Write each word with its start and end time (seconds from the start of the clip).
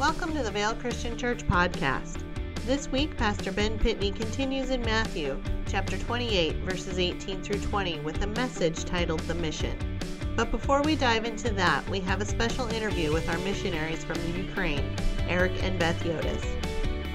Welcome 0.00 0.32
to 0.32 0.42
the 0.42 0.50
Vail 0.50 0.74
Christian 0.76 1.18
Church 1.18 1.46
podcast. 1.46 2.24
This 2.64 2.90
week, 2.90 3.18
Pastor 3.18 3.52
Ben 3.52 3.78
Pitney 3.78 4.16
continues 4.16 4.70
in 4.70 4.80
Matthew 4.80 5.38
chapter 5.66 5.98
28, 5.98 6.56
verses 6.64 6.98
18 6.98 7.42
through 7.42 7.60
20, 7.60 8.00
with 8.00 8.22
a 8.22 8.26
message 8.28 8.86
titled 8.86 9.20
The 9.20 9.34
Mission. 9.34 9.76
But 10.36 10.50
before 10.50 10.80
we 10.80 10.96
dive 10.96 11.26
into 11.26 11.50
that, 11.50 11.86
we 11.90 12.00
have 12.00 12.22
a 12.22 12.24
special 12.24 12.66
interview 12.68 13.12
with 13.12 13.28
our 13.28 13.36
missionaries 13.40 14.02
from 14.02 14.16
Ukraine, 14.34 14.96
Eric 15.28 15.52
and 15.62 15.78
Beth 15.78 16.02
Yodis. 16.02 16.46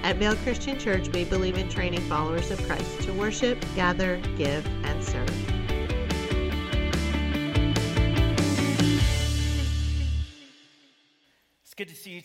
At 0.04 0.18
Vail 0.18 0.36
Christian 0.36 0.78
Church, 0.78 1.10
we 1.10 1.26
believe 1.26 1.58
in 1.58 1.68
training 1.68 2.02
followers 2.02 2.52
of 2.52 2.64
Christ 2.68 3.02
to 3.02 3.14
worship, 3.14 3.66
gather, 3.76 4.18
give, 4.38 4.64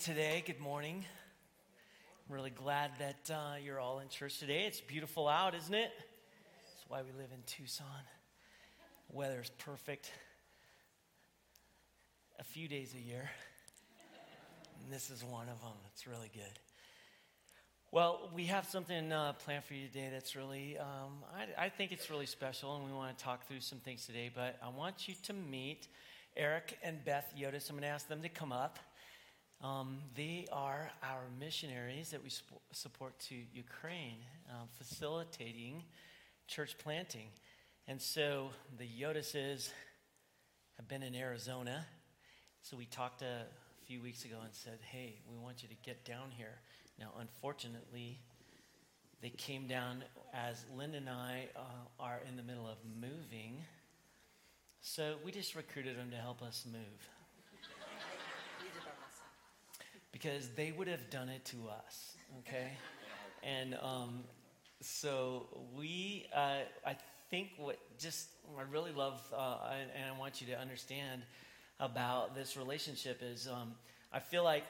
today. 0.01 0.43
Good 0.47 0.61
morning. 0.61 1.05
I'm 2.27 2.35
really 2.35 2.49
glad 2.49 2.91
that 3.01 3.31
uh, 3.31 3.57
you're 3.63 3.79
all 3.79 3.99
in 3.99 4.09
church 4.09 4.39
today. 4.39 4.65
It's 4.67 4.81
beautiful 4.81 5.29
out, 5.29 5.55
isn't 5.55 5.75
it? 5.75 5.91
That's 5.95 6.89
why 6.89 7.03
we 7.03 7.13
live 7.21 7.31
in 7.35 7.43
Tucson. 7.45 7.85
Weather's 9.13 9.51
perfect. 9.59 10.11
A 12.39 12.45
few 12.45 12.67
days 12.67 12.95
a 12.95 13.07
year. 13.07 13.29
And 14.83 14.91
this 14.91 15.11
is 15.11 15.23
one 15.23 15.51
of 15.51 15.61
them. 15.61 15.77
It's 15.93 16.07
really 16.07 16.31
good. 16.33 16.59
Well, 17.93 18.31
we 18.35 18.47
have 18.47 18.67
something 18.67 19.13
uh, 19.13 19.35
planned 19.35 19.65
for 19.65 19.75
you 19.75 19.87
today 19.87 20.09
that's 20.11 20.35
really, 20.35 20.79
um, 20.79 21.25
I, 21.37 21.67
I, 21.67 21.69
think 21.69 21.93
it's 21.93 22.09
really 22.09 22.25
special, 22.25 22.75
and 22.75 22.87
we 22.87 22.93
want 22.93 23.19
to 23.19 23.23
talk 23.23 23.47
through 23.47 23.61
some 23.61 23.81
things 23.81 24.07
today. 24.07 24.31
But 24.35 24.57
I 24.65 24.71
want 24.71 25.09
you 25.09 25.15
to 25.25 25.35
meet 25.35 25.89
Eric 26.39 26.79
and 26.83 27.05
Beth 27.05 27.35
Yodis. 27.39 27.69
I'm 27.69 27.77
going 27.77 27.83
to 27.83 27.89
ask 27.89 28.09
them 28.09 28.23
to 28.23 28.31
come 28.31 28.51
up. 28.51 28.79
Um, 29.63 29.99
they 30.15 30.47
are 30.51 30.91
our 31.03 31.25
missionaries 31.39 32.11
that 32.11 32.23
we 32.23 32.31
support 32.73 33.19
to 33.29 33.35
Ukraine, 33.53 34.17
um, 34.49 34.69
facilitating 34.79 35.83
church 36.47 36.79
planting. 36.79 37.27
And 37.87 38.01
so 38.01 38.51
the 38.79 38.87
Yodises 38.87 39.71
have 40.77 40.89
been 40.89 41.03
in 41.03 41.15
Arizona. 41.15 41.85
So 42.63 42.77
we 42.77 42.87
talked 42.87 43.21
a 43.21 43.45
few 43.85 44.01
weeks 44.01 44.25
ago 44.25 44.37
and 44.43 44.55
said, 44.55 44.79
hey, 44.81 45.21
we 45.31 45.37
want 45.37 45.63
you 45.63 45.69
to 45.69 45.77
get 45.83 46.07
down 46.07 46.31
here. 46.31 46.61
Now, 46.99 47.13
unfortunately, 47.21 48.19
they 49.21 49.31
came 49.31 49.67
down 49.67 50.05
as 50.33 50.65
Linda 50.75 50.97
and 50.97 51.09
I 51.11 51.49
uh, 51.55 51.61
are 52.03 52.21
in 52.27 52.37
the 52.37 52.43
middle 52.43 52.67
of 52.67 52.79
moving. 52.99 53.59
So 54.81 55.17
we 55.23 55.33
just 55.33 55.55
recruited 55.55 55.99
them 55.99 56.11
to 56.13 56.17
help 56.17 56.41
us 56.41 56.65
move. 56.71 57.20
Because 60.21 60.49
they 60.51 60.73
would 60.73 60.89
have 60.89 61.09
done 61.11 61.29
it 61.29 61.45
to 61.47 61.57
us, 61.87 62.15
okay? 62.41 62.73
And 63.43 63.77
um, 63.81 64.21
so 64.81 65.47
we, 65.75 66.27
uh, 66.35 66.59
I 66.87 66.97
think 67.31 67.51
what 67.57 67.79
just, 67.99 68.29
I 68.59 68.63
really 68.71 68.93
love, 68.93 69.21
uh, 69.35 69.57
and 69.97 70.15
I 70.15 70.19
want 70.19 70.41
you 70.41 70.47
to 70.49 70.59
understand 70.59 71.23
about 71.79 72.35
this 72.35 72.57
relationship 72.57 73.23
is 73.23 73.49
um, 73.49 73.73
I 74.13 74.19
feel 74.19 74.45
like 74.45 74.65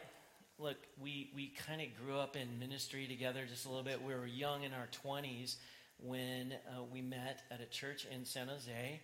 look, 0.60 0.76
we, 1.00 1.30
we 1.34 1.48
kind 1.66 1.80
of 1.80 1.88
grew 2.04 2.18
up 2.18 2.36
in 2.36 2.58
ministry 2.58 3.06
together 3.06 3.40
just 3.48 3.64
a 3.64 3.68
little 3.68 3.82
bit. 3.82 4.00
We 4.02 4.14
were 4.14 4.26
young 4.26 4.62
in 4.62 4.72
our 4.72 4.88
20s 5.04 5.56
when 5.98 6.52
uh, 6.68 6.82
we 6.92 7.00
met 7.00 7.42
at 7.50 7.60
a 7.60 7.66
church 7.66 8.06
in 8.14 8.24
San 8.24 8.48
Jose. 8.48 9.00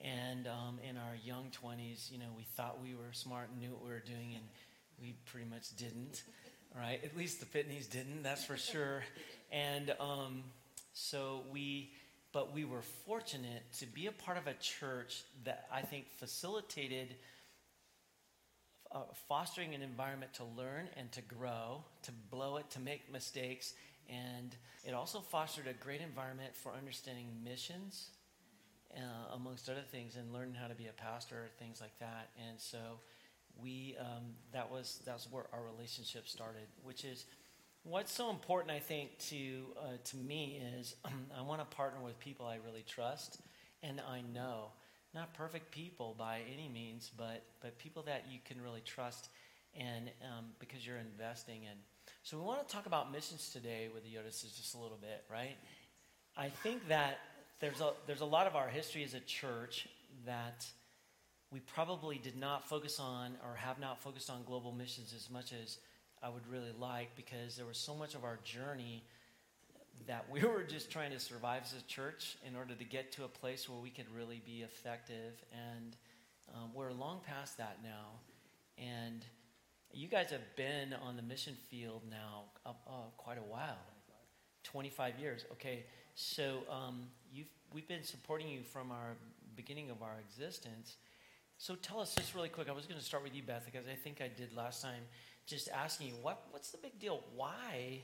And 0.00 0.46
um, 0.46 0.78
in 0.88 0.96
our 0.96 1.16
young 1.22 1.46
20s, 1.50 2.10
you 2.10 2.18
know, 2.18 2.30
we 2.36 2.44
thought 2.44 2.80
we 2.82 2.94
were 2.94 3.12
smart 3.12 3.48
and 3.50 3.60
knew 3.60 3.70
what 3.70 3.82
we 3.82 3.90
were 3.90 4.00
doing, 4.00 4.34
and 4.34 4.44
we 5.00 5.14
pretty 5.26 5.48
much 5.48 5.74
didn't, 5.76 6.22
right? 6.76 7.00
At 7.04 7.16
least 7.16 7.40
the 7.40 7.46
Pitneys 7.46 7.88
didn't, 7.90 8.22
that's 8.22 8.44
for 8.44 8.56
sure. 8.56 9.02
And 9.50 9.94
um, 10.00 10.44
so 10.92 11.42
we, 11.52 11.92
but 12.32 12.54
we 12.54 12.64
were 12.64 12.82
fortunate 13.06 13.62
to 13.78 13.86
be 13.86 14.06
a 14.06 14.12
part 14.12 14.38
of 14.38 14.46
a 14.46 14.54
church 14.54 15.22
that 15.44 15.66
I 15.72 15.82
think 15.82 16.10
facilitated– 16.18 17.14
uh, 18.92 19.02
fostering 19.28 19.74
an 19.74 19.82
environment 19.82 20.34
to 20.34 20.44
learn 20.44 20.88
and 20.96 21.10
to 21.12 21.22
grow, 21.22 21.84
to 22.02 22.12
blow 22.30 22.56
it, 22.56 22.68
to 22.70 22.80
make 22.80 23.12
mistakes. 23.12 23.74
And 24.08 24.54
it 24.84 24.94
also 24.94 25.20
fostered 25.20 25.66
a 25.68 25.72
great 25.72 26.00
environment 26.00 26.56
for 26.56 26.72
understanding 26.72 27.28
missions, 27.44 28.08
uh, 28.96 29.34
amongst 29.34 29.68
other 29.68 29.84
things, 29.92 30.16
and 30.16 30.32
learning 30.32 30.54
how 30.54 30.66
to 30.66 30.74
be 30.74 30.88
a 30.88 30.92
pastor, 30.92 31.50
things 31.58 31.80
like 31.80 31.96
that. 32.00 32.30
And 32.48 32.58
so 32.58 32.78
we, 33.62 33.96
um, 34.00 34.34
that 34.52 34.70
was 34.70 35.00
that's 35.04 35.30
where 35.30 35.44
our 35.52 35.62
relationship 35.62 36.28
started, 36.28 36.66
which 36.82 37.04
is 37.04 37.26
what's 37.82 38.12
so 38.12 38.30
important, 38.30 38.70
I 38.70 38.78
think, 38.78 39.18
to 39.30 39.62
uh, 39.78 39.96
to 40.04 40.16
me 40.16 40.62
is 40.78 40.96
I 41.38 41.42
want 41.42 41.60
to 41.60 41.76
partner 41.76 42.00
with 42.02 42.18
people 42.18 42.46
I 42.46 42.56
really 42.64 42.84
trust 42.86 43.40
and 43.82 44.00
I 44.00 44.22
know 44.34 44.72
not 45.14 45.34
perfect 45.34 45.72
people 45.72 46.14
by 46.18 46.40
any 46.52 46.68
means, 46.68 47.10
but, 47.16 47.42
but 47.60 47.78
people 47.78 48.02
that 48.04 48.26
you 48.30 48.38
can 48.44 48.60
really 48.60 48.82
trust 48.84 49.28
and 49.74 50.10
um, 50.22 50.46
because 50.58 50.86
you're 50.86 50.98
investing 50.98 51.64
in. 51.64 51.76
So 52.22 52.38
we 52.38 52.44
want 52.44 52.66
to 52.66 52.72
talk 52.72 52.86
about 52.86 53.10
missions 53.12 53.50
today 53.50 53.88
with 53.92 54.04
the 54.04 54.10
Yodises 54.10 54.56
just 54.56 54.74
a 54.74 54.78
little 54.78 54.98
bit, 55.00 55.24
right? 55.30 55.56
I 56.36 56.48
think 56.48 56.88
that 56.88 57.18
there's 57.60 57.80
a, 57.80 57.92
there's 58.06 58.20
a 58.20 58.26
lot 58.26 58.46
of 58.46 58.56
our 58.56 58.68
history 58.68 59.04
as 59.04 59.14
a 59.14 59.20
church 59.20 59.88
that 60.26 60.66
we 61.52 61.60
probably 61.60 62.18
did 62.18 62.36
not 62.36 62.68
focus 62.68 63.00
on 63.00 63.36
or 63.44 63.56
have 63.56 63.78
not 63.80 64.00
focused 64.00 64.30
on 64.30 64.42
global 64.44 64.72
missions 64.72 65.12
as 65.14 65.28
much 65.30 65.52
as 65.52 65.78
I 66.22 66.28
would 66.28 66.46
really 66.50 66.72
like 66.78 67.14
because 67.16 67.56
there 67.56 67.66
was 67.66 67.78
so 67.78 67.94
much 67.94 68.14
of 68.14 68.24
our 68.24 68.38
journey– 68.44 69.02
that 70.06 70.26
we 70.30 70.40
were 70.44 70.62
just 70.62 70.90
trying 70.90 71.10
to 71.12 71.20
survive 71.20 71.62
as 71.64 71.74
a 71.74 71.84
church 71.86 72.36
in 72.46 72.56
order 72.56 72.74
to 72.74 72.84
get 72.84 73.12
to 73.12 73.24
a 73.24 73.28
place 73.28 73.68
where 73.68 73.78
we 73.78 73.90
could 73.90 74.06
really 74.16 74.42
be 74.44 74.62
effective. 74.62 75.42
And 75.52 75.96
um, 76.54 76.70
we're 76.74 76.92
long 76.92 77.20
past 77.26 77.58
that 77.58 77.78
now. 77.82 78.18
And 78.78 79.24
you 79.92 80.08
guys 80.08 80.30
have 80.30 80.56
been 80.56 80.94
on 81.02 81.16
the 81.16 81.22
mission 81.22 81.56
field 81.68 82.02
now 82.10 82.44
uh, 82.64 82.70
uh, 82.88 82.92
quite 83.16 83.38
a 83.38 83.52
while 83.52 83.78
25 84.64 85.18
years. 85.18 85.44
Okay, 85.52 85.84
so 86.14 86.60
um, 86.70 87.06
we've 87.72 87.88
been 87.88 88.02
supporting 88.02 88.48
you 88.48 88.62
from 88.62 88.90
our 88.90 89.16
beginning 89.56 89.90
of 89.90 90.02
our 90.02 90.16
existence. 90.20 90.96
So 91.60 91.74
tell 91.74 92.00
us 92.00 92.14
just 92.14 92.34
really 92.34 92.48
quick. 92.48 92.70
I 92.70 92.72
was 92.72 92.86
going 92.86 92.98
to 92.98 93.04
start 93.04 93.22
with 93.22 93.34
you, 93.34 93.42
Beth, 93.42 93.66
because 93.70 93.86
I 93.86 93.94
think 93.94 94.22
I 94.22 94.28
did 94.34 94.56
last 94.56 94.80
time. 94.80 95.02
Just 95.46 95.68
asking 95.68 96.06
you, 96.06 96.14
what, 96.22 96.44
what's 96.52 96.70
the 96.70 96.78
big 96.78 96.98
deal? 96.98 97.22
Why 97.36 98.00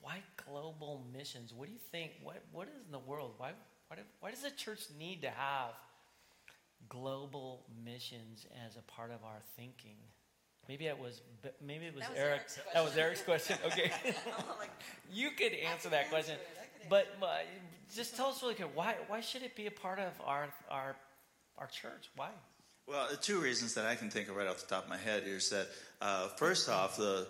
why 0.00 0.20
global 0.48 1.04
missions? 1.12 1.52
What 1.54 1.66
do 1.66 1.72
you 1.74 1.78
think? 1.92 2.12
What, 2.22 2.42
what 2.50 2.68
is 2.68 2.86
in 2.86 2.90
the 2.90 2.98
world? 2.98 3.34
Why, 3.36 3.50
why, 3.88 3.96
do, 3.96 4.02
why 4.20 4.30
does 4.30 4.40
the 4.40 4.50
church 4.50 4.80
need 4.98 5.20
to 5.20 5.28
have 5.28 5.74
global 6.88 7.66
missions 7.84 8.46
as 8.66 8.76
a 8.76 8.82
part 8.90 9.10
of 9.10 9.22
our 9.22 9.42
thinking? 9.54 9.98
Maybe 10.66 10.86
it 10.86 10.98
was 10.98 11.20
maybe 11.62 11.84
it 11.84 11.94
was, 11.94 12.08
was 12.08 12.16
Eric. 12.16 12.40
That 12.72 12.82
was 12.82 12.96
Eric's 12.96 13.20
question. 13.20 13.58
Okay, 13.66 13.92
you 15.12 15.32
could 15.32 15.52
answer 15.52 15.90
that 15.90 16.08
question, 16.08 16.36
but, 16.88 17.20
but 17.20 17.46
just 17.94 18.16
tell 18.16 18.28
us 18.28 18.42
really 18.42 18.54
quick 18.54 18.70
why 18.74 18.94
why 19.08 19.20
should 19.20 19.42
it 19.42 19.54
be 19.54 19.66
a 19.66 19.70
part 19.70 19.98
of 19.98 20.12
our 20.24 20.48
our 20.70 20.96
our 21.58 21.66
church? 21.66 22.08
Why? 22.16 22.30
Well, 22.88 23.06
the 23.10 23.16
two 23.16 23.40
reasons 23.40 23.74
that 23.74 23.86
I 23.86 23.94
can 23.94 24.10
think 24.10 24.28
of 24.28 24.36
right 24.36 24.46
off 24.46 24.60
the 24.60 24.66
top 24.66 24.84
of 24.84 24.90
my 24.90 24.96
head 24.96 25.22
is 25.24 25.50
that 25.50 25.68
uh, 26.00 26.28
first 26.28 26.68
off, 26.68 26.96
the 26.96 27.28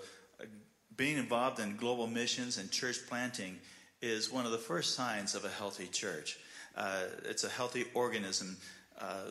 being 0.96 1.18
involved 1.18 1.60
in 1.60 1.76
global 1.76 2.06
missions 2.06 2.58
and 2.58 2.70
church 2.70 2.98
planting 3.06 3.58
is 4.00 4.32
one 4.32 4.46
of 4.46 4.52
the 4.52 4.58
first 4.58 4.94
signs 4.94 5.34
of 5.34 5.44
a 5.44 5.48
healthy 5.48 5.86
church. 5.86 6.38
Uh, 6.76 7.02
it's 7.24 7.44
a 7.44 7.48
healthy 7.48 7.84
organism. 7.94 8.56
Uh, 8.98 9.30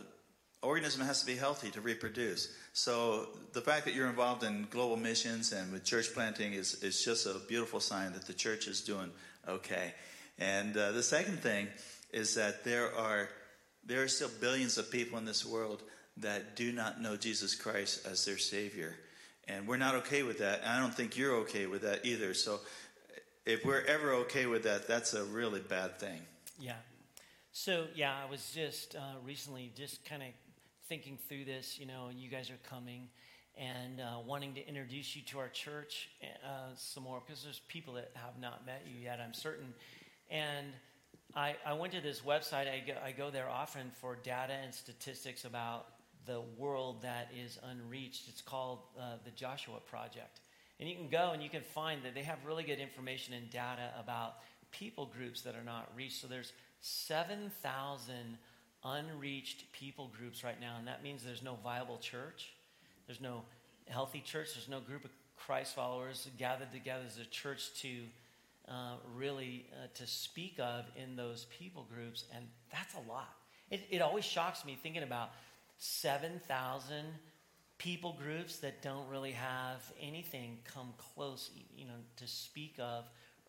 organism 0.62 1.02
has 1.02 1.20
to 1.22 1.26
be 1.26 1.36
healthy 1.36 1.72
to 1.72 1.82
reproduce. 1.82 2.54
So 2.74 3.30
the 3.54 3.62
fact 3.62 3.86
that 3.86 3.96
you're 3.96 4.10
involved 4.10 4.44
in 4.44 4.68
global 4.70 4.98
missions 4.98 5.52
and 5.52 5.72
with 5.74 5.84
church 5.84 6.14
planting 6.14 6.54
is, 6.54 6.84
is 6.84 7.04
just 7.04 7.26
a 7.26 7.40
beautiful 7.48 7.80
sign 7.80 8.14
that 8.14 8.28
the 8.28 8.34
church 8.34 8.68
is 8.68 8.82
doing 8.82 9.10
okay. 9.48 9.94
And 10.38 10.78
uh, 10.78 10.92
the 10.92 11.04
second 11.04 11.40
thing 11.40 11.68
is 12.14 12.36
that 12.36 12.64
there 12.64 12.96
are 12.96 13.30
there 13.84 14.04
are 14.04 14.08
still 14.08 14.30
billions 14.40 14.78
of 14.78 14.92
people 14.92 15.18
in 15.18 15.26
this 15.26 15.44
world 15.44 15.82
that 16.22 16.56
do 16.56 16.72
not 16.72 17.02
know 17.02 17.16
Jesus 17.16 17.56
Christ 17.56 18.06
as 18.06 18.26
their 18.26 18.38
Savior. 18.38 18.96
And 19.48 19.68
we're 19.68 19.78
not 19.78 19.96
okay 19.96 20.24
with 20.24 20.40
that. 20.40 20.62
And 20.62 20.70
I 20.70 20.80
don't 20.80 20.94
think 20.94 21.18
you're 21.18 21.36
okay 21.38 21.66
with 21.66 21.82
that 21.82 22.06
either. 22.06 22.34
So 22.34 22.60
if 23.46 23.66
we're 23.66 23.84
ever 23.86 24.14
okay 24.14 24.46
with 24.46 24.64
that, 24.64 24.88
that's 24.88 25.14
a 25.14 25.24
really 25.26 25.60
bad 25.60 26.00
thing. 26.00 26.22
Yeah. 26.60 26.76
So, 27.52 27.88
yeah, 27.96 28.14
I 28.14 28.30
was 28.30 28.52
just 28.54 28.96
uh, 28.96 29.20
recently 29.26 29.72
just 29.76 30.06
kind 30.06 30.22
of 30.22 30.30
thinking 30.88 31.18
through 31.28 31.46
this, 31.46 31.80
you 31.80 31.86
know, 31.86 32.08
and 32.08 32.20
you 32.20 32.30
guys 32.30 32.50
are 32.50 32.70
coming 32.70 33.10
and 33.58 34.00
uh, 34.00 34.20
wanting 34.26 34.54
to 34.54 34.66
introduce 34.66 35.16
you 35.16 35.22
to 35.24 35.40
our 35.40 35.50
church 35.50 36.10
uh, 36.46 36.70
some 36.76 37.04
more 37.04 37.22
because 37.26 37.44
there's 37.44 37.60
people 37.68 37.96
that 37.96 38.12
have 38.14 38.40
not 38.40 38.66
met 38.66 38.84
you 38.88 39.04
yet, 39.04 39.20
I'm 39.20 39.34
certain. 39.34 39.74
And 40.30 40.68
I, 41.36 41.56
I 41.66 41.74
went 41.74 41.94
to 41.94 42.02
this 42.02 42.22
website. 42.22 42.72
I 42.72 42.84
go, 42.86 42.94
I 43.04 43.12
go 43.12 43.30
there 43.30 43.50
often 43.50 43.92
for 44.00 44.18
data 44.22 44.54
and 44.54 44.74
statistics 44.74 45.46
about 45.46 45.88
the 46.26 46.42
world 46.58 47.02
that 47.02 47.30
is 47.46 47.58
unreached. 47.64 48.28
It's 48.28 48.42
called 48.42 48.80
uh, 49.00 49.16
the 49.24 49.32
Joshua 49.32 49.80
Project. 49.80 50.42
And 50.80 50.90
you 50.90 50.96
can 50.96 51.10
go 51.10 51.32
and 51.32 51.44
you 51.44 51.50
can 51.50 51.62
find 51.62 52.04
that 52.04 52.16
they 52.16 52.24
have 52.24 52.40
really 52.46 52.64
good 52.64 52.80
information 52.80 53.34
and 53.34 53.50
data 53.50 53.92
about 54.00 54.36
people 54.72 55.06
groups 55.06 55.42
that 55.42 55.56
are 55.56 55.64
not 55.64 55.92
reached. 55.96 56.22
So 56.22 56.28
there's 56.28 56.54
7,000 56.82 58.38
unreached 58.84 59.72
people 59.74 60.12
groups 60.18 60.44
right 60.44 60.60
now, 60.60 60.78
and 60.80 60.88
that 60.88 61.04
means 61.04 61.24
there's 61.24 61.44
no 61.44 61.58
viable 61.64 61.98
church. 61.98 62.54
There's 63.06 63.22
no 63.22 63.44
healthy 63.88 64.22
church. 64.22 64.56
There's 64.56 64.70
no 64.70 64.80
group 64.80 65.06
of 65.06 65.12
Christ 65.38 65.76
followers 65.76 66.28
gathered 66.38 66.72
together 66.72 67.04
as 67.06 67.18
a 67.18 67.26
church 67.26 67.74
to 67.82 67.90
uh, 68.68 68.96
really 69.16 69.66
uh, 69.74 69.88
to 69.96 70.08
speak 70.08 70.60
of 70.60 70.86
in 70.96 71.16
those 71.16 71.46
people 71.58 71.86
groups, 71.94 72.26
and 72.36 72.46
that's 72.72 72.94
a 72.94 73.12
lot. 73.12 73.36
It, 73.70 73.82
it 73.90 74.02
always 74.02 74.26
shocks 74.26 74.66
me 74.66 74.78
thinking 74.82 75.04
about 75.04 75.32
7,000 75.84 77.06
people 77.80 78.16
groups 78.22 78.58
that 78.58 78.84
don't 78.84 79.10
really 79.10 79.32
have 79.32 79.82
anything 80.00 80.60
come 80.64 80.94
close, 81.16 81.50
you 81.76 81.86
know, 81.86 81.96
to 82.18 82.28
speak 82.28 82.76
of 82.78 83.04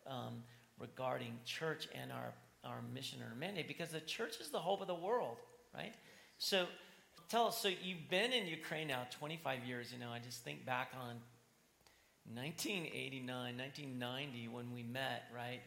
um, 0.07 0.41
regarding 0.79 1.37
church 1.45 1.87
and 1.93 2.11
our, 2.11 2.33
our 2.63 2.81
mission 2.91 3.19
or 3.21 3.35
mandate, 3.35 3.67
because 3.67 3.89
the 3.89 3.99
church 3.99 4.39
is 4.41 4.49
the 4.49 4.57
hope 4.57 4.81
of 4.81 4.87
the 4.87 4.95
world, 4.95 5.37
right? 5.75 5.93
So 6.39 6.65
tell 7.29 7.45
us, 7.45 7.59
so 7.59 7.67
you've 7.67 8.09
been 8.09 8.33
in 8.33 8.47
Ukraine 8.47 8.87
now 8.87 9.05
25 9.11 9.65
years, 9.65 9.93
you 9.93 9.99
know, 9.99 10.09
I 10.09 10.17
just 10.17 10.43
think 10.43 10.65
back 10.65 10.89
on 10.99 11.17
1989, 12.33 13.57
1990 13.57 14.47
when 14.47 14.73
we 14.73 14.81
met, 14.81 15.25
right? 15.35 15.61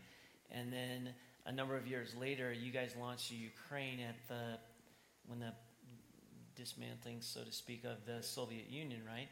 And 0.50 0.72
then 0.72 1.10
a 1.44 1.52
number 1.52 1.76
of 1.76 1.86
years 1.86 2.12
later, 2.20 2.52
you 2.52 2.72
guys 2.72 2.90
launched 3.00 3.30
Ukraine 3.30 4.00
at 4.00 4.16
the, 4.26 4.58
when 5.28 5.38
the 5.38 5.52
dismantling, 6.56 7.18
so 7.20 7.40
to 7.42 7.52
speak, 7.52 7.84
of 7.84 8.04
the 8.06 8.22
Soviet 8.22 8.68
Union, 8.70 9.00
right? 9.06 9.28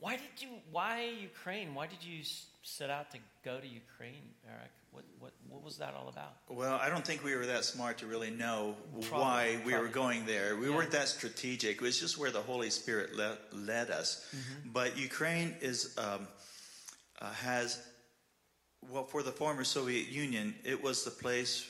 Why 0.00 0.16
did 0.16 0.22
you? 0.38 0.48
Why 0.70 1.10
Ukraine? 1.20 1.74
Why 1.74 1.86
did 1.86 2.02
you 2.04 2.22
set 2.62 2.90
out 2.90 3.10
to 3.12 3.18
go 3.44 3.58
to 3.60 3.66
Ukraine, 3.66 4.24
Eric? 4.48 4.70
What 4.90 5.04
what 5.18 5.32
what 5.48 5.62
was 5.62 5.78
that 5.78 5.94
all 5.94 6.08
about? 6.08 6.34
Well, 6.48 6.78
I 6.82 6.88
don't 6.88 7.06
think 7.06 7.24
we 7.24 7.34
were 7.34 7.46
that 7.46 7.64
smart 7.64 7.98
to 7.98 8.06
really 8.06 8.30
know 8.30 8.74
Probably, 9.02 9.10
why 9.10 9.44
we 9.64 9.72
probably. 9.72 9.88
were 9.88 9.92
going 9.92 10.26
there. 10.26 10.56
We 10.56 10.68
Yeah. 10.68 10.74
weren't 10.76 10.90
that 10.90 11.08
strategic. 11.08 11.76
It 11.76 11.80
was 11.80 11.98
just 11.98 12.18
where 12.18 12.30
the 12.30 12.42
Holy 12.42 12.70
Spirit 12.70 13.16
led, 13.16 13.38
led 13.52 13.90
us. 13.90 14.26
Mm-hmm. 14.36 14.70
But 14.72 14.98
Ukraine 14.98 15.56
is 15.60 15.96
um, 15.96 16.26
uh, 17.20 17.32
has 17.32 17.80
well 18.90 19.04
for 19.04 19.22
the 19.22 19.32
former 19.32 19.64
Soviet 19.64 20.08
Union, 20.08 20.54
it 20.64 20.82
was 20.82 21.04
the 21.04 21.10
place 21.10 21.66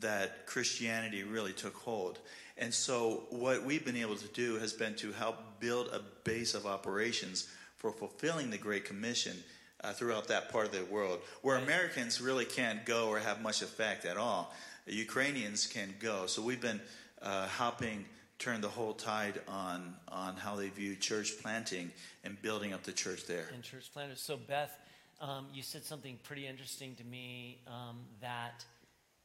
that 0.00 0.46
Christianity 0.46 1.22
really 1.22 1.52
took 1.52 1.74
hold. 1.74 2.18
And 2.56 2.72
so, 2.72 3.24
what 3.30 3.64
we've 3.64 3.84
been 3.84 3.96
able 3.96 4.16
to 4.16 4.28
do 4.28 4.58
has 4.58 4.72
been 4.72 4.94
to 4.96 5.12
help 5.12 5.36
build 5.58 5.88
a 5.88 6.00
base 6.22 6.54
of 6.54 6.66
operations 6.66 7.48
for 7.76 7.90
fulfilling 7.90 8.50
the 8.50 8.58
Great 8.58 8.84
Commission 8.84 9.36
uh, 9.82 9.92
throughout 9.92 10.28
that 10.28 10.52
part 10.52 10.66
of 10.66 10.72
the 10.72 10.84
world, 10.84 11.20
where 11.42 11.56
Americans 11.56 12.20
really 12.20 12.44
can't 12.44 12.86
go 12.86 13.08
or 13.08 13.18
have 13.18 13.42
much 13.42 13.60
effect 13.60 14.04
at 14.04 14.16
all. 14.16 14.54
The 14.86 14.94
Ukrainians 14.94 15.66
can 15.66 15.94
go. 15.98 16.26
So, 16.26 16.42
we've 16.42 16.60
been 16.60 16.80
uh, 17.20 17.48
helping 17.48 18.04
turn 18.38 18.60
the 18.60 18.68
whole 18.68 18.92
tide 18.92 19.40
on 19.48 19.94
on 20.08 20.36
how 20.36 20.54
they 20.54 20.68
view 20.68 20.94
church 20.94 21.32
planting 21.42 21.90
and 22.22 22.40
building 22.40 22.72
up 22.72 22.84
the 22.84 22.92
church 22.92 23.26
there. 23.26 23.48
and 23.52 23.64
church 23.64 23.90
planters. 23.92 24.20
So, 24.20 24.36
Beth, 24.36 24.78
um, 25.20 25.46
you 25.52 25.62
said 25.62 25.84
something 25.84 26.18
pretty 26.22 26.46
interesting 26.46 26.94
to 26.96 27.04
me 27.04 27.58
um, 27.66 27.98
that, 28.20 28.64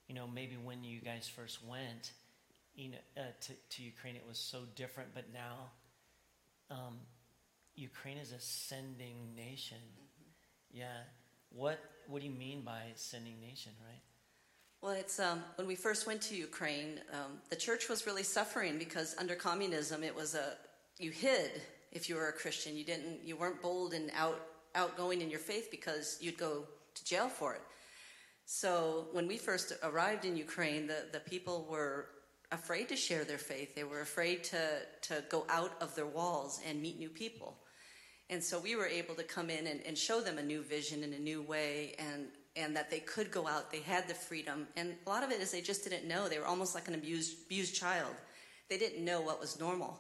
you 0.08 0.16
know, 0.16 0.26
maybe 0.28 0.58
when 0.64 0.84
you 0.84 1.00
guys 1.00 1.28
first 1.28 1.60
went 1.64 2.12
you 2.80 2.92
know, 2.92 2.98
uh, 3.18 3.22
to, 3.42 3.54
to 3.72 3.84
Ukraine, 3.84 4.16
it 4.16 4.24
was 4.28 4.40
so 4.40 4.60
different, 4.76 5.10
but 5.14 5.26
now 5.34 5.56
um, 6.72 6.98
Ukraine 7.76 8.18
is 8.18 8.32
a 8.32 8.40
sending 8.40 9.36
nation. 9.36 9.78
Yeah. 10.72 10.86
What, 11.50 11.80
what 12.08 12.22
do 12.22 12.28
you 12.28 12.34
mean 12.34 12.62
by 12.62 12.82
sending 12.96 13.42
nation, 13.42 13.74
right? 13.86 14.02
Well, 14.82 14.94
it's 14.94 15.20
um, 15.20 15.44
when 15.56 15.68
we 15.68 15.76
first 15.76 16.08
went 16.08 16.22
to 16.24 16.36
Ukraine, 16.36 17.02
um, 17.12 17.40
the 17.50 17.58
church 17.58 17.90
was 17.90 18.08
really 18.08 18.24
suffering 18.24 18.78
because 18.78 19.14
under 19.20 19.36
communism, 19.36 20.04
it 20.06 20.16
was 20.16 20.36
a 20.36 20.54
you 20.98 21.12
hid 21.12 21.62
if 21.92 22.08
you 22.08 22.16
were 22.16 22.30
a 22.30 22.34
Christian. 22.34 22.78
You 22.78 22.86
didn't, 22.86 23.20
you 23.26 23.36
weren't 23.36 23.62
bold 23.62 23.94
and 23.94 24.10
out 24.16 24.40
outgoing 24.76 25.22
in 25.22 25.30
your 25.30 25.40
faith 25.40 25.68
because 25.70 26.18
you'd 26.22 26.38
go 26.38 26.64
to 26.96 27.04
jail 27.04 27.28
for 27.28 27.56
it. 27.56 27.62
So 28.46 29.08
when 29.12 29.28
we 29.28 29.38
first 29.38 29.74
arrived 29.84 30.24
in 30.24 30.38
Ukraine, 30.38 30.88
the, 30.88 31.08
the 31.12 31.20
people 31.20 31.68
were 31.70 32.08
afraid 32.52 32.90
to 32.90 32.96
share 32.96 33.24
their 33.24 33.38
faith. 33.38 33.76
They 33.76 33.84
were 33.84 34.02
afraid 34.02 34.44
to 34.46 34.82
to 35.04 35.24
go 35.30 35.46
out 35.50 35.72
of 35.82 35.96
their 35.96 36.06
walls 36.06 36.60
and 36.68 36.82
meet 36.82 36.98
new 36.98 37.10
people. 37.10 37.56
And 38.30 38.44
so 38.44 38.60
we 38.60 38.76
were 38.76 38.86
able 38.86 39.16
to 39.16 39.24
come 39.24 39.50
in 39.50 39.66
and, 39.66 39.82
and 39.86 39.98
show 39.98 40.22
them 40.22 40.38
a 40.38 40.44
new 40.44 40.62
vision 40.62 41.04
in 41.04 41.14
a 41.14 41.20
new 41.20 41.42
way 41.42 41.96
and, 41.98 42.28
and 42.56 42.76
that 42.76 42.92
they 42.92 43.00
could 43.00 43.32
go 43.32 43.48
out. 43.48 43.72
They 43.72 43.80
had 43.80 44.08
the 44.08 44.14
freedom. 44.14 44.68
And 44.78 44.94
a 45.06 45.10
lot 45.10 45.24
of 45.24 45.32
it 45.32 45.42
is 45.42 45.52
they 45.52 45.62
just 45.62 45.84
didn't 45.84 46.08
know. 46.08 46.30
They 46.30 46.38
were 46.38 46.46
almost 46.46 46.76
like 46.76 46.88
an 46.88 46.94
abused, 46.94 47.38
abused 47.48 47.74
child. 47.74 48.14
They 48.70 48.78
didn't 48.78 49.04
know 49.04 49.22
what 49.22 49.40
was 49.40 49.60
normal. 49.60 50.00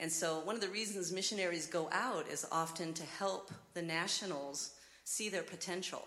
And 0.00 0.10
so 0.10 0.40
one 0.40 0.56
of 0.56 0.60
the 0.60 0.68
reasons 0.68 1.12
missionaries 1.12 1.66
go 1.66 1.88
out 1.92 2.26
is 2.26 2.44
often 2.50 2.92
to 2.94 3.04
help 3.04 3.52
the 3.74 3.82
nationals 3.82 4.72
see 5.04 5.28
their 5.28 5.42
potential 5.42 6.02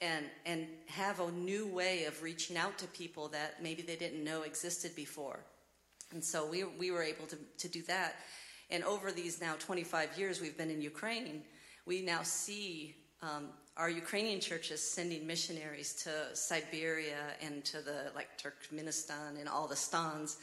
and, 0.00 0.26
and 0.44 0.66
have 0.86 1.20
a 1.20 1.30
new 1.32 1.66
way 1.66 2.04
of 2.04 2.22
reaching 2.22 2.56
out 2.56 2.76
to 2.78 2.86
people 2.88 3.28
that 3.28 3.62
maybe 3.62 3.82
they 3.82 3.96
didn't 3.96 4.22
know 4.22 4.42
existed 4.42 4.94
before. 4.94 5.40
And 6.12 6.22
so 6.22 6.46
we, 6.46 6.64
we 6.64 6.90
were 6.90 7.02
able 7.02 7.26
to, 7.26 7.36
to 7.58 7.68
do 7.68 7.82
that. 7.82 8.16
And 8.70 8.84
over 8.84 9.12
these 9.12 9.40
now 9.40 9.54
25 9.58 10.18
years 10.18 10.40
we've 10.40 10.56
been 10.56 10.70
in 10.70 10.80
Ukraine, 10.82 11.42
we 11.86 12.02
now 12.02 12.22
see 12.22 12.94
um, 13.22 13.48
our 13.76 13.88
Ukrainian 13.90 14.40
churches 14.40 14.82
sending 14.82 15.26
missionaries 15.26 15.94
to 16.04 16.10
Siberia 16.36 17.34
and 17.40 17.64
to 17.66 17.80
the 17.80 18.10
like 18.14 18.28
Turkmenistan 18.38 19.38
and 19.38 19.48
all 19.48 19.66
the 19.66 19.76
stans, 19.76 20.38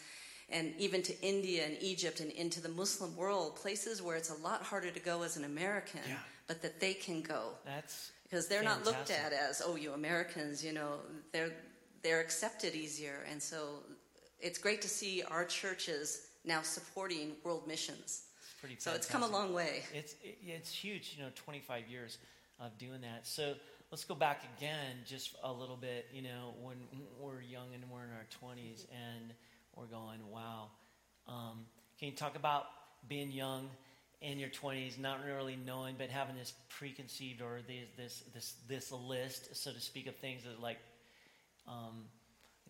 and 0.50 0.73
even 0.77 1.01
to 1.03 1.19
India 1.21 1.65
and 1.65 1.77
Egypt 1.81 2.19
and 2.19 2.31
into 2.31 2.61
the 2.61 2.69
Muslim 2.69 3.15
world, 3.15 3.55
places 3.55 4.01
where 4.01 4.15
it's 4.15 4.29
a 4.29 4.35
lot 4.41 4.61
harder 4.61 4.91
to 4.91 5.00
go 5.00 5.23
as 5.23 5.35
an 5.38 5.44
American, 5.45 6.01
Yeah. 6.07 6.15
but 6.47 6.61
that 6.61 6.79
they 6.79 6.94
can 6.94 7.21
go 7.21 7.51
That's 7.65 8.11
because 8.33 8.47
they're 8.47 8.63
not 8.63 8.83
looked 8.83 9.12
at 9.12 9.31
as 9.31 9.62
oh 9.63 9.75
you 9.75 9.94
Americans, 9.94 10.65
you 10.65 10.74
know 10.74 10.97
they're 11.31 11.51
they're 12.01 12.19
accepted 12.19 12.74
easier, 12.74 13.25
and 13.30 13.41
so 13.41 13.83
it's 14.39 14.57
great 14.57 14.81
to 14.81 14.89
see 14.89 15.21
our 15.30 15.45
churches 15.45 16.27
now 16.44 16.63
supporting 16.63 17.33
world 17.44 17.67
missions. 17.67 18.24
It's 18.39 18.53
pretty 18.60 18.75
So 18.79 18.93
it's 18.93 19.05
come 19.05 19.22
a 19.22 19.27
long 19.27 19.53
way. 19.53 19.84
It's 19.93 20.15
it, 20.24 20.39
it's 20.43 20.74
huge, 20.74 21.13
you 21.15 21.24
know, 21.24 21.29
25 21.36 21.88
years 21.88 22.17
of 22.60 22.75
doing 22.79 23.01
that. 23.01 23.27
So 23.27 23.53
let's 23.91 24.03
go 24.03 24.15
back 24.15 24.43
again 24.57 24.96
just 25.05 25.36
a 25.43 25.53
little 25.53 25.77
bit. 25.77 26.07
You 26.12 26.24
know, 26.24 26.55
when 26.60 26.77
we're 27.19 27.41
young 27.41 27.67
and 27.75 27.84
we're 27.88 28.03
in 28.03 28.10
our 28.10 28.25
20s 28.41 28.88
and 28.91 29.31
we're 29.75 29.86
going, 29.86 30.19
wow. 30.31 30.69
Um, 31.27 31.65
can 32.00 32.10
you 32.10 32.15
talk 32.15 32.36
about 32.36 32.65
being 33.07 33.31
young 33.31 33.69
in 34.24 34.39
your 34.39 34.50
20s, 34.50 34.98
not 34.98 35.20
really 35.25 35.56
knowing, 35.56 35.96
but 35.98 36.10
having 36.10 36.36
this 36.36 36.53
preconceived 36.70 37.42
or 37.42 37.60
this 37.68 38.24
this 38.34 38.56
this 38.68 38.92
list, 38.92 39.56
so 39.56 39.72
to 39.72 39.80
speak, 39.80 40.08
of 40.08 40.15
things 40.18 40.44
that 40.44 40.62
like. 40.62 40.80
Um, 41.68 42.06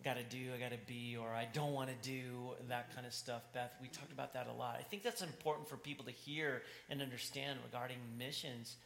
got 0.02 0.16
to 0.16 0.22
do, 0.22 0.52
I 0.54 0.58
got 0.58 0.72
to 0.72 0.86
be, 0.86 1.16
or 1.16 1.28
I 1.28 1.48
don't 1.52 1.72
want 1.72 1.88
to 1.88 2.08
do 2.08 2.52
that 2.68 2.94
kind 2.94 3.06
of 3.06 3.14
stuff. 3.14 3.42
Beth, 3.54 3.72
we 3.80 3.88
talked 3.88 4.12
about 4.12 4.34
that 4.34 4.48
a 4.48 4.52
lot. 4.52 4.76
I 4.78 4.82
think 4.82 5.02
that's 5.02 5.22
important 5.22 5.68
for 5.68 5.76
people 5.76 6.04
to 6.04 6.10
hear 6.10 6.62
and 6.90 7.00
understand 7.00 7.58
regarding 7.64 7.96
missions 8.18 8.76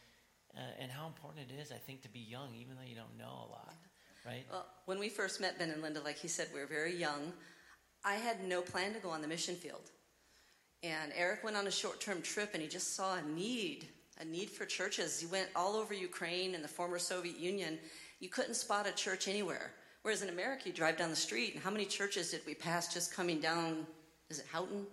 uh, 0.56 0.60
and 0.80 0.90
how 0.90 1.06
important 1.06 1.46
it 1.50 1.60
is, 1.60 1.72
I 1.72 1.76
think, 1.76 2.02
to 2.02 2.08
be 2.08 2.20
young, 2.20 2.54
even 2.60 2.76
though 2.76 2.88
you 2.88 2.94
don't 2.94 3.18
know 3.18 3.46
a 3.48 3.50
lot, 3.50 3.74
right? 4.24 4.44
Well, 4.50 4.66
when 4.86 4.98
we 4.98 5.08
first 5.08 5.40
met 5.40 5.58
Ben 5.58 5.70
and 5.70 5.82
Linda, 5.82 6.00
like 6.00 6.16
he 6.16 6.28
said, 6.28 6.48
we 6.54 6.60
were 6.60 6.66
very 6.66 6.94
young. 6.94 7.32
I 8.04 8.14
had 8.14 8.44
no 8.44 8.62
plan 8.62 8.94
to 8.94 9.00
go 9.00 9.10
on 9.10 9.22
the 9.22 9.28
mission 9.28 9.56
field. 9.56 9.90
And 10.82 11.12
Eric 11.16 11.42
went 11.42 11.56
on 11.56 11.66
a 11.66 11.70
short 11.70 12.00
term 12.00 12.22
trip 12.22 12.50
and 12.54 12.62
he 12.62 12.68
just 12.68 12.94
saw 12.94 13.16
a 13.16 13.22
need, 13.22 13.88
a 14.20 14.24
need 14.24 14.48
for 14.50 14.64
churches. 14.64 15.18
He 15.20 15.26
went 15.26 15.48
all 15.56 15.74
over 15.76 15.92
Ukraine 15.94 16.54
and 16.54 16.62
the 16.62 16.68
former 16.68 16.98
Soviet 16.98 17.38
Union. 17.38 17.78
You 18.20 18.28
couldn't 18.28 18.54
spot 18.54 18.86
a 18.86 18.92
church 18.92 19.28
anywhere. 19.28 19.72
Whereas 20.02 20.22
in 20.22 20.28
America, 20.28 20.62
you 20.66 20.72
drive 20.72 20.96
down 20.96 21.10
the 21.10 21.16
street, 21.16 21.54
and 21.54 21.62
how 21.62 21.70
many 21.70 21.84
churches 21.84 22.30
did 22.30 22.40
we 22.46 22.54
pass 22.54 22.92
just 22.94 23.12
coming 23.12 23.40
down? 23.40 23.84
Is 24.30 24.38
it 24.38 24.46
Houghton? 24.50 24.86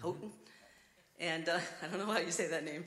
Houghton? 0.00 0.32
And 1.20 1.48
uh, 1.48 1.58
I 1.82 1.86
don't 1.88 1.98
know 2.06 2.12
how 2.12 2.18
you 2.18 2.30
say 2.30 2.48
that 2.48 2.64
name. 2.64 2.84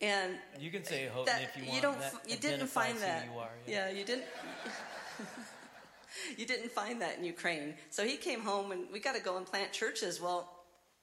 And 0.00 0.32
You 0.58 0.70
can 0.70 0.82
say 0.84 1.06
Houghton 1.06 1.26
that- 1.26 1.42
if 1.42 1.56
you 1.62 1.68
want. 1.70 1.82
don't, 1.82 1.98
That 2.00 2.14
you 2.26 2.36
didn't 2.36 2.66
find 2.68 2.96
that. 2.98 3.26
you 3.32 3.38
are, 3.38 3.50
yeah, 3.66 3.90
you 3.90 4.04
didn't. 4.04 4.24
you 6.38 6.46
didn't 6.46 6.70
find 6.72 7.00
that 7.02 7.18
in 7.18 7.24
Ukraine. 7.24 7.74
So 7.90 8.04
he 8.06 8.16
came 8.16 8.40
home, 8.40 8.72
and 8.72 8.84
we 8.92 8.98
got 8.98 9.14
to 9.14 9.20
go 9.22 9.36
and 9.36 9.46
plant 9.46 9.72
churches. 9.72 10.20
Well, 10.20 10.50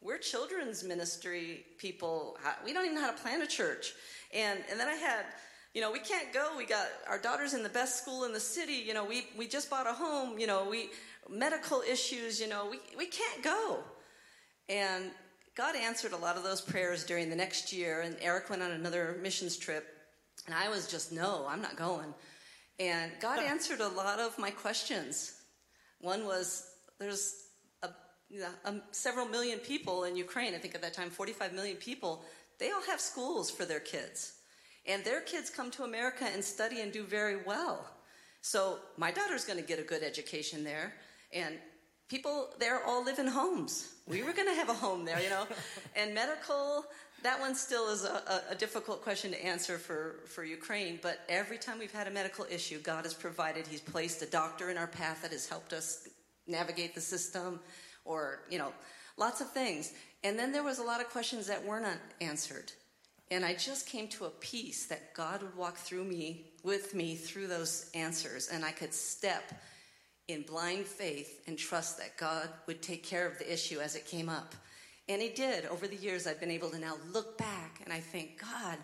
we're 0.01 0.17
children's 0.17 0.83
ministry 0.83 1.65
people. 1.77 2.37
We 2.65 2.73
don't 2.73 2.85
even 2.85 2.95
know 2.95 3.01
how 3.01 3.11
to 3.11 3.21
plan 3.21 3.41
a 3.41 3.47
church. 3.47 3.93
And 4.33 4.59
and 4.69 4.79
then 4.79 4.87
I 4.87 4.95
had, 4.95 5.25
you 5.73 5.81
know, 5.81 5.91
we 5.91 5.99
can't 5.99 6.33
go. 6.33 6.53
We 6.57 6.65
got 6.65 6.87
our 7.07 7.19
daughters 7.19 7.53
in 7.53 7.63
the 7.63 7.69
best 7.69 8.01
school 8.01 8.23
in 8.25 8.33
the 8.33 8.39
city. 8.39 8.73
You 8.73 8.93
know, 8.93 9.05
we 9.05 9.27
we 9.37 9.47
just 9.47 9.69
bought 9.69 9.87
a 9.87 9.93
home. 9.93 10.39
You 10.39 10.47
know, 10.47 10.67
we 10.69 10.89
medical 11.29 11.81
issues. 11.81 12.39
You 12.39 12.47
know, 12.47 12.67
we 12.69 12.79
we 12.97 13.05
can't 13.05 13.43
go. 13.43 13.79
And 14.69 15.11
God 15.55 15.75
answered 15.75 16.13
a 16.13 16.17
lot 16.17 16.37
of 16.37 16.43
those 16.43 16.61
prayers 16.61 17.03
during 17.03 17.29
the 17.29 17.35
next 17.35 17.73
year. 17.73 18.01
And 18.01 18.15
Eric 18.21 18.49
went 18.49 18.61
on 18.61 18.71
another 18.71 19.17
missions 19.21 19.57
trip 19.57 19.85
And 20.47 20.55
I 20.55 20.69
was 20.69 20.87
just, 20.87 21.11
no, 21.11 21.45
I'm 21.47 21.61
not 21.61 21.75
going. 21.75 22.13
And 22.79 23.11
God 23.19 23.39
answered 23.39 23.79
a 23.79 23.87
lot 23.89 24.19
of 24.19 24.37
my 24.39 24.49
questions. 24.49 25.33
One 25.99 26.25
was, 26.25 26.67
there's 26.99 27.15
a, 27.15 27.17
you 27.17 27.29
know, 27.29 27.50
um, 28.65 28.81
several 28.91 29.27
million 29.27 29.59
people 29.59 30.03
in 30.03 30.15
Ukraine, 30.15 30.53
I 30.53 30.57
think 30.57 30.75
at 30.75 30.81
that 30.81 30.93
time, 30.93 31.09
45 31.09 31.53
million 31.53 31.77
people, 31.77 32.23
they 32.59 32.71
all 32.71 32.83
have 32.83 32.99
schools 32.99 33.49
for 33.49 33.65
their 33.65 33.79
kids. 33.79 34.33
And 34.85 35.03
their 35.03 35.21
kids 35.21 35.49
come 35.49 35.69
to 35.71 35.83
America 35.83 36.25
and 36.31 36.43
study 36.43 36.81
and 36.81 36.91
do 36.91 37.03
very 37.03 37.37
well. 37.45 37.87
So 38.41 38.79
my 38.97 39.11
daughter's 39.11 39.45
going 39.45 39.59
to 39.59 39.65
get 39.65 39.79
a 39.79 39.83
good 39.83 40.03
education 40.03 40.63
there. 40.63 40.93
And 41.33 41.55
people 42.09 42.49
there 42.59 42.83
all 42.85 43.03
live 43.03 43.19
in 43.19 43.27
homes. 43.27 43.93
We 44.07 44.23
were 44.23 44.33
going 44.33 44.47
to 44.47 44.55
have 44.55 44.69
a 44.69 44.73
home 44.73 45.05
there, 45.05 45.21
you 45.21 45.29
know. 45.29 45.45
and 45.95 46.13
medical, 46.13 46.85
that 47.23 47.39
one 47.39 47.55
still 47.55 47.89
is 47.89 48.03
a, 48.03 48.41
a, 48.49 48.55
difficult 48.55 49.03
question 49.03 49.31
to 49.31 49.45
answer 49.45 49.77
for, 49.77 50.15
for 50.25 50.43
Ukraine. 50.43 50.99
But 51.01 51.19
every 51.29 51.57
time 51.57 51.77
we've 51.79 51.91
had 51.91 52.07
a 52.07 52.11
medical 52.11 52.45
issue, 52.49 52.79
God 52.79 53.05
has 53.05 53.13
provided. 53.13 53.67
He's 53.67 53.81
placed 53.81 54.21
a 54.23 54.25
doctor 54.25 54.71
in 54.71 54.77
our 54.77 54.87
path 54.87 55.21
that 55.21 55.31
has 55.31 55.47
helped 55.47 55.71
us 55.71 56.09
navigate 56.47 56.95
the 56.95 57.01
system, 57.01 57.59
or, 58.05 58.41
you 58.49 58.57
know, 58.57 58.73
lots 59.17 59.41
of 59.41 59.51
things. 59.51 59.93
And 60.23 60.37
then 60.37 60.51
there 60.51 60.63
was 60.63 60.79
a 60.79 60.83
lot 60.83 61.01
of 61.01 61.09
questions 61.09 61.47
that 61.47 61.65
weren't 61.65 61.87
answered. 62.19 62.71
And 63.31 63.45
I 63.45 63.53
just 63.53 63.87
came 63.87 64.09
to 64.09 64.25
a 64.25 64.29
peace 64.29 64.87
that 64.87 65.13
God 65.13 65.41
would 65.41 65.55
walk 65.55 65.77
through 65.77 66.03
me, 66.03 66.51
with 66.63 66.93
me, 66.93 67.15
through 67.15 67.47
those 67.47 67.89
answers, 67.93 68.49
and 68.49 68.65
I 68.65 68.71
could 68.71 68.93
step 68.93 69.53
in 70.27 70.41
blind 70.41 70.85
faith 70.85 71.41
and 71.47 71.57
trust 71.57 71.97
that 71.97 72.17
God 72.17 72.49
would 72.67 72.81
take 72.81 73.03
care 73.03 73.25
of 73.25 73.37
the 73.37 73.51
issue 73.51 73.79
as 73.79 73.95
it 73.95 74.05
came 74.05 74.27
up. 74.27 74.53
And 75.07 75.21
He 75.21 75.29
did. 75.29 75.65
Over 75.65 75.87
the 75.87 75.95
years, 75.95 76.27
I've 76.27 76.39
been 76.41 76.51
able 76.51 76.69
to 76.71 76.79
now 76.79 76.95
look 77.13 77.37
back 77.37 77.81
and 77.83 77.93
I 77.93 77.99
think, 77.99 78.39
God, 78.39 78.77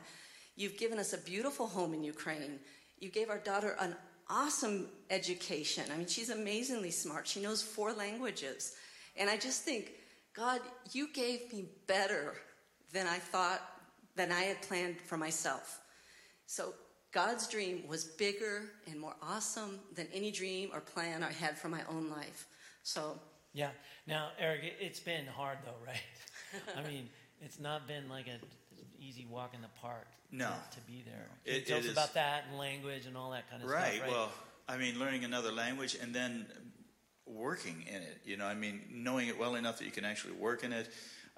you've 0.56 0.78
given 0.78 0.98
us 0.98 1.14
a 1.14 1.18
beautiful 1.18 1.68
home 1.68 1.94
in 1.94 2.04
Ukraine. 2.04 2.60
You 3.00 3.10
gave 3.10 3.30
our 3.30 3.40
daughter 3.40 3.76
an 3.80 3.96
awesome 4.30 4.88
education. 5.10 5.84
I 5.94 5.98
mean, 5.98 6.08
she's 6.08 6.30
amazingly 6.30 6.92
smart. 6.92 7.28
She 7.28 7.42
knows 7.42 7.62
four 7.62 7.94
languages. 7.94 8.76
And 9.18 9.30
I 9.30 9.38
just 9.38 9.64
think, 9.64 9.94
God, 10.34 10.62
you 10.92 11.12
gave 11.14 11.52
me 11.52 11.66
better 11.88 12.36
than 12.94 13.08
I 13.08 13.18
thought, 13.18 13.62
than 14.16 14.32
I 14.32 14.42
had 14.42 14.62
planned 14.62 15.02
for 15.02 15.18
myself. 15.18 15.80
So 16.46 16.74
God's 17.12 17.48
dream 17.48 17.88
was 17.88 18.04
bigger 18.04 18.64
and 18.90 19.00
more 19.00 19.16
awesome 19.22 19.80
than 19.96 20.08
any 20.14 20.32
dream 20.32 20.70
or 20.74 20.82
plan 20.82 21.24
I 21.24 21.32
had 21.32 21.58
for 21.58 21.70
my 21.70 21.82
own 21.90 22.10
life. 22.10 22.48
So. 22.84 23.20
Yeah. 23.54 23.70
Now, 24.06 24.30
Eric, 24.40 24.76
it's 24.80 25.00
been 25.00 25.26
hard 25.26 25.58
though, 25.66 25.72
right? 25.86 26.78
I 26.78 26.88
mean, 26.88 27.10
it's 27.42 27.60
not 27.60 27.88
been 27.88 28.08
like 28.10 28.28
an 28.28 28.40
easy 29.00 29.26
walk 29.30 29.54
in 29.54 29.62
the 29.62 29.70
park. 29.82 30.08
No. 30.32 30.50
To, 30.50 30.78
to 30.78 30.82
be 30.86 31.04
there. 31.06 31.28
Can 31.46 31.56
it, 31.56 31.60
you 31.60 31.66
tell 31.66 31.78
it 31.78 31.80
us 31.80 31.86
is, 31.86 31.92
about 31.94 32.14
that 32.14 32.46
and 32.50 32.60
language 32.60 33.06
and 33.06 33.18
all 33.18 33.32
that 33.32 33.50
kind 33.50 33.64
of 33.64 33.70
right, 33.70 33.96
stuff. 33.96 34.02
Right. 34.02 34.12
Well, 34.12 34.32
I 34.68 34.78
mean, 34.78 35.00
learning 35.00 35.24
another 35.24 35.52
language 35.52 35.98
and 36.02 36.14
then 36.14 36.46
working 37.30 37.84
in 37.88 38.02
it. 38.02 38.22
You 38.26 38.38
know, 38.38 38.46
I 38.46 38.56
mean, 38.56 38.82
knowing 38.92 39.28
it 39.28 39.40
well 39.40 39.56
enough 39.56 39.80
that 39.80 39.86
you 39.86 39.92
can 39.92 40.06
actually 40.06 40.34
work 40.34 40.64
in 40.64 40.74
it. 40.74 40.90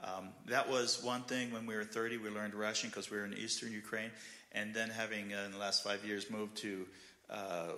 Um, 0.03 0.29
that 0.45 0.69
was 0.69 1.03
one 1.03 1.23
thing 1.23 1.51
when 1.51 1.65
we 1.65 1.75
were 1.75 1.83
30. 1.83 2.17
We 2.17 2.29
learned 2.29 2.53
Russian 2.53 2.89
because 2.89 3.11
we 3.11 3.17
were 3.17 3.25
in 3.25 3.33
eastern 3.33 3.71
Ukraine 3.71 4.11
and 4.51 4.73
then 4.73 4.89
having 4.89 5.33
uh, 5.33 5.43
in 5.45 5.51
the 5.51 5.57
last 5.57 5.83
five 5.83 6.03
years 6.05 6.29
moved 6.29 6.57
to 6.57 6.85
uh, 7.29 7.71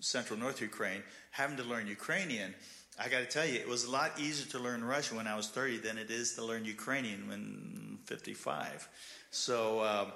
central 0.00 0.38
North 0.38 0.60
Ukraine, 0.60 1.02
having 1.30 1.56
to 1.56 1.64
learn 1.64 1.86
Ukrainian. 1.86 2.54
I 2.98 3.08
got 3.08 3.18
to 3.18 3.26
tell 3.26 3.44
you, 3.44 3.54
it 3.54 3.68
was 3.68 3.84
a 3.84 3.90
lot 3.90 4.18
easier 4.18 4.50
to 4.52 4.58
learn 4.58 4.82
Russian 4.82 5.18
when 5.18 5.26
I 5.26 5.36
was 5.36 5.48
30 5.48 5.78
than 5.78 5.98
it 5.98 6.10
is 6.10 6.34
to 6.34 6.44
learn 6.44 6.64
Ukrainian 6.64 7.28
when 7.28 7.98
55. 8.06 8.88
So, 9.30 9.84
um, 9.84 10.12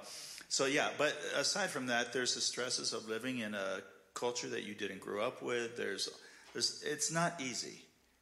so 0.49 0.65
yeah. 0.65 0.89
But 0.97 1.15
aside 1.35 1.69
from 1.69 1.87
that, 1.87 2.11
there's 2.13 2.33
the 2.33 2.41
stresses 2.41 2.93
of 2.93 3.07
living 3.07 3.39
in 3.39 3.53
a 3.53 3.81
culture 4.15 4.47
that 4.49 4.63
you 4.63 4.73
didn't 4.73 4.99
grow 4.99 5.21
up 5.25 5.43
with. 5.43 5.77
There's, 5.77 6.09
there's, 6.53 6.83
it's 6.85 7.11
not 7.11 7.39
easy. 7.41 7.81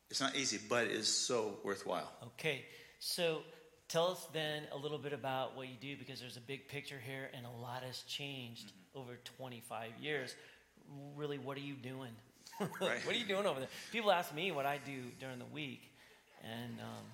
It's 0.10 0.22
not 0.22 0.36
easy, 0.36 0.60
but 0.68 0.86
it 0.86 0.92
is 0.92 1.08
so 1.08 1.60
worthwhile. 1.64 2.12
Okay, 2.24 2.66
so 3.00 3.42
Tell 3.90 4.12
us 4.12 4.28
then 4.34 4.62
a 4.72 4.78
little 4.78 5.00
bit 5.00 5.14
about 5.14 5.58
what 5.58 5.68
you 5.68 5.74
do 5.82 5.98
because 5.98 6.20
there's 6.20 6.38
a 6.38 6.42
big 6.42 6.68
picture 6.68 7.00
here 7.04 7.32
and 7.34 7.44
a 7.44 7.62
lot 7.62 7.82
has 7.82 8.04
changed 8.04 8.68
mm-hmm. 8.68 9.00
over 9.00 9.18
25 9.38 9.94
years. 10.00 10.36
Really, 11.16 11.40
what 11.40 11.58
are 11.58 11.62
you 11.62 11.74
doing? 11.74 12.12
Right. 12.82 13.06
what 13.06 13.16
are 13.16 13.18
you 13.18 13.26
doing 13.26 13.46
over 13.46 13.62
there? 13.62 13.70
People 13.92 14.12
ask 14.12 14.36
me 14.36 14.52
what 14.52 14.66
I 14.66 14.80
do 14.86 15.04
during 15.18 15.40
the 15.40 15.46
week, 15.46 15.82
and 16.44 16.78
um, 16.82 17.06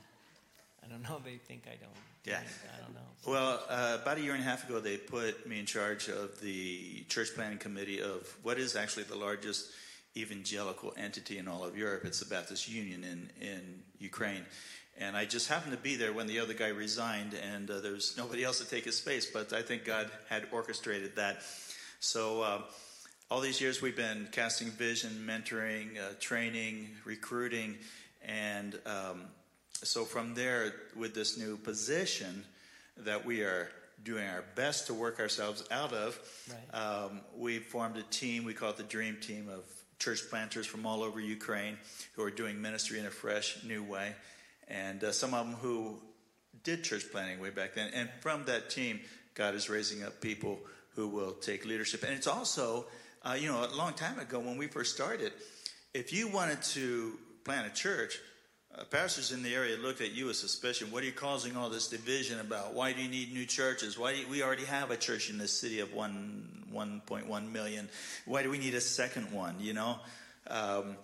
I 0.83 0.87
don't 0.87 1.03
know. 1.03 1.21
They 1.23 1.37
think 1.37 1.65
I 1.67 1.75
don't. 1.75 1.91
Yeah. 2.23 2.39
I 2.39 2.81
don't 2.81 2.95
know. 2.95 3.01
Well, 3.27 3.63
uh, 3.69 3.99
about 4.01 4.17
a 4.17 4.21
year 4.21 4.33
and 4.33 4.41
a 4.41 4.43
half 4.43 4.67
ago, 4.67 4.79
they 4.79 4.97
put 4.97 5.47
me 5.47 5.59
in 5.59 5.67
charge 5.67 6.07
of 6.09 6.41
the 6.41 7.03
church 7.09 7.35
planning 7.35 7.59
committee 7.59 8.01
of 8.01 8.27
what 8.41 8.57
is 8.57 8.75
actually 8.75 9.03
the 9.03 9.17
largest 9.17 9.69
evangelical 10.17 10.93
entity 10.97 11.37
in 11.37 11.47
all 11.47 11.63
of 11.63 11.77
Europe. 11.77 12.05
It's 12.05 12.19
the 12.19 12.25
Baptist 12.25 12.69
Union 12.69 13.03
in, 13.03 13.47
in 13.47 13.83
Ukraine. 13.99 14.45
And 14.97 15.17
I 15.17 15.25
just 15.25 15.49
happened 15.49 15.73
to 15.73 15.81
be 15.81 15.95
there 15.95 16.13
when 16.13 16.27
the 16.27 16.39
other 16.39 16.53
guy 16.53 16.69
resigned, 16.69 17.33
and 17.33 17.69
uh, 17.69 17.81
there 17.81 17.91
was 17.91 18.15
nobody 18.17 18.43
else 18.45 18.59
to 18.59 18.65
take 18.65 18.85
his 18.85 18.97
space. 18.97 19.25
But 19.25 19.51
I 19.51 19.61
think 19.61 19.83
God 19.83 20.09
had 20.29 20.47
orchestrated 20.51 21.17
that. 21.17 21.41
So 21.99 22.41
uh, 22.41 22.61
all 23.29 23.41
these 23.41 23.59
years 23.59 23.81
we've 23.81 23.95
been 23.95 24.29
casting 24.31 24.69
vision, 24.69 25.27
mentoring, 25.27 25.97
uh, 25.97 26.13
training, 26.19 26.89
recruiting, 27.03 27.75
and 28.25 28.79
um, 28.85 29.23
so 29.83 30.05
from 30.05 30.33
there, 30.33 30.73
with 30.95 31.13
this 31.13 31.37
new 31.37 31.57
position 31.57 32.45
that 32.97 33.25
we 33.25 33.41
are 33.41 33.69
doing 34.03 34.25
our 34.27 34.43
best 34.55 34.87
to 34.87 34.93
work 34.93 35.19
ourselves 35.19 35.63
out 35.69 35.91
of, 35.93 36.17
right. 36.49 36.79
um, 36.79 37.21
we 37.37 37.59
formed 37.59 37.97
a 37.97 38.03
team. 38.03 38.45
We 38.45 38.53
call 38.53 38.69
it 38.69 38.77
the 38.77 38.83
Dream 38.83 39.17
Team 39.21 39.49
of 39.49 39.63
church 39.99 40.29
planters 40.29 40.67
from 40.67 40.85
all 40.85 41.03
over 41.03 41.19
Ukraine 41.19 41.77
who 42.13 42.23
are 42.23 42.31
doing 42.31 42.61
ministry 42.61 42.99
in 42.99 43.05
a 43.05 43.11
fresh, 43.11 43.63
new 43.63 43.83
way 43.83 44.13
and 44.67 45.03
uh, 45.03 45.11
some 45.11 45.33
of 45.33 45.45
them 45.45 45.55
who 45.55 45.97
did 46.63 46.83
church 46.83 47.03
planting 47.11 47.39
way 47.39 47.49
back 47.49 47.75
then. 47.75 47.91
And 47.93 48.09
from 48.21 48.45
that 48.45 48.69
team, 48.69 48.99
God 49.33 49.55
is 49.55 49.69
raising 49.69 50.03
up 50.03 50.21
people 50.21 50.59
who 50.95 51.07
will 51.07 51.33
take 51.33 51.65
leadership. 51.65 52.03
And 52.03 52.13
it's 52.13 52.27
also, 52.27 52.85
uh, 53.23 53.37
you 53.39 53.47
know, 53.47 53.65
a 53.65 53.75
long 53.75 53.93
time 53.93 54.19
ago 54.19 54.39
when 54.39 54.57
we 54.57 54.67
first 54.67 54.95
started, 54.95 55.33
if 55.93 56.13
you 56.13 56.27
wanted 56.27 56.61
to 56.63 57.17
plant 57.43 57.67
a 57.67 57.75
church, 57.75 58.17
uh, 58.77 58.83
pastors 58.85 59.31
in 59.31 59.43
the 59.43 59.53
area 59.53 59.77
looked 59.77 60.01
at 60.01 60.11
you 60.11 60.25
with 60.27 60.35
suspicion. 60.35 60.91
What 60.91 61.03
are 61.03 61.05
you 61.05 61.11
causing 61.11 61.55
all 61.55 61.69
this 61.69 61.87
division 61.87 62.39
about? 62.39 62.73
Why 62.73 62.93
do 62.93 63.01
you 63.01 63.09
need 63.09 63.33
new 63.33 63.45
churches? 63.45 63.97
Why 63.97 64.11
you, 64.11 64.27
we 64.27 64.43
already 64.43 64.65
have 64.65 64.91
a 64.91 64.97
church 64.97 65.29
in 65.29 65.37
this 65.37 65.57
city 65.57 65.79
of 65.79 65.93
one 65.93 66.65
1.1 66.73 67.51
million. 67.51 67.87
Why 68.25 68.43
do 68.43 68.49
we 68.49 68.57
need 68.57 68.73
a 68.75 68.81
second 68.81 69.31
one? 69.31 69.55
You 69.59 69.73
know. 69.73 69.99
Um, 70.47 70.97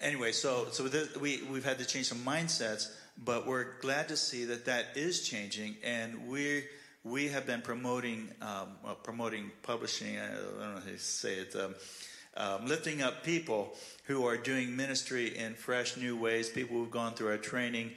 anyway, 0.00 0.32
so 0.32 0.68
so 0.70 0.84
this, 0.84 1.16
we 1.16 1.42
we've 1.50 1.64
had 1.64 1.78
to 1.78 1.84
change 1.84 2.06
some 2.06 2.18
mindsets, 2.18 2.92
but 3.24 3.46
we're 3.46 3.78
glad 3.80 4.08
to 4.08 4.16
see 4.16 4.44
that 4.46 4.66
that 4.66 4.96
is 4.96 5.26
changing, 5.28 5.76
and 5.82 6.28
we 6.28 6.64
we 7.02 7.28
have 7.28 7.46
been 7.46 7.62
promoting 7.62 8.28
um, 8.40 8.68
well, 8.84 8.94
promoting 8.94 9.50
publishing. 9.62 10.18
I 10.18 10.28
don't 10.28 10.58
know 10.58 10.80
how 10.80 10.80
to 10.80 10.98
say 10.98 11.34
it. 11.34 11.56
Um, 11.56 11.74
um, 12.36 12.66
lifting 12.66 13.02
up 13.02 13.24
people 13.24 13.74
who 14.04 14.26
are 14.26 14.36
doing 14.36 14.76
ministry 14.76 15.36
in 15.36 15.54
fresh 15.54 15.96
new 15.96 16.16
ways, 16.16 16.48
people 16.48 16.76
who've 16.76 16.90
gone 16.90 17.14
through 17.14 17.28
our 17.28 17.38
training, 17.38 17.92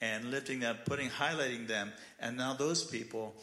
and 0.00 0.30
lifting 0.30 0.60
them, 0.60 0.76
putting, 0.84 1.08
highlighting 1.08 1.66
them, 1.66 1.92
and 2.20 2.36
now 2.36 2.54
those 2.54 2.84
people 2.84 3.34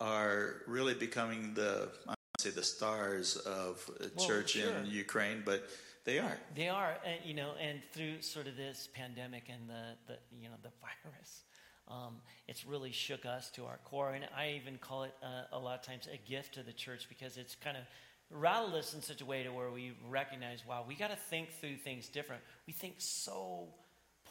are 0.00 0.62
really 0.66 0.94
becoming 0.94 1.54
the 1.54 1.88
I 2.08 2.10
would 2.10 2.40
say 2.40 2.50
the 2.50 2.62
stars 2.62 3.36
of 3.36 3.88
well, 4.16 4.26
church 4.26 4.52
sure. 4.52 4.70
in 4.70 4.86
Ukraine, 4.86 5.42
but 5.44 5.68
they 6.04 6.18
are. 6.18 6.36
They 6.54 6.68
are, 6.68 6.96
and, 7.06 7.20
you 7.24 7.34
know, 7.34 7.52
and 7.60 7.80
through 7.92 8.22
sort 8.22 8.48
of 8.48 8.56
this 8.56 8.88
pandemic 8.92 9.44
and 9.48 9.68
the, 9.68 9.96
the 10.06 10.18
you 10.36 10.48
know, 10.48 10.56
the 10.62 10.70
virus, 10.80 11.44
um, 11.88 12.16
it's 12.48 12.66
really 12.66 12.90
shook 12.90 13.24
us 13.24 13.50
to 13.52 13.64
our 13.66 13.78
core. 13.84 14.12
And 14.12 14.24
I 14.36 14.60
even 14.60 14.78
call 14.78 15.04
it 15.04 15.14
uh, 15.22 15.56
a 15.56 15.58
lot 15.58 15.78
of 15.78 15.86
times 15.86 16.08
a 16.12 16.16
gift 16.28 16.54
to 16.54 16.62
the 16.62 16.72
church 16.72 17.06
because 17.08 17.36
it's 17.36 17.54
kind 17.54 17.76
of 17.76 17.84
rattled 18.32 18.74
us 18.74 18.94
in 18.94 19.02
such 19.02 19.20
a 19.20 19.24
way 19.24 19.42
to 19.42 19.50
where 19.50 19.70
we 19.70 19.92
recognize, 20.08 20.62
wow, 20.66 20.84
we 20.86 20.94
got 20.94 21.10
to 21.10 21.16
think 21.16 21.50
through 21.60 21.76
things 21.76 22.08
different. 22.08 22.42
We 22.66 22.72
think 22.72 22.94
so 22.98 23.68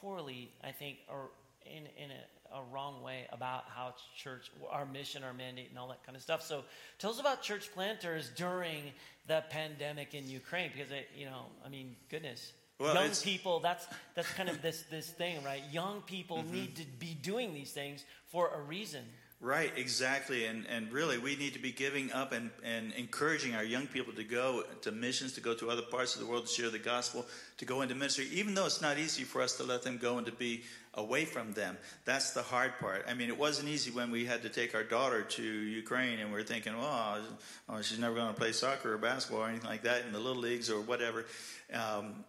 poorly, 0.02 0.52
I 0.64 0.72
think, 0.72 0.98
or 1.10 1.30
in, 1.66 1.84
in 2.04 2.12
a 2.12 2.24
a 2.54 2.62
wrong 2.74 3.02
way 3.02 3.26
about 3.32 3.64
how 3.74 3.94
church, 4.18 4.52
our 4.70 4.86
mission, 4.86 5.24
our 5.24 5.34
mandate, 5.34 5.70
and 5.70 5.80
all 5.80 5.88
that 5.88 6.04
kind 6.06 6.16
of 6.16 6.22
stuff. 6.22 6.42
So 6.42 6.64
tell 7.00 7.12
us 7.12 7.20
about 7.20 7.42
church 7.42 7.72
planters 7.74 8.30
during 8.36 8.92
the 9.28 9.44
pandemic 9.50 10.14
in 10.14 10.30
Ukraine, 10.30 10.72
because 10.76 10.92
it, 10.92 11.08
you 11.16 11.26
know, 11.26 11.46
I 11.66 11.70
mean, 11.70 11.96
goodness. 12.10 12.52
Well, 12.80 12.96
young 12.96 13.12
people, 13.12 13.60
that's 13.60 13.86
that's 14.16 14.32
kind 14.34 14.50
of 14.50 14.62
this 14.62 14.84
this 14.90 15.10
thing, 15.10 15.44
right? 15.44 15.62
Young 15.72 16.02
people 16.02 16.38
mm-hmm. 16.38 16.54
need 16.54 16.76
to 16.78 16.86
be 17.00 17.16
doing 17.22 17.54
these 17.54 17.72
things 17.72 18.04
for 18.32 18.50
a 18.54 18.60
reason. 18.60 19.04
Right, 19.44 19.72
exactly. 19.76 20.46
And, 20.46 20.68
and 20.68 20.92
really, 20.92 21.18
we 21.18 21.36
need 21.36 21.54
to 21.54 21.60
be 21.60 21.72
giving 21.72 22.12
up 22.12 22.32
and, 22.32 22.52
and 22.64 22.94
encouraging 22.94 23.56
our 23.56 23.64
young 23.64 23.88
people 23.88 24.14
to 24.14 24.24
go 24.24 24.64
to 24.84 24.92
missions, 24.92 25.34
to 25.34 25.42
go 25.42 25.56
to 25.56 25.72
other 25.72 25.82
parts 25.82 26.14
of 26.14 26.22
the 26.22 26.28
world 26.28 26.46
to 26.46 26.54
share 26.54 26.70
the 26.70 26.78
gospel, 26.78 27.26
to 27.58 27.66
go 27.66 27.82
into 27.82 27.96
ministry, 27.96 28.28
even 28.32 28.54
though 28.54 28.68
it's 28.68 28.84
not 28.84 29.00
easy 29.00 29.24
for 29.24 29.42
us 29.42 29.58
to 29.58 29.64
let 29.64 29.82
them 29.82 29.98
go 29.98 30.20
and 30.20 30.28
to 30.28 30.32
be 30.32 30.62
away 30.94 31.26
from 31.26 31.54
them. 31.54 31.76
That's 32.06 32.34
the 32.34 32.44
hard 32.44 32.78
part. 32.80 33.06
I 33.10 33.16
mean, 33.16 33.30
it 33.30 33.38
wasn't 33.38 33.70
easy 33.70 33.90
when 33.90 34.12
we 34.12 34.26
had 34.26 34.44
to 34.44 34.50
take 34.50 34.76
our 34.76 34.84
daughter 34.84 35.24
to 35.24 35.44
Ukraine 35.44 36.20
and 36.20 36.32
we 36.32 36.40
are 36.40 36.44
thinking, 36.44 36.74
oh, 36.80 37.18
oh 37.68 37.82
she's 37.82 37.98
never 37.98 38.14
going 38.14 38.32
to 38.32 38.40
play 38.40 38.52
soccer 38.52 38.94
or 38.94 38.98
basketball 39.00 39.46
or 39.46 39.50
anything 39.50 39.70
like 39.70 39.84
that 39.84 40.06
in 40.06 40.14
the 40.14 40.20
little 40.20 40.42
leagues 40.42 40.70
or 40.70 40.82
whatever. 40.82 41.26
Um, 41.74 42.26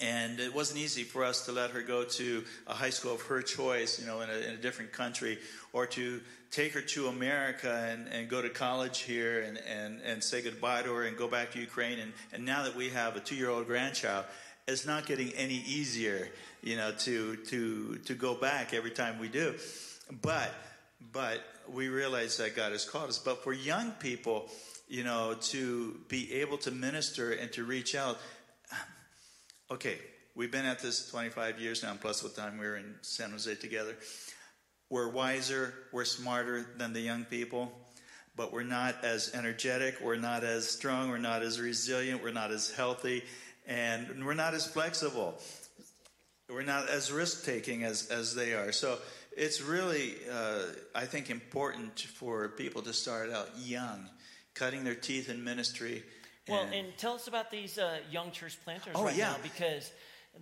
and 0.00 0.40
it 0.40 0.54
wasn't 0.54 0.80
easy 0.80 1.02
for 1.02 1.24
us 1.24 1.44
to 1.46 1.52
let 1.52 1.70
her 1.70 1.82
go 1.82 2.04
to 2.04 2.44
a 2.66 2.72
high 2.72 2.90
school 2.90 3.14
of 3.14 3.22
her 3.22 3.42
choice, 3.42 4.00
you 4.00 4.06
know, 4.06 4.20
in 4.22 4.30
a, 4.30 4.34
in 4.34 4.54
a 4.54 4.56
different 4.56 4.92
country, 4.92 5.38
or 5.72 5.86
to 5.86 6.20
take 6.50 6.72
her 6.72 6.80
to 6.80 7.06
America 7.08 7.88
and, 7.90 8.08
and 8.08 8.28
go 8.28 8.42
to 8.42 8.48
college 8.48 9.00
here 9.00 9.40
and, 9.42 9.58
and, 9.58 10.00
and 10.02 10.22
say 10.22 10.42
goodbye 10.42 10.82
to 10.82 10.92
her 10.92 11.04
and 11.04 11.16
go 11.16 11.28
back 11.28 11.52
to 11.52 11.60
Ukraine. 11.60 11.98
And, 11.98 12.12
and 12.32 12.44
now 12.44 12.64
that 12.64 12.74
we 12.74 12.88
have 12.90 13.16
a 13.16 13.20
two 13.20 13.36
year 13.36 13.50
old 13.50 13.66
grandchild, 13.66 14.24
it's 14.66 14.86
not 14.86 15.06
getting 15.06 15.32
any 15.32 15.62
easier, 15.66 16.28
you 16.62 16.76
know, 16.76 16.92
to, 16.92 17.36
to, 17.36 17.96
to 18.04 18.14
go 18.14 18.34
back 18.34 18.74
every 18.74 18.90
time 18.90 19.18
we 19.18 19.28
do. 19.28 19.54
But, 20.22 20.52
but 21.12 21.40
we 21.72 21.88
realize 21.88 22.36
that 22.38 22.56
God 22.56 22.72
has 22.72 22.84
called 22.84 23.08
us. 23.08 23.18
But 23.18 23.42
for 23.44 23.52
young 23.52 23.92
people, 23.92 24.48
you 24.88 25.04
know, 25.04 25.36
to 25.40 26.00
be 26.08 26.34
able 26.34 26.58
to 26.58 26.72
minister 26.72 27.30
and 27.30 27.52
to 27.52 27.64
reach 27.64 27.94
out, 27.94 28.18
okay, 29.70 29.98
we've 30.34 30.50
been 30.50 30.66
at 30.66 30.80
this 30.80 31.08
25 31.10 31.60
years 31.60 31.82
now, 31.84 31.96
plus 32.00 32.20
the 32.20 32.28
time 32.28 32.58
we 32.58 32.66
were 32.66 32.76
in 32.76 32.96
San 33.02 33.30
Jose 33.30 33.54
together. 33.56 33.94
We're 34.90 35.08
wiser, 35.08 35.72
we're 35.92 36.04
smarter 36.04 36.66
than 36.76 36.92
the 36.92 37.00
young 37.00 37.24
people, 37.24 37.72
but 38.34 38.52
we're 38.52 38.64
not 38.64 39.04
as 39.04 39.32
energetic, 39.34 40.00
we're 40.02 40.16
not 40.16 40.42
as 40.42 40.68
strong, 40.68 41.10
we're 41.10 41.18
not 41.18 41.42
as 41.42 41.60
resilient, 41.60 42.22
we're 42.22 42.32
not 42.32 42.50
as 42.50 42.72
healthy, 42.72 43.22
and 43.68 44.26
we're 44.26 44.34
not 44.34 44.52
as 44.52 44.66
flexible. 44.66 45.40
We're 46.48 46.62
not 46.62 46.88
as 46.88 47.12
risk 47.12 47.44
taking 47.44 47.84
as, 47.84 48.08
as 48.08 48.34
they 48.34 48.52
are. 48.52 48.72
So 48.72 48.98
it's 49.36 49.62
really, 49.62 50.16
uh, 50.28 50.62
I 50.92 51.04
think, 51.04 51.30
important 51.30 52.00
for 52.00 52.48
people 52.48 52.82
to 52.82 52.92
start 52.92 53.30
out 53.30 53.50
young, 53.58 54.08
cutting 54.54 54.82
their 54.82 54.96
teeth 54.96 55.30
in 55.30 55.44
ministry. 55.44 56.02
Well, 56.48 56.62
and, 56.62 56.74
and 56.74 56.98
tell 56.98 57.14
us 57.14 57.28
about 57.28 57.52
these 57.52 57.78
uh, 57.78 57.98
young 58.10 58.32
church 58.32 58.58
planters 58.64 58.94
oh, 58.96 59.04
right 59.04 59.16
yeah. 59.16 59.28
now 59.28 59.36
because 59.40 59.92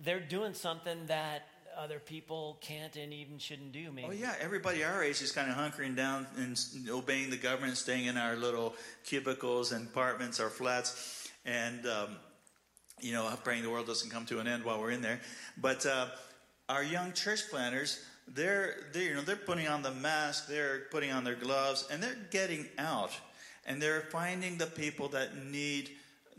they're 0.03 0.19
doing 0.19 0.55
something 0.55 1.05
that 1.05 1.47
other 1.79 1.99
people 1.99 2.57
can't 2.61 2.95
and 2.97 3.13
even 3.13 3.37
shouldn't 3.37 3.71
do. 3.71 3.91
Maybe. 3.91 4.07
Oh 4.07 4.11
yeah, 4.11 4.35
everybody 4.41 4.83
our 4.83 5.03
age 5.03 5.21
is 5.21 5.31
kind 5.31 5.49
of 5.49 5.55
hunkering 5.55 5.95
down 5.95 6.27
and 6.37 6.59
obeying 6.89 7.29
the 7.29 7.37
government, 7.37 7.77
staying 7.77 8.05
in 8.05 8.17
our 8.17 8.35
little 8.35 8.75
cubicles 9.05 9.71
and 9.71 9.87
apartments, 9.87 10.39
our 10.39 10.49
flats, 10.49 11.29
and 11.45 11.85
um, 11.87 12.09
you 13.01 13.13
know, 13.13 13.31
praying 13.43 13.63
the 13.63 13.69
world 13.69 13.87
doesn't 13.87 14.09
come 14.09 14.25
to 14.25 14.39
an 14.39 14.47
end 14.47 14.63
while 14.63 14.79
we're 14.79 14.91
in 14.91 15.01
there. 15.01 15.21
But 15.57 15.85
uh, 15.85 16.07
our 16.67 16.83
young 16.83 17.13
church 17.13 17.49
planters, 17.49 18.03
they're, 18.27 18.75
they're 18.93 19.03
you 19.03 19.15
know 19.15 19.21
they're 19.21 19.35
putting 19.37 19.67
on 19.67 19.81
the 19.81 19.91
mask, 19.91 20.47
they're 20.47 20.81
putting 20.91 21.11
on 21.11 21.23
their 21.23 21.35
gloves, 21.35 21.87
and 21.91 22.03
they're 22.03 22.17
getting 22.29 22.67
out, 22.77 23.11
and 23.65 23.81
they're 23.81 24.01
finding 24.01 24.57
the 24.57 24.67
people 24.67 25.07
that 25.09 25.37
need 25.45 25.91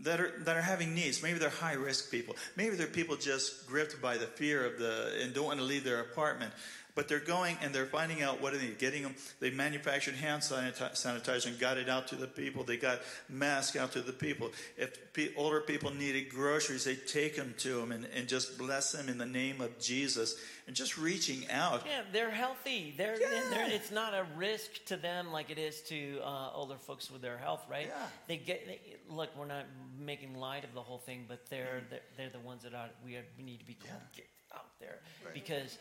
that 0.03 0.21
are 0.21 0.33
that 0.41 0.57
are 0.57 0.63
having 0.63 0.95
needs. 0.95 1.23
Maybe 1.23 1.39
they're 1.39 1.51
high 1.51 1.75
risk 1.75 2.11
people. 2.11 2.37
Maybe 2.57 2.77
they're 2.77 2.87
people 2.87 3.17
just 3.17 3.67
gripped 3.67 4.01
by 4.01 4.17
the 4.17 4.27
fear 4.27 4.65
of 4.65 4.79
the 4.79 5.19
and 5.23 5.35
don't 5.35 5.47
want 5.47 5.59
to 5.59 5.65
leave 5.65 5.85
their 5.85 6.01
apartment. 6.01 6.53
But 6.95 7.09
they're 7.09 7.21
going 7.21 7.57
and 7.63 7.75
they're 7.75 7.87
finding 7.87 8.23
out 8.23 8.41
what 8.43 8.53
are 8.55 8.59
they 8.59 8.69
getting 8.69 9.03
them. 9.03 9.15
They 9.39 9.51
manufactured 9.51 10.15
hand 10.15 10.43
sanitizer 10.43 11.47
and 11.47 11.59
got 11.59 11.79
it 11.79 11.89
out 11.89 12.09
to 12.09 12.17
the 12.17 12.27
people. 12.27 12.65
They 12.65 12.77
got 12.77 13.01
masks 13.29 13.77
out 13.77 13.93
to 13.93 14.01
the 14.03 14.13
people. 14.13 14.51
If 14.77 15.13
pe- 15.13 15.35
older 15.37 15.61
people 15.61 15.93
needed 15.95 16.31
groceries, 16.31 16.85
they 16.85 16.97
take 16.97 17.37
them 17.37 17.55
to 17.59 17.77
them 17.77 17.93
and, 17.93 18.07
and 18.15 18.29
just 18.29 18.59
bless 18.59 18.93
them 18.93 19.09
in 19.09 19.19
the 19.19 19.27
name 19.27 19.61
of 19.61 19.79
Jesus 19.79 20.37
and 20.67 20.77
just 20.77 20.99
reaching 20.99 21.49
out. 21.51 21.83
Yeah, 21.87 22.03
they're 22.13 22.31
healthy. 22.31 22.95
They're, 22.97 23.21
Yeah. 23.21 23.43
they're 23.51 23.71
it's 23.71 23.91
not 23.91 24.15
a 24.15 24.27
risk 24.37 24.85
to 24.87 24.97
them 24.97 25.33
like 25.33 25.51
it 25.51 25.59
is 25.59 25.81
to 25.83 26.21
uh, 26.23 26.51
older 26.55 26.77
folks 26.77 27.11
with 27.11 27.23
their 27.23 27.39
health, 27.39 27.65
right? 27.71 27.87
Yeah. 27.89 28.07
They 28.29 28.37
get 28.37 28.67
they, 28.67 28.81
look. 29.09 29.31
We're 29.37 29.47
not 29.47 29.65
making 29.99 30.35
light 30.35 30.65
of 30.65 30.75
the 30.75 30.83
whole 30.83 30.99
thing, 30.99 31.25
but 31.29 31.49
they're 31.51 31.83
they're, 31.89 32.01
they're 32.17 32.31
the 32.31 32.41
ones 32.41 32.63
that 32.65 32.75
are, 32.75 32.89
we, 33.05 33.17
are, 33.17 33.25
we 33.39 33.45
need 33.45 33.59
to 33.61 33.65
be 33.65 33.77
get 34.15 34.27
out 34.55 34.67
there 34.81 34.99
because 35.33 35.79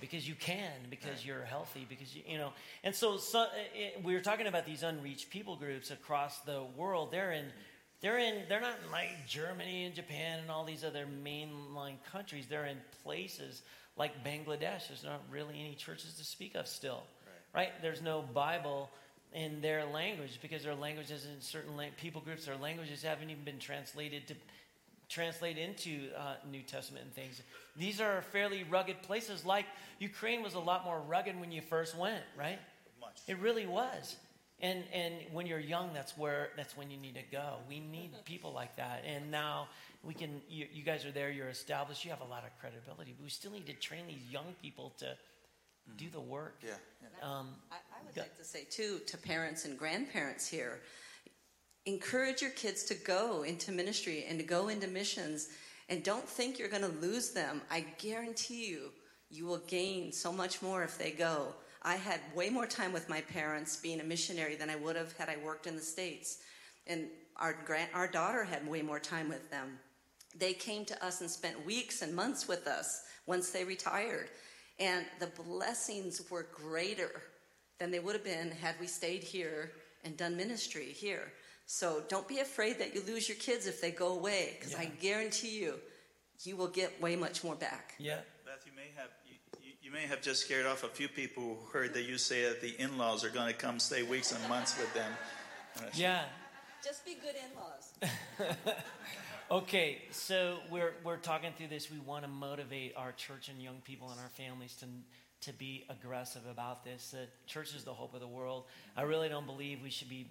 because 0.00 0.28
you 0.28 0.34
can 0.34 0.72
because 0.90 1.24
you're 1.24 1.44
healthy 1.44 1.86
because 1.88 2.14
you, 2.14 2.22
you 2.26 2.38
know 2.38 2.52
and 2.84 2.94
so, 2.94 3.16
so 3.16 3.40
uh, 3.40 3.46
it, 3.74 4.02
we 4.04 4.14
were 4.14 4.20
talking 4.20 4.46
about 4.46 4.66
these 4.66 4.82
unreached 4.82 5.30
people 5.30 5.56
groups 5.56 5.90
across 5.90 6.40
the 6.40 6.62
world. 6.76 7.10
They're 7.10 7.32
in 7.32 7.46
they're 8.00 8.18
in 8.18 8.42
they're 8.48 8.60
not 8.60 8.76
in 8.84 8.92
like 8.92 9.26
germany 9.26 9.84
and 9.84 9.94
japan 9.94 10.40
and 10.40 10.50
all 10.50 10.64
these 10.64 10.84
other 10.84 11.06
mainline 11.06 11.96
countries. 12.12 12.46
They're 12.48 12.66
in 12.66 12.78
places 13.02 13.62
like 13.96 14.24
bangladesh. 14.24 14.88
There's 14.88 15.04
not 15.04 15.22
really 15.30 15.58
any 15.58 15.74
churches 15.74 16.14
to 16.14 16.24
speak 16.24 16.54
of 16.54 16.66
still 16.66 17.02
right, 17.54 17.72
there's 17.82 18.02
no 18.02 18.22
bible 18.34 18.90
in 19.32 19.60
their 19.60 19.84
language 19.84 20.38
because 20.40 20.62
their 20.64 20.74
languages 20.74 21.26
in 21.26 21.40
certain 21.40 21.76
la- 21.76 21.84
people 21.96 22.20
groups 22.20 22.46
their 22.46 22.56
languages 22.56 23.02
haven't 23.02 23.30
even 23.30 23.44
been 23.44 23.58
translated 23.58 24.26
to 24.26 24.34
translate 25.08 25.58
into 25.58 26.08
uh, 26.16 26.34
New 26.50 26.62
Testament 26.62 27.04
and 27.04 27.14
things. 27.14 27.42
These 27.76 28.00
are 28.00 28.22
fairly 28.22 28.64
rugged 28.64 29.02
places. 29.02 29.44
Like 29.44 29.66
Ukraine 29.98 30.42
was 30.42 30.54
a 30.54 30.60
lot 30.60 30.84
more 30.84 31.00
rugged 31.00 31.38
when 31.40 31.50
you 31.50 31.62
first 31.62 31.96
went, 31.96 32.22
right? 32.36 32.58
Much. 33.00 33.20
It 33.26 33.38
really 33.38 33.66
was. 33.66 34.16
And 34.60 34.82
and 34.92 35.14
when 35.32 35.46
you're 35.46 35.60
young, 35.60 35.90
that's 35.94 36.18
where 36.18 36.50
that's 36.56 36.76
when 36.76 36.90
you 36.90 36.96
need 36.96 37.14
to 37.14 37.22
go. 37.30 37.58
We 37.68 37.78
need 37.78 38.10
people 38.24 38.52
like 38.52 38.74
that. 38.76 39.04
And 39.06 39.30
now 39.30 39.68
we 40.02 40.14
can. 40.14 40.42
You, 40.48 40.66
you 40.72 40.82
guys 40.82 41.04
are 41.04 41.12
there. 41.12 41.30
You're 41.30 41.48
established. 41.48 42.04
You 42.04 42.10
have 42.10 42.22
a 42.22 42.24
lot 42.24 42.42
of 42.44 42.50
credibility. 42.60 43.14
But 43.16 43.22
we 43.22 43.30
still 43.30 43.52
need 43.52 43.66
to 43.66 43.74
train 43.74 44.08
these 44.08 44.24
young 44.28 44.56
people 44.60 44.94
to 44.98 45.16
do 45.96 46.06
the 46.10 46.20
work. 46.20 46.56
Yeah. 46.64 46.72
Um, 47.22 47.50
I, 47.70 47.76
I 47.76 48.04
would 48.04 48.14
Go- 48.14 48.22
like 48.22 48.36
to 48.36 48.44
say, 48.44 48.66
too, 48.68 48.98
to 49.06 49.16
parents 49.16 49.64
and 49.64 49.78
grandparents 49.78 50.48
here 50.48 50.80
encourage 51.88 52.42
your 52.42 52.50
kids 52.50 52.84
to 52.84 52.94
go 52.94 53.42
into 53.44 53.72
ministry 53.72 54.26
and 54.28 54.38
to 54.38 54.44
go 54.44 54.68
into 54.68 54.86
missions 54.86 55.48
and 55.88 56.04
don't 56.04 56.28
think 56.28 56.58
you're 56.58 56.68
going 56.68 56.82
to 56.82 57.00
lose 57.00 57.30
them. 57.30 57.62
I 57.70 57.80
guarantee 57.98 58.68
you, 58.68 58.90
you 59.30 59.46
will 59.46 59.62
gain 59.66 60.12
so 60.12 60.30
much 60.30 60.60
more 60.60 60.84
if 60.84 60.98
they 60.98 61.10
go. 61.10 61.54
I 61.82 61.96
had 61.96 62.20
way 62.34 62.50
more 62.50 62.66
time 62.66 62.92
with 62.92 63.08
my 63.08 63.22
parents 63.22 63.76
being 63.76 64.00
a 64.00 64.04
missionary 64.04 64.54
than 64.54 64.68
I 64.68 64.76
would 64.76 64.96
have 64.96 65.16
had 65.16 65.30
I 65.30 65.36
worked 65.42 65.66
in 65.66 65.76
the 65.76 65.82
States. 65.82 66.38
And 66.86 67.06
our, 67.36 67.56
grand, 67.64 67.88
our 67.94 68.06
daughter 68.06 68.44
had 68.44 68.68
way 68.68 68.82
more 68.82 69.00
time 69.00 69.30
with 69.30 69.50
them. 69.50 69.78
They 70.36 70.52
came 70.52 70.84
to 70.86 71.04
us 71.04 71.22
and 71.22 71.30
spent 71.30 71.64
weeks 71.64 72.02
and 72.02 72.14
months 72.14 72.46
with 72.46 72.66
us 72.66 73.02
once 73.26 73.50
they 73.50 73.64
retired. 73.64 74.28
And 74.78 75.06
the 75.20 75.30
blessings 75.42 76.20
were 76.30 76.48
greater 76.54 77.22
than 77.78 77.90
they 77.90 77.98
would 77.98 78.14
have 78.14 78.24
been 78.24 78.50
had 78.50 78.74
we 78.78 78.86
stayed 78.86 79.22
here 79.22 79.72
and 80.04 80.16
done 80.18 80.36
ministry 80.36 80.86
here. 80.86 81.32
So 81.70 82.02
don't 82.08 82.26
be 82.26 82.38
afraid 82.40 82.78
that 82.78 82.94
you 82.94 83.02
lose 83.06 83.28
your 83.28 83.36
kids 83.36 83.66
if 83.66 83.78
they 83.82 83.90
go 83.90 84.14
away, 84.14 84.56
because 84.58 84.74
I 84.74 84.86
guarantee 84.86 85.58
you, 85.60 85.74
you 86.42 86.56
will 86.56 86.68
get 86.68 86.98
way 87.02 87.14
much 87.14 87.44
more 87.44 87.54
back. 87.54 87.94
yeah. 87.98 88.20
Beth, 88.46 88.64
you 88.64 88.72
may 88.74 88.88
have 88.96 89.10
you, 89.26 89.34
you- 89.62 89.74
you 89.82 89.90
may 89.92 90.06
have 90.06 90.22
just 90.22 90.40
scared 90.42 90.64
off 90.66 90.82
a 90.82 90.88
few 90.88 91.08
people 91.08 91.42
who 91.42 91.70
heard 91.78 91.92
that 91.94 92.04
you 92.04 92.16
say 92.18 92.42
that 92.48 92.62
the 92.62 92.74
in-laws 92.80 93.22
are 93.22 93.28
going 93.30 93.48
to 93.48 93.52
come 93.54 93.78
stay 93.78 94.02
weeks 94.02 94.32
and 94.32 94.48
months 94.48 94.78
with 94.78 94.92
them. 94.94 95.12
Yeah. 95.94 96.24
Just 96.82 97.04
be 97.04 97.14
good 97.14 97.34
in-laws. 97.34 98.56
Okay, 99.50 100.02
so 100.10 100.58
we're 100.70 100.92
we're 101.04 101.16
talking 101.16 101.52
through 101.56 101.68
this. 101.68 101.90
We 101.90 101.98
want 102.00 102.22
to 102.24 102.28
motivate 102.30 102.92
our 102.98 103.12
church 103.12 103.48
and 103.48 103.62
young 103.62 103.80
people 103.82 104.10
and 104.10 104.20
our 104.20 104.28
families 104.28 104.74
to 104.76 104.86
to 105.50 105.56
be 105.56 105.86
aggressive 105.88 106.42
about 106.50 106.84
this. 106.84 107.12
The 107.12 107.28
church 107.46 107.74
is 107.74 107.82
the 107.82 107.94
hope 107.94 108.12
of 108.12 108.20
the 108.20 108.28
world. 108.28 108.64
I 108.94 109.02
really 109.02 109.30
don't 109.30 109.46
believe 109.46 109.80
we 109.82 109.88
should 109.88 110.10
be 110.10 110.26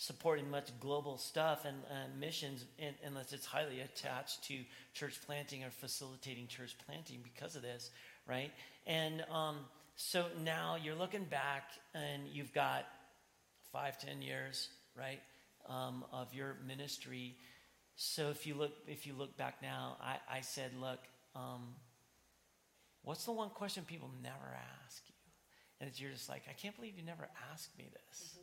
supporting 0.00 0.50
much 0.50 0.70
global 0.80 1.18
stuff 1.18 1.66
and, 1.66 1.76
and 1.90 2.18
missions 2.18 2.64
unless 3.04 3.34
it's 3.34 3.44
highly 3.44 3.80
attached 3.80 4.42
to 4.42 4.54
church 4.94 5.20
planting 5.26 5.62
or 5.62 5.68
facilitating 5.70 6.46
church 6.46 6.74
planting 6.86 7.18
because 7.22 7.54
of 7.54 7.60
this, 7.60 7.90
right? 8.26 8.50
And 8.86 9.22
um, 9.30 9.58
so 9.96 10.24
now 10.42 10.78
you're 10.82 10.94
looking 10.94 11.24
back 11.24 11.64
and 11.94 12.22
you've 12.32 12.54
got 12.54 12.86
five, 13.72 13.98
ten 13.98 14.22
years, 14.22 14.70
right, 14.96 15.20
um, 15.68 16.02
of 16.14 16.32
your 16.32 16.56
ministry. 16.66 17.36
So 17.96 18.30
if 18.30 18.46
you 18.46 18.54
look, 18.54 18.72
if 18.88 19.06
you 19.06 19.12
look 19.12 19.36
back 19.36 19.56
now, 19.60 19.98
I, 20.02 20.16
I 20.38 20.40
said, 20.40 20.70
look, 20.80 21.00
um, 21.36 21.74
what's 23.02 23.26
the 23.26 23.32
one 23.32 23.50
question 23.50 23.84
people 23.86 24.10
never 24.22 24.56
ask 24.86 25.02
you? 25.08 25.14
And 25.82 26.00
you're 26.00 26.10
just 26.10 26.30
like, 26.30 26.44
I 26.48 26.54
can't 26.54 26.74
believe 26.74 26.96
you 26.96 27.04
never 27.04 27.28
asked 27.52 27.76
me 27.76 27.90
this. 27.92 28.38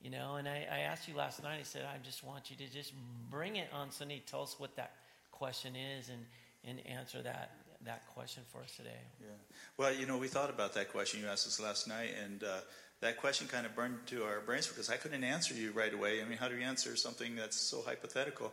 You 0.00 0.10
know, 0.10 0.36
and 0.36 0.46
I, 0.46 0.66
I 0.70 0.78
asked 0.80 1.08
you 1.08 1.16
last 1.16 1.42
night, 1.42 1.58
I 1.58 1.62
said, 1.62 1.84
I 1.84 1.98
just 2.04 2.22
want 2.22 2.50
you 2.50 2.56
to 2.56 2.72
just 2.72 2.92
bring 3.30 3.56
it 3.56 3.68
on 3.72 3.90
Sunday. 3.90 4.22
Tell 4.26 4.42
us 4.42 4.54
what 4.58 4.76
that 4.76 4.92
question 5.32 5.74
is 5.74 6.10
and, 6.10 6.24
and 6.64 6.86
answer 6.86 7.22
that, 7.22 7.52
that 7.84 8.06
question 8.14 8.42
for 8.52 8.62
us 8.62 8.76
today. 8.76 8.90
Yeah. 9.20 9.28
Well, 9.78 9.94
you 9.94 10.06
know, 10.06 10.18
we 10.18 10.28
thought 10.28 10.50
about 10.50 10.74
that 10.74 10.92
question 10.92 11.20
you 11.20 11.28
asked 11.28 11.46
us 11.46 11.60
last 11.60 11.88
night, 11.88 12.10
and 12.24 12.44
uh, 12.44 12.58
that 13.00 13.18
question 13.18 13.48
kind 13.48 13.66
of 13.66 13.74
burned 13.74 14.06
to 14.06 14.24
our 14.24 14.40
brains 14.40 14.66
because 14.66 14.90
I 14.90 14.96
couldn't 14.96 15.24
answer 15.24 15.54
you 15.54 15.72
right 15.72 15.92
away. 15.92 16.22
I 16.22 16.24
mean, 16.24 16.38
how 16.38 16.48
do 16.48 16.56
you 16.56 16.62
answer 16.62 16.96
something 16.96 17.34
that's 17.34 17.56
so 17.56 17.82
hypothetical? 17.84 18.52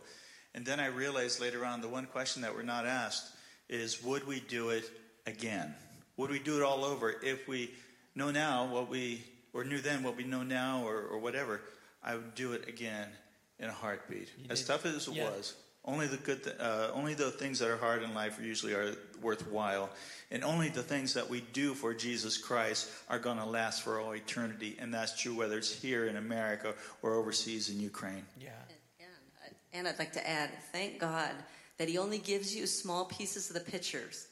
And 0.54 0.64
then 0.64 0.80
I 0.80 0.86
realized 0.86 1.40
later 1.40 1.64
on 1.64 1.80
the 1.80 1.88
one 1.88 2.06
question 2.06 2.42
that 2.42 2.54
we're 2.54 2.62
not 2.62 2.86
asked 2.86 3.30
is 3.68 4.02
would 4.02 4.26
we 4.26 4.40
do 4.40 4.70
it 4.70 4.90
again? 5.26 5.74
Would 6.16 6.30
we 6.30 6.38
do 6.38 6.56
it 6.56 6.62
all 6.62 6.84
over 6.84 7.14
if 7.22 7.48
we 7.48 7.70
know 8.14 8.30
now 8.30 8.66
what 8.66 8.88
we, 8.88 9.24
or 9.54 9.64
knew 9.64 9.80
then 9.80 10.02
what 10.02 10.16
we 10.16 10.24
know 10.24 10.42
now, 10.42 10.84
or, 10.84 11.00
or 11.02 11.18
whatever? 11.18 11.62
I 12.02 12.16
would 12.16 12.34
do 12.34 12.52
it 12.52 12.68
again 12.68 13.08
in 13.58 13.68
a 13.68 13.72
heartbeat. 13.72 14.28
You 14.36 14.46
as 14.50 14.60
did- 14.60 14.66
tough 14.66 14.84
as 14.84 15.08
it 15.08 15.14
yeah. 15.14 15.30
was, 15.30 15.54
only 15.86 16.06
the 16.06 16.16
good, 16.16 16.42
th- 16.44 16.56
uh, 16.58 16.90
only 16.94 17.14
the 17.14 17.30
things 17.30 17.58
that 17.58 17.68
are 17.68 17.76
hard 17.76 18.02
in 18.02 18.14
life 18.14 18.38
usually 18.42 18.72
are 18.72 18.94
worthwhile, 19.22 19.90
and 20.30 20.42
only 20.42 20.68
the 20.70 20.82
things 20.82 21.14
that 21.14 21.28
we 21.28 21.42
do 21.52 21.74
for 21.74 21.94
Jesus 21.94 22.38
Christ 22.38 22.90
are 23.08 23.18
going 23.18 23.38
to 23.38 23.44
last 23.44 23.82
for 23.82 24.00
all 24.00 24.14
eternity. 24.14 24.76
And 24.78 24.92
that's 24.92 25.20
true 25.20 25.34
whether 25.34 25.58
it's 25.58 25.72
here 25.72 26.06
in 26.06 26.16
America 26.16 26.74
or 27.02 27.14
overseas 27.14 27.68
in 27.68 27.80
Ukraine. 27.80 28.24
Yeah. 28.40 28.48
And, 28.98 29.08
and, 29.44 29.54
and 29.72 29.88
I'd 29.88 29.98
like 29.98 30.12
to 30.12 30.28
add, 30.28 30.50
thank 30.72 30.98
God 30.98 31.30
that 31.76 31.88
He 31.88 31.98
only 31.98 32.18
gives 32.18 32.54
you 32.56 32.66
small 32.66 33.04
pieces 33.04 33.50
of 33.50 33.54
the 33.54 33.70
pictures 33.70 34.28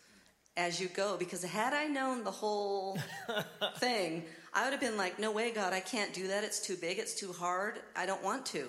as 0.56 0.80
you 0.80 0.88
go. 0.88 1.16
Because 1.18 1.44
had 1.44 1.74
I 1.74 1.86
known 1.86 2.24
the 2.24 2.30
whole 2.30 2.98
thing, 3.78 4.24
I 4.54 4.64
would 4.64 4.72
have 4.72 4.80
been 4.80 4.96
like, 4.96 5.18
no 5.18 5.30
way, 5.30 5.50
God, 5.50 5.72
I 5.72 5.80
can't 5.80 6.12
do 6.12 6.28
that. 6.28 6.44
It's 6.44 6.60
too 6.60 6.76
big. 6.76 6.98
It's 6.98 7.14
too 7.14 7.32
hard. 7.32 7.80
I 7.96 8.04
don't 8.04 8.22
want 8.22 8.44
to. 8.46 8.68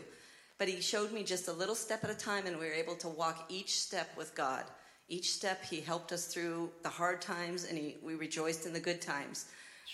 But 0.57 0.69
He 0.69 0.81
showed 0.81 1.11
me 1.11 1.23
just 1.23 1.47
a 1.47 1.53
little 1.53 1.75
step 1.75 2.03
at 2.03 2.09
a 2.09 2.15
time, 2.15 2.45
and 2.47 2.57
we 2.57 2.67
were 2.67 2.73
able 2.73 2.95
to 2.95 3.09
walk 3.09 3.45
each 3.49 3.79
step 3.79 4.09
with 4.17 4.33
God. 4.33 4.63
Each 5.09 5.31
step, 5.31 5.63
He 5.65 5.81
helped 5.81 6.11
us 6.13 6.27
through 6.27 6.71
the 6.83 6.89
hard 6.89 7.21
times, 7.21 7.65
and 7.65 7.77
he, 7.77 7.97
we 8.01 8.15
rejoiced 8.15 8.65
in 8.65 8.73
the 8.73 8.79
good 8.79 9.01
times. 9.01 9.45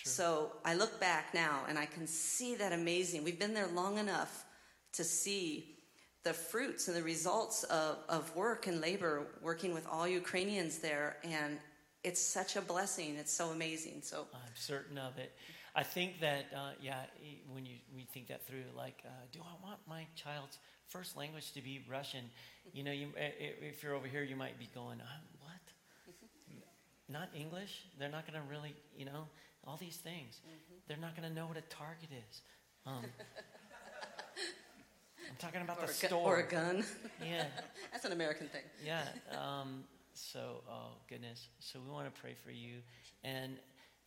So 0.04 0.54
I 0.63 0.75
look 0.75 0.99
back 0.99 1.34
now, 1.34 1.62
and 1.67 1.78
I 1.78 1.86
can 1.86 2.06
see 2.06 2.56
that 2.56 2.71
amazing. 2.71 3.23
We've 3.23 3.39
been 3.39 3.54
there 3.54 3.67
long 3.67 3.97
enough 3.97 4.45
to 4.93 5.04
see 5.04 5.75
the 6.23 6.34
fruits 6.34 6.88
and 6.88 6.95
the 6.95 7.04
results 7.04 7.63
of, 7.65 7.97
of 8.08 8.36
work 8.36 8.67
and 8.67 8.82
labor 8.82 9.28
working 9.41 9.73
with 9.73 9.88
all 9.88 10.08
Ukrainians 10.08 10.80
there. 10.80 11.17
And 11.23 11.58
it's 12.04 12.21
such 12.21 12.56
a 12.56 12.62
blessing. 12.62 13.15
It's 13.17 13.34
so 13.34 13.49
amazing. 13.49 14.02
So 14.04 14.28
I'm 14.34 14.56
certain 14.56 14.97
of 14.97 15.17
it. 15.17 15.36
I 15.75 15.84
think 15.84 16.19
that, 16.21 16.45
uh, 16.55 16.71
yeah, 16.82 17.01
when 17.53 17.65
you 17.65 17.75
we 17.95 18.03
think 18.03 18.27
that 18.27 18.45
through, 18.47 18.63
like, 18.75 19.01
uh, 19.05 19.10
do 19.32 19.39
I 19.41 19.63
want 19.65 19.79
my 19.88 20.05
child's 20.15 20.58
first 20.88 21.15
language 21.15 21.51
to 21.53 21.62
be 21.62 21.86
Russian? 21.89 22.25
You 22.73 22.84
know, 22.84 22.91
you, 22.91 23.10
i- 23.17 23.21
i- 23.21 23.55
if 23.62 23.84
you're 23.84 23.93
over 23.93 24.08
here, 24.08 24.23
you 24.23 24.36
might 24.36 24.58
be 24.60 24.67
going, 24.73 24.99
uh, 24.99 25.05
what? 25.41 25.62
Not 27.10 27.29
English? 27.36 27.86
They're 27.99 28.10
not 28.10 28.25
going 28.27 28.39
to 28.41 28.47
really, 28.49 28.75
you 28.97 29.05
know, 29.05 29.27
all 29.65 29.77
these 29.77 29.97
things. 29.97 30.41
They're 30.88 30.97
not 30.97 31.15
going 31.15 31.27
to 31.27 31.34
know 31.34 31.45
what 31.47 31.58
a 31.58 31.62
Target 31.62 32.10
is. 32.29 32.41
Um, 32.86 33.03
I'm 35.29 35.36
talking 35.38 35.62
about 35.62 35.77
or, 35.77 35.82
the 35.82 35.88
gu- 35.88 36.08
store. 36.08 36.36
or 36.36 36.39
a 36.39 36.47
gun. 36.47 36.84
Yeah. 37.23 37.45
That's 37.91 38.05
an 38.05 38.12
American 38.12 38.47
thing. 38.47 38.63
Yeah. 38.84 39.03
Um, 39.38 39.84
so, 40.13 40.62
oh 40.69 40.93
goodness. 41.08 41.47
So 41.60 41.79
we 41.86 41.91
want 41.91 42.13
to 42.13 42.21
pray 42.21 42.36
for 42.43 42.51
you, 42.51 42.77
and 43.23 43.58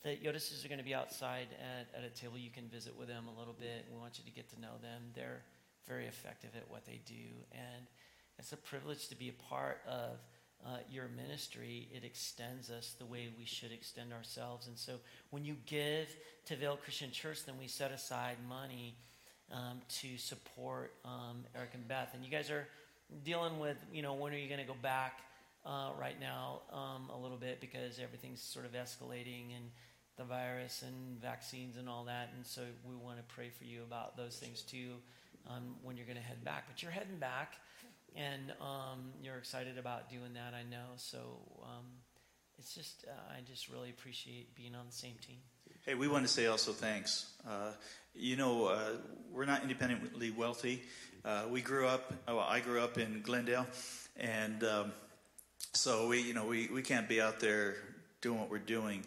the 0.03 0.17
Yodises 0.17 0.65
are 0.65 0.69
going 0.69 0.79
to 0.79 0.85
be 0.85 0.95
outside 0.95 1.49
at, 1.61 1.89
at 1.97 2.05
a 2.05 2.11
table. 2.11 2.39
You 2.39 2.51
can 2.51 2.69
visit 2.69 2.97
with 2.99 3.09
them 3.09 3.25
a 3.35 3.39
little 3.39 3.55
bit. 3.59 3.87
We 3.93 3.99
want 3.99 4.19
you 4.19 4.25
to 4.25 4.31
get 4.31 4.51
to 4.51 4.61
know 4.61 4.75
them. 4.83 5.03
They're 5.15 5.43
very 5.87 6.07
effective 6.07 6.51
at 6.57 6.71
what 6.71 6.85
they 6.87 7.01
do, 7.07 7.29
and 7.53 7.87
it's 8.39 8.53
a 8.53 8.57
privilege 8.57 9.09
to 9.09 9.17
be 9.17 9.29
a 9.29 9.43
part 9.51 9.81
of 9.87 10.19
uh, 10.65 10.79
your 10.91 11.09
ministry. 11.09 11.89
It 11.93 12.05
extends 12.05 12.71
us 12.71 12.95
the 12.99 13.07
way 13.07 13.29
we 13.37 13.45
should 13.45 13.73
extend 13.73 14.13
ourselves. 14.13 14.69
And 14.69 14.79
so, 14.79 14.95
when 15.31 15.45
you 15.45 15.57
give 15.67 16.09
to 16.47 16.57
Vail 16.57 16.77
Christian 16.77 17.11
Church, 17.11 17.45
then 17.45 17.57
we 17.59 17.67
set 17.67 17.93
aside 17.93 18.37
money 18.49 18.97
um, 19.53 19.81
to 20.01 20.17
support 20.17 20.95
um, 21.05 21.45
Eric 21.55 21.71
and 21.75 21.87
Beth. 21.87 22.11
And 22.15 22.25
you 22.25 22.31
guys 22.31 22.51
are 22.51 22.67
dealing 23.25 23.59
with, 23.59 23.77
you 23.93 24.03
know, 24.03 24.15
when 24.15 24.33
are 24.33 24.39
you 24.39 24.49
going 24.49 24.61
to 24.61 24.67
go 24.67 24.77
back 24.81 25.21
uh, 25.65 25.91
right 25.99 26.19
now 26.21 26.61
um, 26.73 27.11
a 27.15 27.19
little 27.19 27.37
bit 27.37 27.61
because 27.61 27.99
everything's 27.99 28.43
sort 28.43 28.65
of 28.65 28.73
escalating 28.73 29.55
and 29.55 29.71
the 30.17 30.25
virus 30.25 30.83
and 30.83 31.21
vaccines 31.21 31.77
and 31.77 31.89
all 31.89 32.05
that. 32.05 32.31
And 32.37 32.47
so 32.47 32.63
we 32.89 32.95
want 32.95 33.17
to 33.19 33.35
pray 33.35 33.49
for 33.49 33.65
you 33.65 33.83
about 33.83 34.17
those 34.17 34.37
things 34.37 34.63
too 34.63 34.93
um, 35.49 35.77
when 35.83 35.97
you're 35.97 36.07
going 36.07 36.19
to 36.19 36.23
head 36.23 36.45
back. 36.45 36.65
But 36.69 36.83
you're 36.83 36.93
heading 36.93 37.19
back 37.19 37.55
and 38.15 38.53
um, 38.61 39.13
you're 39.23 39.39
excited 39.39 39.79
about 39.79 40.11
doing 40.11 40.35
that, 40.35 40.55
I 40.55 40.63
know. 40.69 40.85
So 40.97 41.19
um, 41.63 41.87
it's 42.59 42.75
just, 42.75 43.05
uh, 43.09 43.37
I 43.37 43.41
just 43.41 43.69
really 43.69 43.91
appreciate 43.91 44.55
being 44.55 44.75
on 44.75 44.87
the 44.87 44.93
same 44.95 45.15
team. 45.27 45.39
Hey, 45.85 45.95
we 45.95 46.07
want 46.07 46.25
to 46.25 46.33
say 46.33 46.47
also 46.47 46.73
thanks. 46.73 47.33
Uh, 47.49 47.73
you 48.15 48.37
know, 48.37 48.67
uh, 48.67 48.91
we're 49.33 49.47
not 49.47 49.63
independently 49.63 50.31
wealthy. 50.31 50.83
Uh, 51.25 51.45
we 51.51 51.61
grew 51.61 51.87
up, 51.87 52.13
oh, 52.29 52.37
well, 52.37 52.47
I 52.49 52.61
grew 52.61 52.81
up 52.81 52.99
in 52.99 53.23
Glendale, 53.23 53.67
and 54.17 54.63
um, 54.65 54.93
so 55.73 56.09
we, 56.09 56.21
you 56.21 56.35
know, 56.35 56.47
we, 56.47 56.69
we 56.69 56.83
can't 56.83 57.09
be 57.09 57.21
out 57.21 57.41
there 57.41 57.77
doing 58.21 58.39
what 58.39 58.51
we're 58.51 58.59
doing 58.59 59.05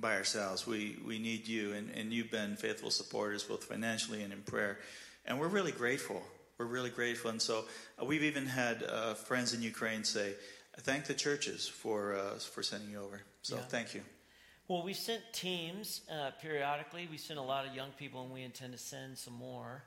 by 0.00 0.16
ourselves. 0.16 0.66
We, 0.66 0.96
we 1.06 1.18
need 1.18 1.46
you, 1.46 1.72
and, 1.72 1.90
and 1.90 2.12
you've 2.12 2.30
been 2.30 2.56
faithful 2.56 2.90
supporters 2.90 3.42
both 3.44 3.64
financially 3.64 4.22
and 4.22 4.32
in 4.32 4.42
prayer. 4.42 4.78
And 5.26 5.38
we're 5.38 5.48
really 5.48 5.72
grateful. 5.72 6.22
We're 6.58 6.66
really 6.66 6.90
grateful. 6.90 7.30
And 7.30 7.40
so 7.40 7.64
uh, 8.00 8.04
we've 8.04 8.22
even 8.24 8.46
had 8.46 8.82
uh, 8.82 9.14
friends 9.14 9.54
in 9.54 9.62
Ukraine 9.62 10.04
say, 10.04 10.34
thank 10.80 11.04
the 11.04 11.14
churches 11.14 11.68
for, 11.68 12.14
uh, 12.14 12.34
for 12.38 12.62
sending 12.62 12.90
you 12.90 13.00
over. 13.00 13.20
So 13.42 13.56
Yeah. 13.56 13.62
thank 13.62 13.94
you. 13.94 14.02
Well, 14.68 14.84
we 14.84 14.92
sent 14.94 15.22
teams 15.32 16.02
uh, 16.10 16.30
periodically. 16.40 17.08
We 17.10 17.18
sent 17.18 17.38
a 17.38 17.42
lot 17.42 17.66
of 17.66 17.74
young 17.74 17.90
people, 17.98 18.22
and 18.22 18.32
we 18.32 18.42
intend 18.42 18.72
to 18.72 18.78
send 18.78 19.18
some 19.18 19.34
more. 19.34 19.82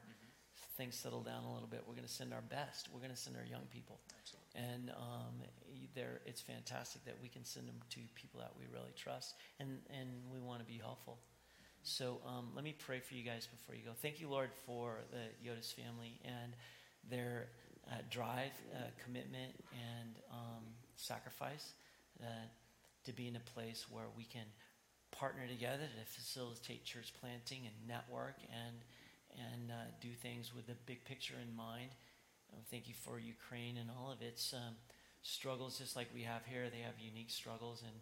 If 0.55 0.61
Things 0.75 0.95
settle 0.95 1.21
down 1.21 1.43
a 1.45 1.53
little 1.53 1.69
bit. 1.69 1.83
We're 1.87 1.93
going 1.95 2.07
to 2.07 2.13
send 2.13 2.33
our 2.33 2.41
best. 2.41 2.89
We're 2.91 2.99
going 2.99 3.11
to 3.11 3.17
send 3.17 3.37
our 3.37 3.45
young 3.45 3.65
people, 3.71 3.99
and 4.55 4.91
um, 4.91 5.41
they're, 5.95 6.21
it's 6.25 6.41
fantastic 6.41 7.05
that 7.05 7.15
we 7.21 7.29
can 7.29 7.43
send 7.43 7.67
them 7.67 7.75
to 7.91 7.99
people 8.15 8.39
that 8.39 8.51
we 8.57 8.65
really 8.73 8.93
trust, 8.95 9.35
and 9.59 9.79
and 9.89 10.09
we 10.31 10.39
want 10.39 10.59
to 10.59 10.65
be 10.65 10.77
helpful. 10.77 11.19
So 11.83 12.19
um, 12.25 12.47
let 12.55 12.63
me 12.63 12.75
pray 12.77 12.99
for 13.01 13.13
you 13.13 13.23
guys 13.23 13.45
before 13.47 13.75
you 13.75 13.81
go. 13.83 13.91
Thank 14.01 14.21
you, 14.21 14.29
Lord, 14.29 14.51
for 14.65 14.99
the 15.11 15.47
Yodis 15.47 15.73
family 15.73 16.19
and 16.23 16.55
their 17.09 17.47
uh, 17.91 17.95
drive, 18.09 18.53
uh, 18.73 18.87
commitment, 19.03 19.51
and 19.73 20.15
um, 20.31 20.63
sacrifice 20.95 21.73
uh, 22.21 22.47
to 23.03 23.11
be 23.11 23.27
in 23.27 23.35
a 23.35 23.41
place 23.53 23.85
where 23.91 24.05
we 24.15 24.23
can 24.23 24.45
partner 25.11 25.45
together 25.45 25.83
to 25.83 26.05
facilitate 26.11 26.85
church 26.85 27.13
planting 27.19 27.61
and 27.65 27.75
network 27.87 28.35
and 28.49 28.77
and 29.51 29.71
uh, 29.71 29.89
do 29.99 30.09
things 30.21 30.53
with 30.55 30.67
the 30.67 30.75
big 30.85 31.03
picture 31.05 31.33
in 31.41 31.55
mind. 31.55 31.89
Uh, 32.53 32.61
thank 32.69 32.87
you 32.87 32.93
for 32.93 33.17
Ukraine 33.19 33.77
and 33.77 33.89
all 33.89 34.11
of 34.11 34.21
its 34.21 34.53
um, 34.53 34.75
struggles, 35.23 35.79
just 35.79 35.95
like 35.95 36.07
we 36.13 36.21
have 36.21 36.45
here. 36.45 36.69
They 36.71 36.81
have 36.81 36.99
unique 36.99 37.31
struggles 37.31 37.83
and 37.83 37.95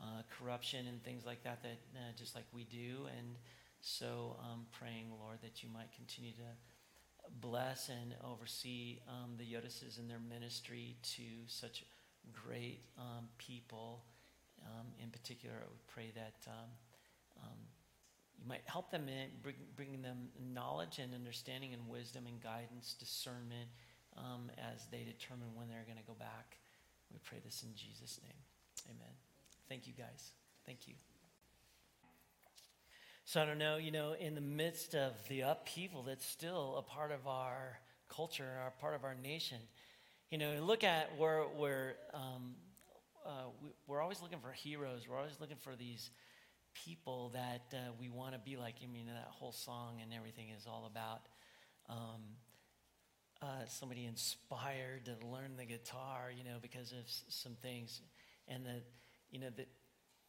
uh, 0.00 0.22
corruption 0.38 0.86
and 0.88 1.02
things 1.04 1.24
like 1.24 1.44
that, 1.44 1.62
that 1.62 1.78
uh, 1.94 2.12
just 2.16 2.34
like 2.34 2.44
we 2.52 2.64
do. 2.64 3.06
And 3.16 3.36
so 3.80 4.36
I'm 4.42 4.66
praying, 4.72 5.12
Lord, 5.20 5.38
that 5.42 5.62
you 5.62 5.68
might 5.72 5.92
continue 5.94 6.32
to 6.32 7.30
bless 7.40 7.88
and 7.88 8.14
oversee 8.24 8.98
um, 9.08 9.36
the 9.38 9.44
Yodises 9.44 9.98
and 9.98 10.10
their 10.10 10.18
ministry 10.18 10.96
to 11.02 11.22
such 11.46 11.84
great 12.32 12.80
um, 12.98 13.28
people. 13.38 14.02
Um, 14.64 14.86
in 15.00 15.10
particular, 15.10 15.54
I 15.56 15.68
would 15.68 15.86
pray 15.86 16.10
that 16.16 16.50
um, 16.50 16.70
um, 17.42 17.58
you 18.40 18.48
might 18.48 18.62
help 18.66 18.90
them 18.90 19.08
in 19.08 19.28
bring, 19.42 19.56
bringing 19.76 20.02
them 20.02 20.28
knowledge 20.52 20.98
and 20.98 21.14
understanding 21.14 21.72
and 21.72 21.86
wisdom 21.88 22.24
and 22.26 22.42
guidance, 22.42 22.94
discernment 22.98 23.68
um, 24.16 24.50
as 24.72 24.86
they 24.90 25.04
determine 25.04 25.48
when 25.54 25.68
they're 25.68 25.84
going 25.86 25.98
to 25.98 26.06
go 26.06 26.14
back. 26.18 26.58
We 27.12 27.18
pray 27.22 27.38
this 27.44 27.62
in 27.62 27.74
Jesus' 27.74 28.20
name. 28.22 28.40
Amen. 28.86 29.14
Thank 29.68 29.86
you, 29.86 29.92
guys. 29.96 30.32
Thank 30.66 30.88
you. 30.88 30.94
So 33.24 33.40
I 33.40 33.46
don't 33.46 33.58
know, 33.58 33.76
you 33.76 33.90
know, 33.90 34.12
in 34.12 34.34
the 34.34 34.40
midst 34.40 34.94
of 34.94 35.12
the 35.28 35.42
upheaval 35.42 36.02
that's 36.02 36.26
still 36.26 36.76
a 36.76 36.82
part 36.82 37.10
of 37.10 37.26
our 37.26 37.78
culture, 38.08 38.58
our 38.62 38.70
part 38.80 38.94
of 38.94 39.02
our 39.02 39.14
nation, 39.14 39.58
you 40.30 40.36
know, 40.36 40.56
look 40.62 40.84
at 40.84 41.16
where 41.16 41.42
where 41.56 41.96
um, 42.12 42.54
uh, 43.24 43.46
we, 43.62 43.70
we're 43.86 44.02
always 44.02 44.20
looking 44.20 44.40
for 44.40 44.52
heroes. 44.52 45.06
We're 45.08 45.16
always 45.16 45.40
looking 45.40 45.56
for 45.56 45.74
these 45.74 46.10
people 46.74 47.30
that 47.32 47.62
uh, 47.72 47.92
we 47.98 48.10
want 48.10 48.34
to 48.34 48.38
be 48.38 48.56
like. 48.56 48.74
I 48.82 48.86
mean, 48.86 49.06
that 49.06 49.28
whole 49.30 49.52
song 49.52 50.00
and 50.02 50.12
everything 50.12 50.48
is 50.50 50.66
all 50.66 50.90
about 50.90 51.22
um, 51.88 52.20
uh, 53.44 53.66
somebody 53.68 54.06
inspired 54.06 55.04
to 55.06 55.26
learn 55.26 55.56
the 55.56 55.66
guitar, 55.66 56.32
you 56.36 56.44
know, 56.44 56.56
because 56.62 56.92
of 56.92 57.00
s- 57.04 57.24
some 57.28 57.54
things, 57.62 58.00
and 58.48 58.64
that 58.66 58.82
you 59.30 59.38
know 59.38 59.50
that 59.56 59.68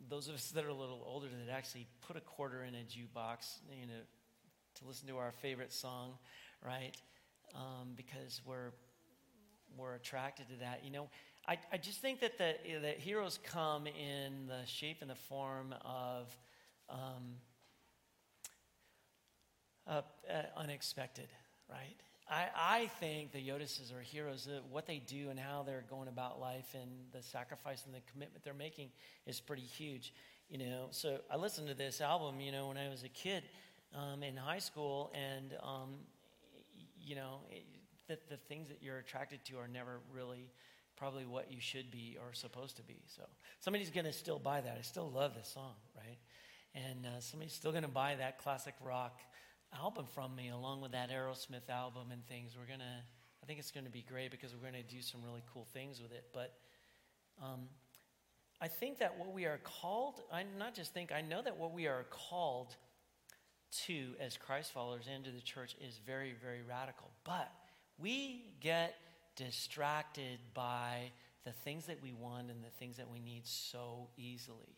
those 0.10 0.28
of 0.28 0.36
us 0.36 0.51
that 0.51 0.65
are 0.65 0.69
a 0.69 0.73
little 0.73 1.01
older 1.08 1.28
that 1.28 1.51
actually 1.54 1.88
put 2.08 2.17
a 2.17 2.21
quarter 2.21 2.63
in 2.63 2.75
a 2.75 2.80
jukebox, 2.80 3.60
you 3.71 3.88
know, 3.88 4.01
to 4.75 4.86
listen 4.86 5.08
to 5.08 5.17
our 5.17 5.32
favorite 5.32 5.71
song, 5.71 6.12
right? 6.63 6.91
Um, 7.56 7.93
because 7.95 8.41
we're 8.45 8.71
we're 9.78 9.95
attracted 9.95 10.49
to 10.49 10.56
that. 10.58 10.82
You 10.84 10.91
know, 10.91 11.10
I, 11.47 11.58
I 11.71 11.78
just 11.78 12.01
think 12.01 12.19
that 12.21 12.38
the 12.38 12.56
that 12.82 12.99
heroes 12.99 13.39
come 13.43 13.88
in 13.88 14.47
the 14.47 14.65
shape 14.65 14.97
and 15.01 15.10
the 15.10 15.15
form 15.15 15.73
of 15.86 16.38
um, 16.89 17.38
uh, 19.88 20.01
uh, 20.30 20.41
unexpected, 20.58 21.28
right? 21.69 21.95
I, 22.27 22.47
I 22.55 22.88
think 22.99 23.31
the 23.31 23.39
Yodises 23.39 23.95
are 23.95 24.01
heroes. 24.01 24.47
Uh, 24.47 24.59
what 24.71 24.88
they 24.88 24.97
do 24.97 25.29
and 25.29 25.39
how 25.39 25.63
they're 25.63 25.85
going 25.89 26.07
about 26.07 26.39
life 26.39 26.65
and 26.73 26.89
the 27.11 27.21
sacrifice 27.21 27.85
and 27.85 27.93
the 27.93 28.01
commitment 28.11 28.43
they're 28.43 28.53
making 28.53 28.89
is 29.27 29.39
pretty 29.39 29.61
huge. 29.61 30.13
You 30.49 30.57
know, 30.59 30.88
so 30.91 31.19
I 31.31 31.38
listened 31.38 31.67
to 31.67 31.73
this 31.73 32.01
album, 32.01 32.39
you 32.39 32.51
know, 32.51 32.67
when 32.67 32.77
I 32.77 32.89
was 32.89 33.03
a 33.03 33.09
kid 33.09 33.43
um, 33.95 34.23
in 34.23 34.35
high 34.38 34.59
school, 34.59 35.11
and 35.13 35.53
um, 35.63 35.95
you 37.03 37.15
know, 37.15 37.39
it, 37.49 37.63
the, 38.07 38.17
the 38.29 38.38
things 38.38 38.69
that 38.69 38.77
you're 38.81 38.97
attracted 38.97 39.43
to 39.45 39.57
are 39.57 39.67
never 39.67 39.99
really 40.13 40.51
probably 40.97 41.25
what 41.25 41.51
you 41.51 41.59
should 41.59 41.91
be 41.91 42.17
or 42.19 42.33
supposed 42.33 42.77
to 42.77 42.83
be. 42.83 42.97
So 43.07 43.23
somebody's 43.59 43.89
going 43.89 44.05
to 44.05 44.13
still 44.13 44.39
buy 44.39 44.61
that. 44.61 44.77
I 44.77 44.81
still 44.81 45.09
love 45.09 45.33
this 45.35 45.49
song, 45.49 45.73
right? 45.95 46.17
And 46.73 47.05
uh, 47.05 47.19
somebody's 47.19 47.53
still 47.53 47.71
going 47.71 47.83
to 47.83 47.89
buy 47.89 48.15
that 48.15 48.38
classic 48.39 48.75
rock 48.83 49.19
album 49.75 50.05
from 50.13 50.35
me 50.35 50.49
along 50.49 50.81
with 50.81 50.91
that 50.93 51.09
Aerosmith 51.11 51.69
album 51.69 52.11
and 52.11 52.25
things. 52.27 52.55
We're 52.57 52.67
going 52.67 52.79
to, 52.79 52.97
I 53.43 53.45
think 53.45 53.59
it's 53.59 53.71
going 53.71 53.85
to 53.85 53.91
be 53.91 54.05
great 54.07 54.31
because 54.31 54.53
we're 54.53 54.69
going 54.69 54.81
to 54.83 54.95
do 54.95 55.01
some 55.01 55.21
really 55.23 55.43
cool 55.53 55.67
things 55.73 56.01
with 56.01 56.11
it. 56.11 56.25
But 56.33 56.53
um, 57.43 57.61
I 58.61 58.67
think 58.67 58.99
that 58.99 59.17
what 59.19 59.33
we 59.33 59.45
are 59.45 59.59
called, 59.63 60.21
I 60.31 60.43
not 60.57 60.73
just 60.73 60.93
think, 60.93 61.11
I 61.11 61.21
know 61.21 61.41
that 61.41 61.57
what 61.57 61.73
we 61.73 61.88
are 61.88 62.05
called 62.09 62.75
to 63.85 64.13
as 64.19 64.38
Christ 64.38 64.71
followers 64.71 65.05
into 65.13 65.31
the 65.31 65.41
church 65.41 65.75
is 65.85 65.99
very, 66.05 66.33
very 66.41 66.61
radical. 66.61 67.11
But 67.23 67.51
we 67.97 68.53
get 68.61 68.95
distracted 69.35 70.39
by 70.53 71.11
the 71.43 71.51
things 71.51 71.85
that 71.85 72.01
we 72.01 72.13
want 72.13 72.49
and 72.49 72.63
the 72.63 72.69
things 72.79 72.97
that 72.97 73.09
we 73.09 73.19
need 73.19 73.45
so 73.45 74.07
easily. 74.17 74.77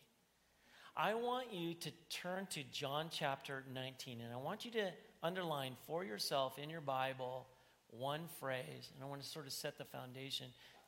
I 1.00 1.14
want 1.14 1.52
you 1.52 1.74
to 1.74 1.92
turn 2.10 2.48
to 2.50 2.64
John 2.72 3.06
chapter 3.08 3.62
19, 3.72 4.20
and 4.20 4.34
I 4.34 4.36
want 4.36 4.64
you 4.64 4.72
to 4.72 4.90
underline 5.22 5.76
for 5.86 6.02
yourself 6.04 6.58
in 6.58 6.68
your 6.68 6.80
Bible 6.80 7.46
one 7.90 8.22
phrase, 8.40 8.90
and 8.92 9.04
I 9.04 9.06
want 9.06 9.22
to 9.22 9.28
sort 9.28 9.46
of 9.46 9.52
set 9.52 9.78
the 9.78 9.84
foundation 9.84 10.46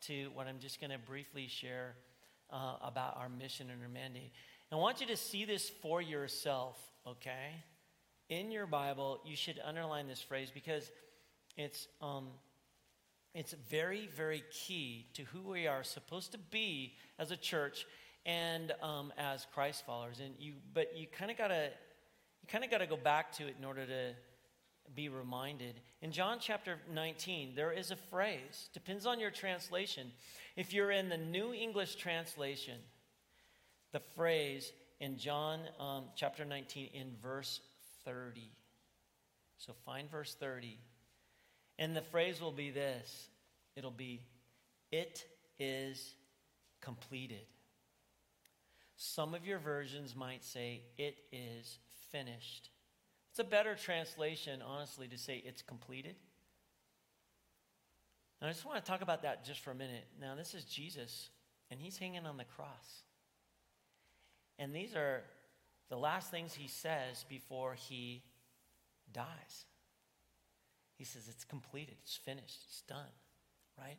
to 0.09 0.31
what 0.35 0.49
I'm 0.49 0.59
just 0.59 0.81
going 0.81 0.90
to 0.90 0.99
briefly 0.99 1.46
share 1.46 1.94
uh, 2.53 2.75
about 2.83 3.18
our 3.18 3.29
mission 3.29 3.70
and 3.70 3.81
our 3.81 3.88
mandate. 3.88 4.33
I 4.73 4.75
want 4.75 5.01
you 5.01 5.07
to 5.07 5.16
see 5.16 5.44
this 5.44 5.70
for 5.81 6.03
yourself, 6.03 6.77
okay? 7.07 7.62
In 8.29 8.51
your 8.51 8.66
Bible, 8.66 9.20
you 9.25 9.37
should 9.37 9.61
underline 9.64 10.09
this 10.09 10.20
phrase 10.20 10.51
because 10.53 10.90
it's, 11.57 11.87
um, 12.03 12.31
it's 13.33 13.55
very, 13.70 14.09
very 14.16 14.42
key 14.51 15.07
to 15.14 15.23
who 15.23 15.53
we 15.53 15.68
are 15.68 15.85
supposed 15.85 16.33
to 16.33 16.38
be 16.38 16.94
as 17.16 17.31
a 17.31 17.37
church 17.37 17.87
and 18.26 18.72
um, 18.83 19.12
as 19.18 19.46
Christ 19.54 19.85
followers. 19.87 20.20
And 20.20 20.35
you, 20.38 20.54
but 20.74 20.96
you 20.96 21.06
kind 21.06 21.30
of 21.30 21.38
gotta, 21.38 21.70
you 22.42 22.48
kind 22.48 22.64
of 22.64 22.70
gotta 22.70 22.87
go 22.87 22.96
back 22.96 23.33
to 23.37 23.46
it 23.46 23.56
in 23.59 23.64
order 23.64 23.87
to 23.87 24.12
be 24.94 25.09
reminded. 25.09 25.80
In 26.02 26.12
John 26.12 26.38
chapter 26.40 26.78
19, 26.92 27.54
there 27.54 27.72
is 27.72 27.90
a 27.90 27.96
phrase. 27.96 28.68
Depends 28.72 29.06
on 29.06 29.20
your 29.20 29.30
translation. 29.30 30.11
If 30.56 30.72
you're 30.72 30.90
in 30.90 31.09
the 31.09 31.16
New 31.16 31.52
English 31.52 31.96
translation, 31.96 32.78
the 33.92 34.00
phrase 34.00 34.72
in 35.00 35.16
John 35.16 35.61
um, 35.78 36.04
chapter 36.16 36.44
19 36.44 36.90
in 36.92 37.12
verse 37.22 37.61
30. 38.04 38.50
So 39.59 39.72
find 39.85 40.11
verse 40.11 40.35
30. 40.38 40.78
And 41.78 41.96
the 41.96 42.02
phrase 42.02 42.40
will 42.40 42.52
be 42.52 42.70
this 42.70 43.28
it'll 43.76 43.90
be, 43.90 44.20
It 44.90 45.24
is 45.59 46.14
completed. 46.80 47.46
Some 49.03 49.33
of 49.33 49.47
your 49.47 49.59
versions 49.59 50.15
might 50.15 50.45
say, 50.45 50.83
It 50.99 51.17
is 51.33 51.79
finished. 52.13 52.69
It's 53.31 53.39
a 53.39 53.45
better 53.45 53.75
translation, 53.75 54.61
honestly, 54.61 55.09
to 55.09 55.17
say 55.17 55.43
it's 55.43 55.63
completed. 55.63 56.17
Now, 58.43 58.49
I 58.49 58.51
just 58.51 58.67
want 58.67 58.85
to 58.85 58.91
talk 58.91 59.01
about 59.01 59.23
that 59.23 59.43
just 59.43 59.61
for 59.61 59.71
a 59.71 59.75
minute. 59.75 60.07
Now, 60.21 60.35
this 60.35 60.53
is 60.53 60.65
Jesus, 60.65 61.31
and 61.71 61.81
he's 61.81 61.97
hanging 61.97 62.27
on 62.27 62.37
the 62.37 62.45
cross. 62.45 63.05
And 64.59 64.75
these 64.75 64.95
are 64.95 65.23
the 65.89 65.97
last 65.97 66.31
things 66.31 66.53
he 66.53 66.69
says 66.69 67.25
before 67.27 67.77
he 67.77 68.23
dies. 69.15 69.65
He 70.99 71.05
says, 71.05 71.27
It's 71.27 71.45
completed, 71.45 71.97
it's 72.03 72.17
finished, 72.17 72.59
it's 72.69 72.83
done, 72.83 73.15
right? 73.79 73.97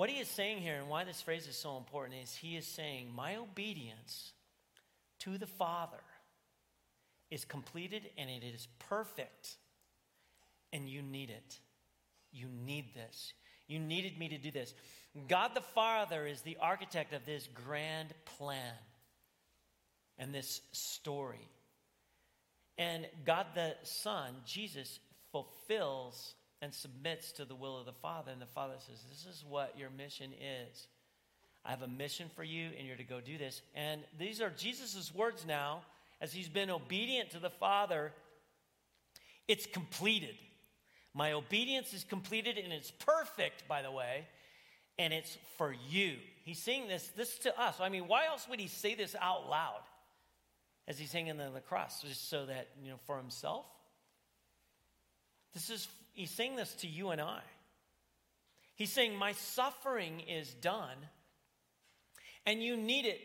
What 0.00 0.08
he 0.08 0.18
is 0.18 0.28
saying 0.28 0.62
here 0.62 0.76
and 0.76 0.88
why 0.88 1.04
this 1.04 1.20
phrase 1.20 1.46
is 1.46 1.56
so 1.56 1.76
important 1.76 2.22
is 2.22 2.34
he 2.34 2.56
is 2.56 2.66
saying, 2.66 3.12
My 3.14 3.36
obedience 3.36 4.32
to 5.18 5.36
the 5.36 5.46
Father 5.46 6.00
is 7.30 7.44
completed 7.44 8.08
and 8.16 8.30
it 8.30 8.42
is 8.42 8.66
perfect. 8.88 9.56
And 10.72 10.88
you 10.88 11.02
need 11.02 11.28
it. 11.28 11.58
You 12.32 12.46
need 12.48 12.94
this. 12.94 13.34
You 13.68 13.78
needed 13.78 14.18
me 14.18 14.30
to 14.30 14.38
do 14.38 14.50
this. 14.50 14.72
God 15.28 15.50
the 15.52 15.60
Father 15.60 16.26
is 16.26 16.40
the 16.40 16.56
architect 16.62 17.12
of 17.12 17.26
this 17.26 17.46
grand 17.52 18.14
plan 18.38 18.72
and 20.16 20.34
this 20.34 20.62
story. 20.72 21.46
And 22.78 23.06
God 23.26 23.48
the 23.54 23.74
Son, 23.82 24.32
Jesus, 24.46 24.98
fulfills 25.30 26.36
and 26.62 26.74
submits 26.74 27.32
to 27.32 27.44
the 27.44 27.54
will 27.54 27.78
of 27.78 27.86
the 27.86 27.92
Father. 27.92 28.30
And 28.32 28.40
the 28.40 28.46
Father 28.46 28.74
says, 28.78 29.02
This 29.08 29.26
is 29.26 29.44
what 29.48 29.78
your 29.78 29.90
mission 29.90 30.30
is. 30.32 30.86
I 31.64 31.70
have 31.70 31.82
a 31.82 31.88
mission 31.88 32.30
for 32.34 32.44
you, 32.44 32.70
and 32.78 32.86
you're 32.86 32.96
to 32.96 33.04
go 33.04 33.20
do 33.20 33.36
this. 33.36 33.60
And 33.74 34.00
these 34.18 34.40
are 34.40 34.50
Jesus' 34.50 35.14
words 35.14 35.44
now, 35.46 35.82
as 36.20 36.32
he's 36.32 36.48
been 36.48 36.70
obedient 36.70 37.30
to 37.30 37.38
the 37.38 37.50
Father. 37.50 38.12
It's 39.46 39.66
completed. 39.66 40.36
My 41.12 41.32
obedience 41.32 41.92
is 41.92 42.04
completed, 42.04 42.56
and 42.56 42.72
it's 42.72 42.90
perfect, 42.90 43.66
by 43.66 43.82
the 43.82 43.90
way, 43.90 44.26
and 44.98 45.12
it's 45.12 45.36
for 45.58 45.74
you. 45.88 46.16
He's 46.44 46.62
saying 46.62 46.88
this, 46.88 47.08
this 47.16 47.38
to 47.40 47.60
us. 47.60 47.76
I 47.80 47.88
mean, 47.88 48.06
why 48.06 48.26
else 48.26 48.46
would 48.48 48.60
he 48.60 48.68
say 48.68 48.94
this 48.94 49.16
out 49.20 49.48
loud 49.48 49.80
as 50.86 50.98
he's 50.98 51.12
hanging 51.12 51.40
on 51.40 51.52
the 51.52 51.60
cross? 51.60 52.02
Just 52.02 52.30
so 52.30 52.46
that, 52.46 52.68
you 52.82 52.90
know, 52.90 52.98
for 53.06 53.16
himself? 53.16 53.66
This 55.52 55.68
is 55.68 55.88
He's 56.20 56.30
saying 56.30 56.56
this 56.56 56.74
to 56.80 56.86
you 56.86 57.12
and 57.12 57.20
I. 57.20 57.40
He's 58.74 58.92
saying, 58.92 59.16
My 59.16 59.32
suffering 59.32 60.20
is 60.20 60.52
done, 60.52 60.98
and 62.44 62.62
you 62.62 62.76
need 62.76 63.06
it 63.06 63.20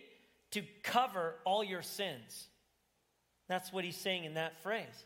to 0.51 0.63
cover 0.81 1.35
all 1.43 1.61
your 1.61 1.81
sins. 1.81 2.47
That's 3.49 3.73
what 3.73 3.83
he's 3.83 3.97
saying 3.97 4.23
in 4.23 4.35
that 4.35 4.63
phrase. 4.63 5.03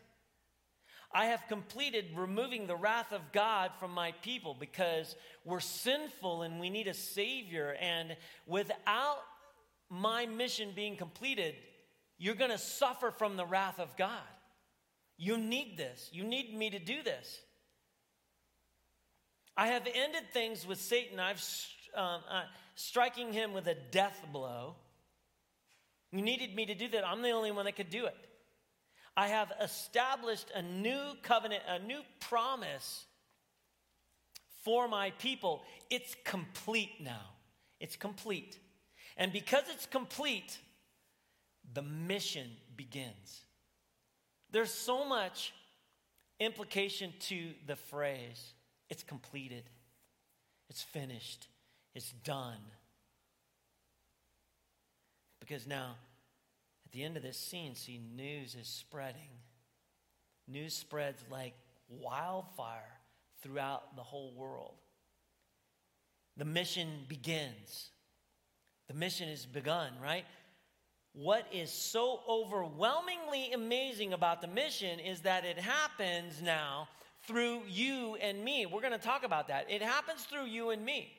I 1.12 1.26
have 1.26 1.42
completed 1.48 2.04
removing 2.14 2.68
the 2.68 2.76
wrath 2.76 3.10
of 3.10 3.32
God 3.32 3.72
from 3.80 3.90
my 3.90 4.12
people 4.22 4.56
because 4.58 5.16
we're 5.44 5.58
sinful 5.58 6.42
and 6.42 6.60
we 6.60 6.70
need 6.70 6.86
a 6.86 6.94
Savior. 6.94 7.76
And 7.80 8.16
without 8.46 9.18
my 9.88 10.26
mission 10.26 10.70
being 10.76 10.96
completed, 10.96 11.56
you're 12.18 12.36
going 12.36 12.52
to 12.52 12.58
suffer 12.58 13.10
from 13.10 13.36
the 13.36 13.46
wrath 13.46 13.80
of 13.80 13.96
God. 13.96 14.20
You 15.18 15.38
need 15.38 15.76
this. 15.76 16.08
You 16.12 16.22
need 16.22 16.56
me 16.56 16.70
to 16.70 16.78
do 16.78 17.02
this. 17.02 17.40
I 19.60 19.66
have 19.66 19.86
ended 19.94 20.22
things 20.32 20.66
with 20.66 20.80
Satan. 20.80 21.20
I've 21.20 21.44
um, 21.94 22.22
uh, 22.30 22.44
striking 22.76 23.30
him 23.30 23.52
with 23.52 23.66
a 23.66 23.74
death 23.90 24.24
blow. 24.32 24.74
You 26.12 26.22
needed 26.22 26.54
me 26.54 26.64
to 26.64 26.74
do 26.74 26.88
that. 26.88 27.06
I'm 27.06 27.20
the 27.20 27.32
only 27.32 27.50
one 27.50 27.66
that 27.66 27.76
could 27.76 27.90
do 27.90 28.06
it. 28.06 28.16
I 29.14 29.28
have 29.28 29.52
established 29.62 30.50
a 30.54 30.62
new 30.62 30.98
covenant, 31.20 31.62
a 31.68 31.78
new 31.78 32.00
promise 32.20 33.04
for 34.64 34.88
my 34.88 35.10
people. 35.18 35.62
It's 35.90 36.16
complete 36.24 36.92
now. 36.98 37.26
It's 37.80 37.96
complete. 37.96 38.58
And 39.18 39.30
because 39.30 39.64
it's 39.68 39.84
complete, 39.84 40.56
the 41.74 41.82
mission 41.82 42.48
begins. 42.78 43.42
There's 44.50 44.72
so 44.72 45.04
much 45.04 45.52
implication 46.38 47.12
to 47.28 47.50
the 47.66 47.76
phrase. 47.76 48.54
It's 48.90 49.04
completed, 49.04 49.62
it's 50.68 50.82
finished, 50.82 51.46
it's 51.94 52.10
done. 52.24 52.58
Because 55.38 55.66
now, 55.66 55.94
at 56.84 56.92
the 56.92 57.04
end 57.04 57.16
of 57.16 57.22
this 57.22 57.38
scene, 57.38 57.74
see, 57.74 58.00
news 58.16 58.54
is 58.54 58.66
spreading. 58.66 59.30
News 60.48 60.74
spreads 60.74 61.22
like 61.30 61.54
wildfire 61.88 62.98
throughout 63.42 63.96
the 63.96 64.02
whole 64.02 64.32
world. 64.36 64.74
The 66.36 66.44
mission 66.44 66.88
begins. 67.08 67.90
The 68.88 68.94
mission 68.94 69.28
is 69.28 69.46
begun, 69.46 69.92
right? 70.02 70.24
What 71.12 71.46
is 71.52 71.70
so 71.70 72.20
overwhelmingly 72.28 73.52
amazing 73.52 74.12
about 74.12 74.40
the 74.40 74.48
mission 74.48 75.00
is 75.00 75.20
that 75.20 75.44
it 75.44 75.58
happens 75.58 76.40
now 76.42 76.88
through 77.26 77.62
you 77.68 78.16
and 78.30 78.42
me. 78.42 78.64
We're 78.64 78.80
going 78.80 78.92
to 78.92 78.98
talk 78.98 79.24
about 79.24 79.48
that. 79.48 79.66
It 79.70 79.82
happens 79.82 80.24
through 80.24 80.46
you 80.46 80.70
and 80.70 80.82
me. 80.84 81.12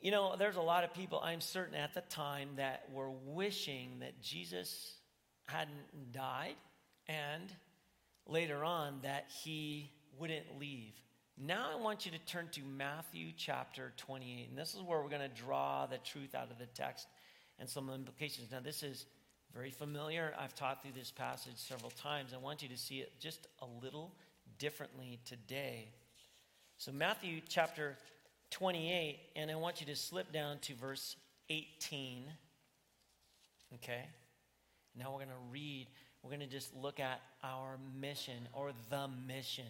You 0.00 0.10
know, 0.10 0.34
there's 0.38 0.56
a 0.56 0.62
lot 0.62 0.84
of 0.84 0.92
people, 0.92 1.18
I'm 1.24 1.40
certain 1.40 1.74
at 1.74 1.94
the 1.94 2.02
time, 2.02 2.50
that 2.56 2.84
were 2.92 3.10
wishing 3.10 4.00
that 4.00 4.20
Jesus 4.20 4.98
hadn't 5.46 6.12
died, 6.12 6.56
and 7.08 7.50
later 8.26 8.64
on 8.64 8.98
that 9.02 9.30
he 9.42 9.90
wouldn't 10.18 10.58
leave. 10.58 10.92
Now 11.38 11.70
I 11.72 11.80
want 11.80 12.04
you 12.04 12.12
to 12.12 12.18
turn 12.26 12.48
to 12.52 12.60
Matthew 12.60 13.32
chapter 13.36 13.92
28, 13.96 14.48
and 14.50 14.58
this 14.58 14.74
is 14.74 14.82
where 14.82 15.00
we're 15.00 15.08
going 15.08 15.22
to 15.22 15.42
draw 15.42 15.86
the 15.86 15.98
truth 15.98 16.34
out 16.34 16.50
of 16.50 16.58
the 16.58 16.66
text 16.66 17.06
and 17.58 17.68
some 17.68 17.88
implications. 17.88 18.50
Now, 18.52 18.60
this 18.60 18.82
is 18.82 19.06
very 19.54 19.70
familiar. 19.70 20.34
I've 20.38 20.54
taught 20.54 20.82
through 20.82 20.92
this 20.96 21.10
passage 21.10 21.56
several 21.56 21.90
times. 21.90 22.32
I 22.34 22.38
want 22.38 22.62
you 22.62 22.68
to 22.68 22.76
see 22.76 22.96
it 22.96 23.12
just 23.20 23.46
a 23.62 23.66
little 23.82 24.12
differently 24.58 25.20
today. 25.24 25.88
So, 26.78 26.92
Matthew 26.92 27.40
chapter 27.48 27.96
28, 28.50 29.18
and 29.36 29.50
I 29.50 29.54
want 29.56 29.80
you 29.80 29.86
to 29.86 29.96
slip 29.96 30.32
down 30.32 30.58
to 30.62 30.74
verse 30.74 31.16
18. 31.50 32.24
Okay? 33.74 34.04
Now 34.96 35.10
we're 35.10 35.18
going 35.18 35.28
to 35.28 35.50
read, 35.50 35.88
we're 36.22 36.30
going 36.30 36.40
to 36.40 36.46
just 36.46 36.74
look 36.74 37.00
at 37.00 37.20
our 37.42 37.78
mission 37.98 38.48
or 38.52 38.72
the 38.90 39.08
mission. 39.26 39.64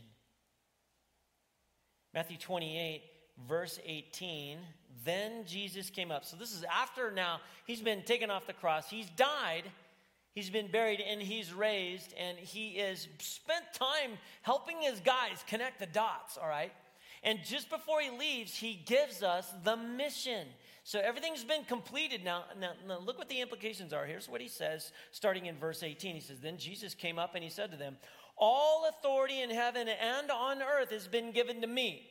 Matthew 2.12 2.36
28, 2.36 3.02
verse 3.48 3.80
18. 3.84 4.58
Then 5.04 5.44
Jesus 5.46 5.90
came 5.90 6.10
up. 6.10 6.24
So 6.24 6.36
this 6.36 6.52
is 6.52 6.64
after 6.70 7.10
now 7.10 7.40
he's 7.66 7.80
been 7.80 8.02
taken 8.02 8.30
off 8.30 8.46
the 8.46 8.52
cross. 8.52 8.88
He's 8.88 9.08
died. 9.10 9.64
He's 10.34 10.50
been 10.50 10.66
buried 10.66 11.00
and 11.00 11.22
he's 11.22 11.54
raised, 11.54 12.12
and 12.18 12.36
he 12.36 12.76
has 12.78 13.06
spent 13.18 13.64
time 13.72 14.18
helping 14.42 14.80
his 14.80 14.98
guys 15.00 15.44
connect 15.46 15.78
the 15.78 15.86
dots, 15.86 16.36
all 16.36 16.48
right? 16.48 16.72
And 17.22 17.38
just 17.44 17.70
before 17.70 18.00
he 18.00 18.10
leaves, 18.10 18.54
he 18.54 18.74
gives 18.84 19.22
us 19.22 19.52
the 19.62 19.76
mission. 19.76 20.46
So 20.82 20.98
everything's 20.98 21.44
been 21.44 21.64
completed 21.64 22.22
now. 22.22 22.44
now. 22.60 22.72
Now, 22.86 22.98
look 22.98 23.16
what 23.16 23.30
the 23.30 23.40
implications 23.40 23.92
are. 23.92 24.04
Here's 24.04 24.28
what 24.28 24.40
he 24.40 24.48
says, 24.48 24.92
starting 25.12 25.46
in 25.46 25.56
verse 25.56 25.82
18. 25.82 26.16
He 26.16 26.20
says, 26.20 26.40
Then 26.40 26.58
Jesus 26.58 26.94
came 26.94 27.18
up 27.18 27.34
and 27.34 27.42
he 27.42 27.48
said 27.48 27.70
to 27.70 27.78
them, 27.78 27.96
All 28.36 28.86
authority 28.88 29.40
in 29.40 29.50
heaven 29.50 29.88
and 29.88 30.30
on 30.30 30.60
earth 30.62 30.90
has 30.90 31.06
been 31.08 31.32
given 31.32 31.62
to 31.62 31.66
me. 31.66 32.06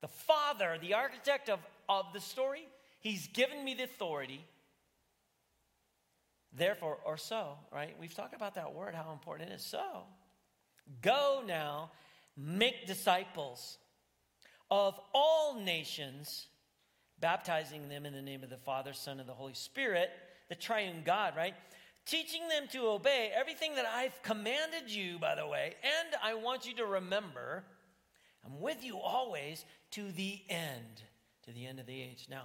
The 0.00 0.08
Father, 0.08 0.78
the 0.80 0.94
architect 0.94 1.50
of, 1.50 1.58
of 1.88 2.06
the 2.14 2.20
story, 2.20 2.66
he's 3.00 3.26
given 3.26 3.62
me 3.64 3.74
the 3.74 3.84
authority. 3.84 4.44
Therefore, 6.52 6.98
or 7.04 7.16
so, 7.16 7.54
right? 7.72 7.94
We've 8.00 8.14
talked 8.14 8.34
about 8.34 8.54
that 8.54 8.74
word, 8.74 8.94
how 8.94 9.12
important 9.12 9.50
it 9.50 9.54
is. 9.54 9.64
So, 9.64 10.04
go 11.02 11.42
now, 11.46 11.90
make 12.36 12.86
disciples 12.86 13.78
of 14.70 14.98
all 15.14 15.60
nations, 15.60 16.46
baptizing 17.20 17.88
them 17.88 18.06
in 18.06 18.12
the 18.12 18.22
name 18.22 18.42
of 18.42 18.50
the 18.50 18.56
Father, 18.56 18.92
Son, 18.92 19.20
and 19.20 19.28
the 19.28 19.34
Holy 19.34 19.54
Spirit, 19.54 20.10
the 20.48 20.54
triune 20.54 21.02
God, 21.04 21.34
right? 21.36 21.54
Teaching 22.06 22.48
them 22.48 22.68
to 22.72 22.88
obey 22.88 23.32
everything 23.34 23.74
that 23.74 23.86
I've 23.86 24.22
commanded 24.22 24.90
you, 24.90 25.18
by 25.18 25.34
the 25.34 25.46
way, 25.46 25.74
and 25.82 26.16
I 26.22 26.34
want 26.34 26.66
you 26.66 26.74
to 26.76 26.86
remember 26.86 27.64
I'm 28.46 28.60
with 28.60 28.84
you 28.84 28.98
always 28.98 29.64
to 29.92 30.12
the 30.12 30.40
end, 30.48 31.02
to 31.44 31.52
the 31.52 31.66
end 31.66 31.80
of 31.80 31.86
the 31.86 32.00
age. 32.00 32.26
Now, 32.30 32.44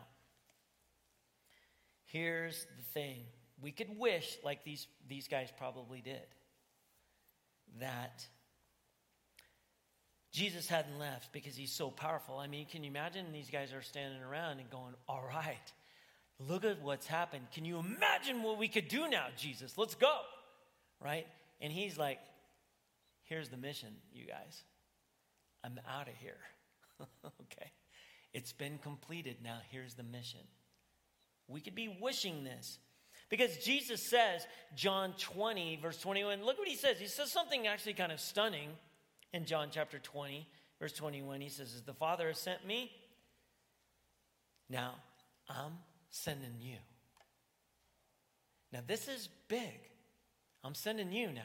here's 2.06 2.66
the 2.78 2.84
thing 2.94 3.26
we 3.62 3.72
could 3.72 3.98
wish, 3.98 4.38
like 4.44 4.64
these, 4.64 4.88
these 5.08 5.28
guys 5.28 5.50
probably 5.58 6.02
did, 6.02 6.26
that 7.80 8.26
Jesus 10.32 10.68
hadn't 10.68 10.98
left 10.98 11.32
because 11.34 11.56
he's 11.56 11.72
so 11.72 11.90
powerful. 11.90 12.38
I 12.38 12.48
mean, 12.48 12.66
can 12.66 12.84
you 12.84 12.90
imagine 12.90 13.32
these 13.32 13.50
guys 13.50 13.74
are 13.74 13.82
standing 13.82 14.22
around 14.22 14.60
and 14.60 14.70
going, 14.70 14.94
All 15.08 15.24
right, 15.28 15.74
look 16.40 16.64
at 16.64 16.82
what's 16.82 17.06
happened. 17.06 17.48
Can 17.54 17.66
you 17.66 17.80
imagine 17.80 18.42
what 18.42 18.58
we 18.58 18.68
could 18.68 18.88
do 18.88 19.08
now, 19.10 19.28
Jesus? 19.38 19.78
Let's 19.78 19.96
go. 19.96 20.20
Right? 21.00 21.28
And 21.60 21.72
he's 21.72 21.98
like, 21.98 22.20
Here's 23.24 23.50
the 23.50 23.58
mission, 23.58 23.90
you 24.14 24.26
guys. 24.26 24.64
I'm 25.64 25.80
out 25.90 26.08
of 26.08 26.16
here. 26.16 26.40
okay. 27.26 27.72
It's 28.34 28.54
been 28.54 28.78
completed. 28.78 29.38
Now, 29.44 29.60
here's 29.70 29.94
the 29.94 30.04
mission. 30.04 30.40
We 31.48 31.60
could 31.60 31.76
be 31.76 31.98
wishing 32.02 32.44
this. 32.44 32.80
Because 33.32 33.58
Jesus 33.58 34.04
says, 34.04 34.46
John 34.76 35.14
20, 35.18 35.80
verse 35.82 35.98
21, 36.00 36.44
look 36.44 36.60
what 36.60 36.68
he 36.68 36.76
says. 36.76 37.00
He 37.00 37.08
says 37.08 37.32
something 37.32 37.66
actually 37.66 37.94
kind 37.94 38.12
of 38.12 38.20
stunning 38.20 38.70
in 39.34 39.46
John 39.46 39.70
chapter 39.72 40.00
20, 40.00 40.46
verse 40.82 40.92
21. 40.92 41.40
He 41.40 41.48
says, 41.48 41.74
As 41.74 41.82
the 41.82 41.94
Father 41.94 42.28
has 42.28 42.38
sent 42.38 42.68
me, 42.68 42.92
now 44.70 44.96
I'm 45.50 45.78
sending 46.10 46.56
you. 46.60 46.76
Now, 48.74 48.82
this 48.86 49.08
is 49.08 49.30
big. 49.48 49.80
I'm 50.62 50.76
sending 50.76 51.14
you 51.14 51.32
now. 51.32 51.42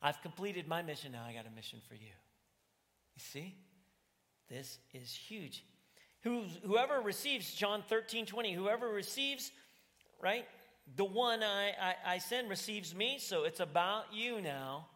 I've 0.00 0.22
completed 0.22 0.68
my 0.68 0.82
mission. 0.82 1.12
Now 1.12 1.24
I 1.28 1.32
got 1.32 1.46
a 1.46 1.54
mission 1.54 1.80
for 1.88 1.94
you. 1.94 2.12
You 3.16 3.20
see? 3.20 3.56
This 4.48 4.78
is 4.94 5.12
huge. 5.12 5.64
whoever 6.22 7.00
receives, 7.00 7.52
John 7.52 7.82
13, 7.88 8.26
20, 8.26 8.52
whoever 8.52 8.88
receives, 8.88 9.50
right? 10.22 10.46
The 10.94 11.04
one 11.04 11.42
I, 11.42 11.72
I, 11.80 11.94
I 12.14 12.18
send 12.18 12.48
receives 12.48 12.94
me, 12.94 13.18
so 13.18 13.44
it's 13.44 13.60
about 13.60 14.04
you 14.12 14.40
now, 14.40 14.86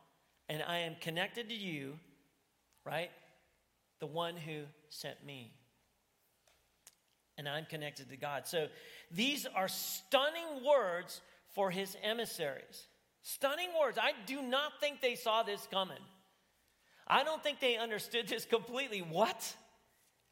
and 0.49 0.63
I 0.63 0.79
am 0.79 0.95
connected 1.01 1.49
to 1.49 1.55
you, 1.55 1.99
right? 2.87 3.11
The 3.99 4.07
one 4.07 4.37
who 4.37 4.63
sent 4.89 5.25
me. 5.25 5.53
And 7.37 7.49
I'm 7.49 7.65
connected 7.65 8.11
to 8.11 8.17
God. 8.17 8.47
So 8.47 8.69
these 9.11 9.47
are 9.55 9.69
stunning 9.69 10.65
words 10.65 11.21
for 11.55 11.71
his 11.71 11.97
emissaries. 12.03 12.87
Stunning 13.23 13.69
words. 13.79 13.99
I 14.01 14.13
do 14.27 14.43
not 14.43 14.73
think 14.81 15.01
they 15.01 15.15
saw 15.15 15.43
this 15.43 15.67
coming. 15.71 15.99
I 17.07 17.25
don't 17.25 17.43
think 17.43 17.61
they 17.61 17.77
understood 17.77 18.29
this 18.29 18.45
completely. 18.45 19.01
What? 19.01 19.57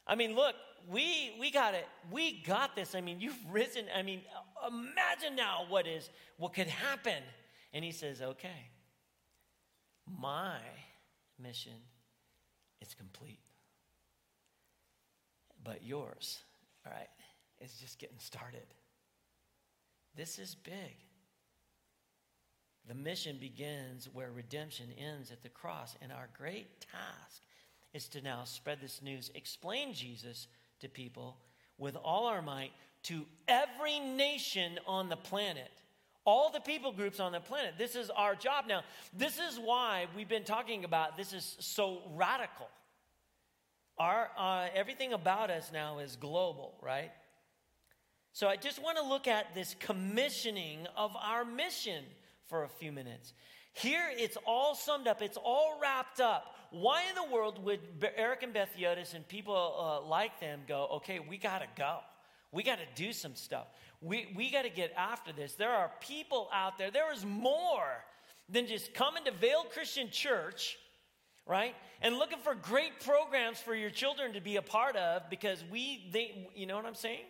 I 0.07 0.15
mean, 0.15 0.37
look, 0.37 0.55
we 0.89 1.35
we 1.41 1.51
got 1.51 1.75
it. 1.75 1.87
We 2.11 2.43
got 2.43 2.77
this. 2.77 2.95
I 2.95 3.01
mean, 3.01 3.21
you've 3.21 3.39
risen. 3.51 3.87
I 3.95 4.03
mean, 4.03 4.23
imagine 4.67 5.37
now 5.37 5.65
what 5.69 5.87
is 5.87 6.11
what 6.37 6.55
could 6.55 6.69
happen. 6.69 7.23
And 7.73 7.85
he 7.85 7.93
says, 7.93 8.23
"Okay. 8.23 8.71
My 10.07 10.61
mission 11.39 11.81
is 12.81 12.95
complete. 12.95 13.41
But 15.63 15.85
yours, 15.85 16.39
all 16.87 16.93
right, 16.93 17.09
is 17.61 17.75
just 17.75 17.99
getting 17.99 18.19
started. 18.19 18.67
This 20.15 20.39
is 20.39 20.55
big. 20.55 20.97
The 22.87 22.95
mission 22.95 23.37
begins 23.39 24.09
where 24.11 24.31
redemption 24.33 24.87
ends 24.97 25.31
at 25.31 25.43
the 25.43 25.49
cross. 25.49 25.97
And 26.01 26.11
our 26.11 26.29
great 26.37 26.81
task 26.81 27.43
is 27.93 28.09
to 28.09 28.23
now 28.23 28.45
spread 28.45 28.81
this 28.81 29.03
news, 29.03 29.31
explain 29.35 29.93
Jesus 29.93 30.49
to 30.81 30.89
people 30.89 31.39
with 31.77 31.97
all 31.97 32.27
our 32.27 32.43
might 32.43 32.73
to 33.05 33.25
every 33.47 33.99
nation 33.99 34.79
on 34.87 35.09
the 35.09 35.17
planet. 35.17 35.71
All 36.25 36.51
the 36.51 36.61
people 36.61 36.93
groups 36.93 37.21
on 37.21 37.33
the 37.33 37.41
planet. 37.41 37.75
This 37.79 37.97
is 37.97 38.11
our 38.11 38.35
job 38.35 38.67
now. 38.69 38.83
This 39.17 39.39
is 39.39 39.59
why 39.59 40.07
we've 40.15 40.29
been 40.29 40.45
talking 40.45 40.85
about 40.85 41.17
this 41.17 41.33
is 41.33 41.57
so 41.61 42.03
radical. 42.15 42.69
Our, 43.99 44.31
uh, 44.37 44.69
everything 44.75 45.13
about 45.13 45.51
us 45.51 45.71
now 45.73 45.99
is 45.99 46.17
global, 46.17 46.75
right? 46.83 47.11
So 48.33 48.47
I 48.47 48.57
just 48.57 48.83
want 48.83 48.99
to 48.99 49.03
look 49.03 49.27
at 49.27 49.55
this 49.55 49.75
commissioning 49.81 50.87
of 50.97 51.17
our 51.17 51.45
mission 51.45 52.05
for 52.47 52.65
a 52.65 52.69
few 52.69 52.93
minutes. 52.93 53.33
Here 53.73 54.05
it's 54.11 54.37
all 54.47 54.75
summed 54.75 55.07
up, 55.07 55.23
it's 55.23 55.39
all 55.43 55.79
wrapped 55.81 56.21
up. 56.21 56.55
Why 56.71 57.05
in 57.09 57.15
the 57.15 57.35
world 57.35 57.65
would 57.65 57.81
Eric 58.17 58.43
and 58.43 58.53
Beth 58.53 58.71
Yodis 58.79 59.15
and 59.15 59.27
people 59.27 59.55
uh, 60.05 60.07
like 60.07 60.39
them 60.41 60.61
go, 60.69 60.89
okay, 60.97 61.21
we 61.21 61.39
got 61.39 61.61
to 61.61 61.67
go. 61.77 61.99
We 62.53 62.63
got 62.63 62.79
to 62.79 63.03
do 63.03 63.13
some 63.13 63.35
stuff. 63.35 63.67
We, 64.01 64.33
we 64.37 64.51
got 64.51 64.63
to 64.63 64.71
get 64.71 64.93
after 64.97 65.33
this. 65.33 65.55
There 65.55 65.71
are 65.71 65.91
people 66.01 66.49
out 66.53 66.79
there, 66.79 66.91
there 66.91 67.13
is 67.13 67.25
more 67.25 68.05
than 68.49 68.67
just 68.67 68.95
coming 68.95 69.25
to 69.25 69.33
Vail 69.33 69.65
Christian 69.73 70.09
Church, 70.11 70.79
right? 71.47 71.75
And 72.01 72.17
looking 72.17 72.39
for 72.39 72.55
great 72.55 73.01
programs 73.05 73.59
for 73.59 73.75
your 73.75 73.91
children 73.91 74.33
to 74.33 74.41
be 74.41 74.57
a 74.57 74.63
part 74.63 74.97
of 74.97 75.29
because 75.29 75.63
we, 75.71 76.09
they, 76.13 76.49
you 76.55 76.67
know 76.67 76.77
what 76.77 76.87
I'm 76.87 76.95
saying? 76.95 77.25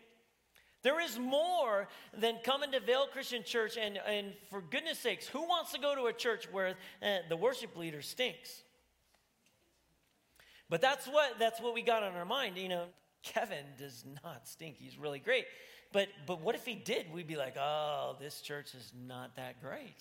There 0.82 1.00
is 1.00 1.18
more 1.18 1.88
than 2.16 2.36
coming 2.44 2.70
to 2.70 2.80
Vail 2.80 3.06
Christian 3.12 3.42
Church, 3.42 3.76
and, 3.76 3.98
and 4.06 4.32
for 4.48 4.60
goodness 4.60 5.00
sakes, 5.00 5.26
who 5.26 5.42
wants 5.42 5.72
to 5.72 5.80
go 5.80 5.94
to 5.96 6.04
a 6.04 6.12
church 6.12 6.46
where 6.52 6.76
uh, 7.02 7.16
the 7.28 7.36
worship 7.36 7.76
leader 7.76 8.00
stinks? 8.00 8.62
But 10.70 10.80
that's 10.80 11.06
what, 11.06 11.38
that's 11.38 11.60
what 11.60 11.74
we 11.74 11.82
got 11.82 12.04
on 12.04 12.14
our 12.14 12.24
mind. 12.24 12.58
You 12.58 12.68
know, 12.68 12.84
Kevin 13.22 13.64
does 13.78 14.04
not 14.24 14.46
stink. 14.46 14.76
He's 14.78 14.98
really 14.98 15.18
great. 15.18 15.44
But, 15.92 16.08
but 16.26 16.40
what 16.40 16.54
if 16.54 16.64
he 16.64 16.74
did? 16.74 17.12
We'd 17.12 17.26
be 17.26 17.36
like, 17.36 17.56
oh, 17.56 18.16
this 18.20 18.40
church 18.40 18.74
is 18.74 18.92
not 19.06 19.36
that 19.36 19.62
great. 19.62 19.96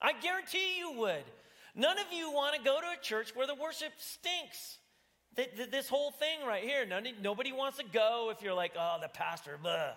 I 0.00 0.12
guarantee 0.12 0.78
you 0.78 0.92
would. 0.98 1.24
None 1.74 1.98
of 1.98 2.06
you 2.12 2.30
want 2.32 2.56
to 2.56 2.62
go 2.62 2.80
to 2.80 2.86
a 2.86 3.02
church 3.02 3.34
where 3.34 3.46
the 3.46 3.54
worship 3.54 3.92
stinks 3.98 4.78
this 5.70 5.88
whole 5.88 6.10
thing 6.10 6.46
right 6.46 6.64
here, 6.64 6.84
none, 6.84 7.06
nobody 7.22 7.52
wants 7.52 7.78
to 7.78 7.84
go 7.84 8.30
if 8.32 8.42
you're 8.42 8.54
like, 8.54 8.72
oh, 8.78 8.98
the 9.00 9.08
pastor, 9.08 9.58
blah. 9.62 9.92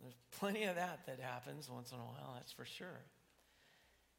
There's 0.00 0.16
plenty 0.38 0.64
of 0.64 0.76
that 0.76 1.00
that 1.06 1.20
happens 1.20 1.70
once 1.70 1.90
in 1.92 1.98
a 1.98 2.02
while, 2.02 2.34
that's 2.34 2.52
for 2.52 2.64
sure. 2.64 3.00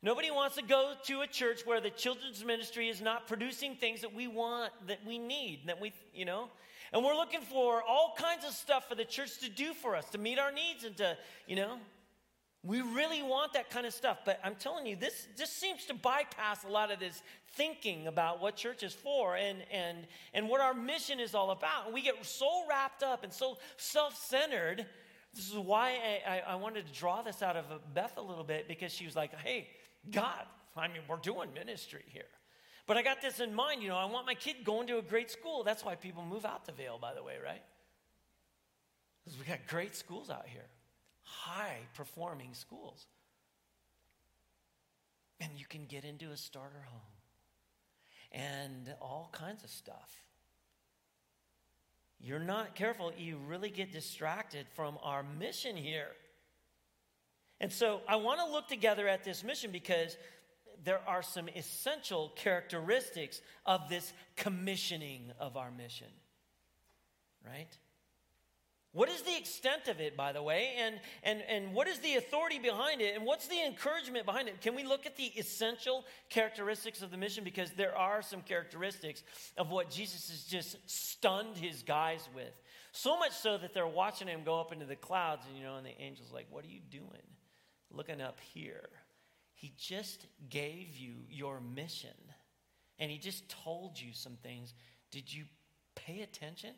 Nobody 0.03 0.29
wants 0.29 0.55
to 0.57 0.63
go 0.63 0.93
to 1.05 1.21
a 1.21 1.27
church 1.27 1.65
where 1.65 1.81
the 1.81 1.89
children's 1.89 2.45
ministry 2.45 2.87
is 2.87 3.01
not 3.01 3.27
producing 3.27 3.75
things 3.75 4.01
that 4.01 4.13
we 4.13 4.27
want, 4.27 4.71
that 4.87 4.99
we 5.05 5.17
need, 5.17 5.61
that 5.65 5.81
we, 5.81 5.91
you 6.13 6.25
know, 6.25 6.49
and 6.93 7.03
we're 7.03 7.15
looking 7.15 7.41
for 7.41 7.81
all 7.81 8.15
kinds 8.17 8.45
of 8.45 8.53
stuff 8.53 8.87
for 8.87 8.95
the 8.95 9.05
church 9.05 9.39
to 9.39 9.49
do 9.49 9.73
for 9.73 9.95
us, 9.95 10.05
to 10.11 10.17
meet 10.17 10.39
our 10.39 10.51
needs 10.51 10.83
and 10.83 10.95
to, 10.97 11.17
you 11.47 11.55
know, 11.55 11.77
we 12.63 12.81
really 12.81 13.23
want 13.23 13.53
that 13.53 13.69
kind 13.69 13.85
of 13.85 13.93
stuff. 13.93 14.19
But 14.25 14.39
I'm 14.43 14.55
telling 14.55 14.85
you, 14.85 14.95
this 14.95 15.27
just 15.37 15.59
seems 15.59 15.85
to 15.85 15.93
bypass 15.93 16.63
a 16.63 16.67
lot 16.67 16.91
of 16.91 16.99
this 16.99 17.21
thinking 17.53 18.07
about 18.07 18.41
what 18.41 18.55
church 18.55 18.83
is 18.83 18.93
for 18.93 19.35
and, 19.35 19.59
and, 19.71 19.99
and 20.33 20.49
what 20.49 20.61
our 20.61 20.73
mission 20.73 21.19
is 21.19 21.33
all 21.33 21.51
about. 21.51 21.85
And 21.85 21.93
we 21.93 22.01
get 22.01 22.23
so 22.25 22.63
wrapped 22.69 23.03
up 23.03 23.23
and 23.23 23.31
so 23.31 23.57
self 23.77 24.15
centered. 24.15 24.85
This 25.37 25.51
is 25.51 25.55
why 25.55 25.99
I, 26.27 26.41
I, 26.53 26.55
wanted 26.55 26.87
to 26.87 26.93
draw 26.99 27.21
this 27.21 27.43
out 27.43 27.55
of 27.55 27.65
Beth 27.93 28.17
a 28.17 28.21
little 28.21 28.43
bit 28.43 28.67
because 28.67 28.91
she 28.91 29.05
was 29.05 29.15
like, 29.15 29.31
hey, 29.35 29.67
God, 30.11 30.45
I 30.75 30.87
mean, 30.87 31.03
we're 31.07 31.17
doing 31.17 31.53
ministry 31.53 32.03
here. 32.07 32.23
But 32.87 32.97
I 32.97 33.03
got 33.03 33.21
this 33.21 33.39
in 33.39 33.53
mind, 33.53 33.83
you 33.83 33.89
know, 33.89 33.97
I 33.97 34.05
want 34.05 34.25
my 34.25 34.33
kid 34.33 34.63
going 34.63 34.87
to 34.87 34.97
a 34.97 35.01
great 35.03 35.29
school. 35.29 35.63
That's 35.63 35.85
why 35.85 35.93
people 35.93 36.25
move 36.25 36.43
out 36.43 36.65
to 36.65 36.71
Vail, 36.71 36.97
by 36.99 37.13
the 37.13 37.21
way, 37.21 37.35
right? 37.43 37.61
Because 39.23 39.37
we 39.37 39.45
got 39.45 39.59
great 39.67 39.95
schools 39.95 40.31
out 40.31 40.47
here, 40.47 40.65
high 41.21 41.81
performing 41.93 42.55
schools. 42.55 43.05
And 45.39 45.51
you 45.55 45.65
can 45.69 45.85
get 45.85 46.03
into 46.03 46.31
a 46.31 46.37
starter 46.37 46.83
home 46.89 47.11
and 48.31 48.95
all 48.99 49.29
kinds 49.31 49.63
of 49.63 49.69
stuff. 49.69 50.26
You're 52.19 52.39
not 52.39 52.75
careful, 52.75 53.11
you 53.17 53.37
really 53.47 53.69
get 53.69 53.91
distracted 53.91 54.67
from 54.75 54.97
our 55.03 55.23
mission 55.23 55.75
here. 55.75 56.09
And 57.59 57.71
so 57.71 58.01
I 58.07 58.17
want 58.17 58.39
to 58.39 58.51
look 58.51 58.67
together 58.67 59.07
at 59.07 59.23
this 59.23 59.43
mission 59.43 59.71
because 59.71 60.17
there 60.83 61.01
are 61.07 61.21
some 61.21 61.49
essential 61.49 62.31
characteristics 62.35 63.41
of 63.65 63.89
this 63.89 64.13
commissioning 64.35 65.31
of 65.39 65.57
our 65.57 65.71
mission. 65.71 66.07
Right? 67.45 67.77
What 68.97 69.09
is 69.09 69.21
the 69.21 69.37
extent 69.37 69.89
of 69.89 69.99
it, 69.99 70.17
by 70.17 70.31
the 70.31 70.41
way? 70.41 70.73
And, 70.79 70.99
and, 71.21 71.43
and 71.47 71.75
what 71.75 71.87
is 71.87 71.99
the 71.99 72.15
authority 72.15 72.57
behind 72.57 72.99
it? 72.99 73.15
And 73.15 73.27
what's 73.27 73.47
the 73.47 73.63
encouragement 73.63 74.25
behind 74.25 74.47
it? 74.47 74.59
Can 74.59 74.73
we 74.73 74.83
look 74.83 75.05
at 75.05 75.15
the 75.15 75.25
essential 75.25 76.03
characteristics 76.31 77.03
of 77.03 77.11
the 77.11 77.17
mission? 77.17 77.43
Because 77.43 77.69
there 77.73 77.95
are 77.95 78.23
some 78.23 78.41
characteristics 78.41 79.21
of 79.55 79.69
what 79.69 79.91
Jesus 79.91 80.31
has 80.31 80.45
just 80.45 80.77
stunned 80.89 81.57
his 81.57 81.83
guys 81.83 82.27
with. 82.33 82.51
So 82.91 83.19
much 83.19 83.33
so 83.33 83.59
that 83.59 83.75
they're 83.75 83.85
watching 83.85 84.27
him 84.27 84.41
go 84.43 84.59
up 84.59 84.73
into 84.73 84.87
the 84.87 84.95
clouds, 84.95 85.45
and 85.47 85.55
you 85.55 85.63
know, 85.63 85.75
and 85.75 85.85
the 85.85 86.01
angel's 86.01 86.31
like, 86.33 86.47
What 86.49 86.65
are 86.65 86.69
you 86.69 86.81
doing? 86.89 87.27
Looking 87.91 88.19
up 88.19 88.39
here. 88.39 88.89
He 89.53 89.73
just 89.77 90.25
gave 90.49 90.97
you 90.97 91.17
your 91.29 91.61
mission 91.61 92.17
and 92.97 93.11
he 93.11 93.19
just 93.19 93.47
told 93.47 93.99
you 93.99 94.11
some 94.13 94.37
things. 94.41 94.73
Did 95.11 95.31
you 95.31 95.43
pay 95.95 96.21
attention? 96.21 96.73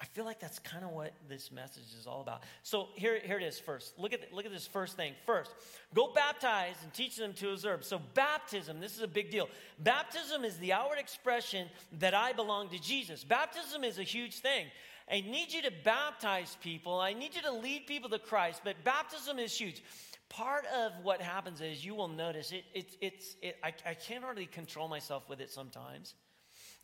I 0.00 0.06
feel 0.06 0.24
like 0.24 0.40
that's 0.40 0.58
kind 0.58 0.82
of 0.82 0.92
what 0.92 1.12
this 1.28 1.52
message 1.52 1.92
is 1.98 2.06
all 2.06 2.22
about. 2.22 2.42
So 2.62 2.88
here, 2.94 3.20
here 3.22 3.36
it 3.36 3.42
is 3.42 3.58
first. 3.58 3.98
Look 3.98 4.14
at, 4.14 4.32
look 4.32 4.46
at 4.46 4.52
this 4.52 4.66
first 4.66 4.96
thing. 4.96 5.12
First, 5.26 5.50
go 5.94 6.10
baptize 6.14 6.76
and 6.82 6.92
teach 6.94 7.16
them 7.16 7.34
to 7.34 7.50
observe. 7.50 7.84
So, 7.84 8.00
baptism, 8.14 8.80
this 8.80 8.96
is 8.96 9.02
a 9.02 9.08
big 9.08 9.30
deal. 9.30 9.50
Baptism 9.78 10.42
is 10.44 10.56
the 10.56 10.72
outward 10.72 10.98
expression 10.98 11.68
that 11.98 12.14
I 12.14 12.32
belong 12.32 12.70
to 12.70 12.80
Jesus. 12.80 13.24
Baptism 13.24 13.84
is 13.84 13.98
a 13.98 14.02
huge 14.02 14.38
thing. 14.38 14.68
I 15.10 15.20
need 15.20 15.52
you 15.52 15.60
to 15.62 15.72
baptize 15.84 16.56
people, 16.62 16.98
I 16.98 17.12
need 17.12 17.34
you 17.34 17.42
to 17.42 17.52
lead 17.52 17.86
people 17.86 18.08
to 18.10 18.18
Christ, 18.18 18.62
but 18.64 18.82
baptism 18.84 19.38
is 19.38 19.52
huge 19.56 19.82
part 20.30 20.64
of 20.66 20.92
what 21.02 21.20
happens 21.20 21.60
is 21.60 21.84
you 21.84 21.92
will 21.92 22.06
notice 22.06 22.52
it, 22.52 22.64
it 22.72 22.96
it's 23.00 23.36
it, 23.42 23.56
I, 23.64 23.74
I 23.84 23.94
can't 23.94 24.22
hardly 24.22 24.46
control 24.46 24.86
myself 24.86 25.28
with 25.28 25.40
it 25.40 25.50
sometimes 25.50 26.14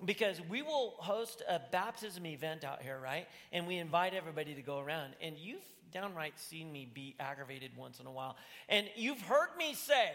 because 0.05 0.41
we 0.49 0.63
will 0.63 0.95
host 0.99 1.43
a 1.49 1.61
baptism 1.73 2.27
event 2.27 2.65
out 2.65 2.83
here 2.83 2.99
right 3.03 3.27
and 3.53 3.67
we 3.67 3.79
invite 3.79 4.15
everybody 4.15 4.55
to 4.55 4.63
go 4.63 4.79
around 4.79 5.15
and 5.23 5.37
you've 5.39 5.65
downright 5.93 6.39
seen 6.39 6.71
me 6.71 6.87
be 6.93 7.15
aggravated 7.19 7.71
once 7.77 8.01
in 8.01 8.07
a 8.07 8.11
while 8.11 8.37
and 8.69 8.87
you've 8.97 9.21
heard 9.23 9.49
me 9.57 9.73
say 9.73 10.11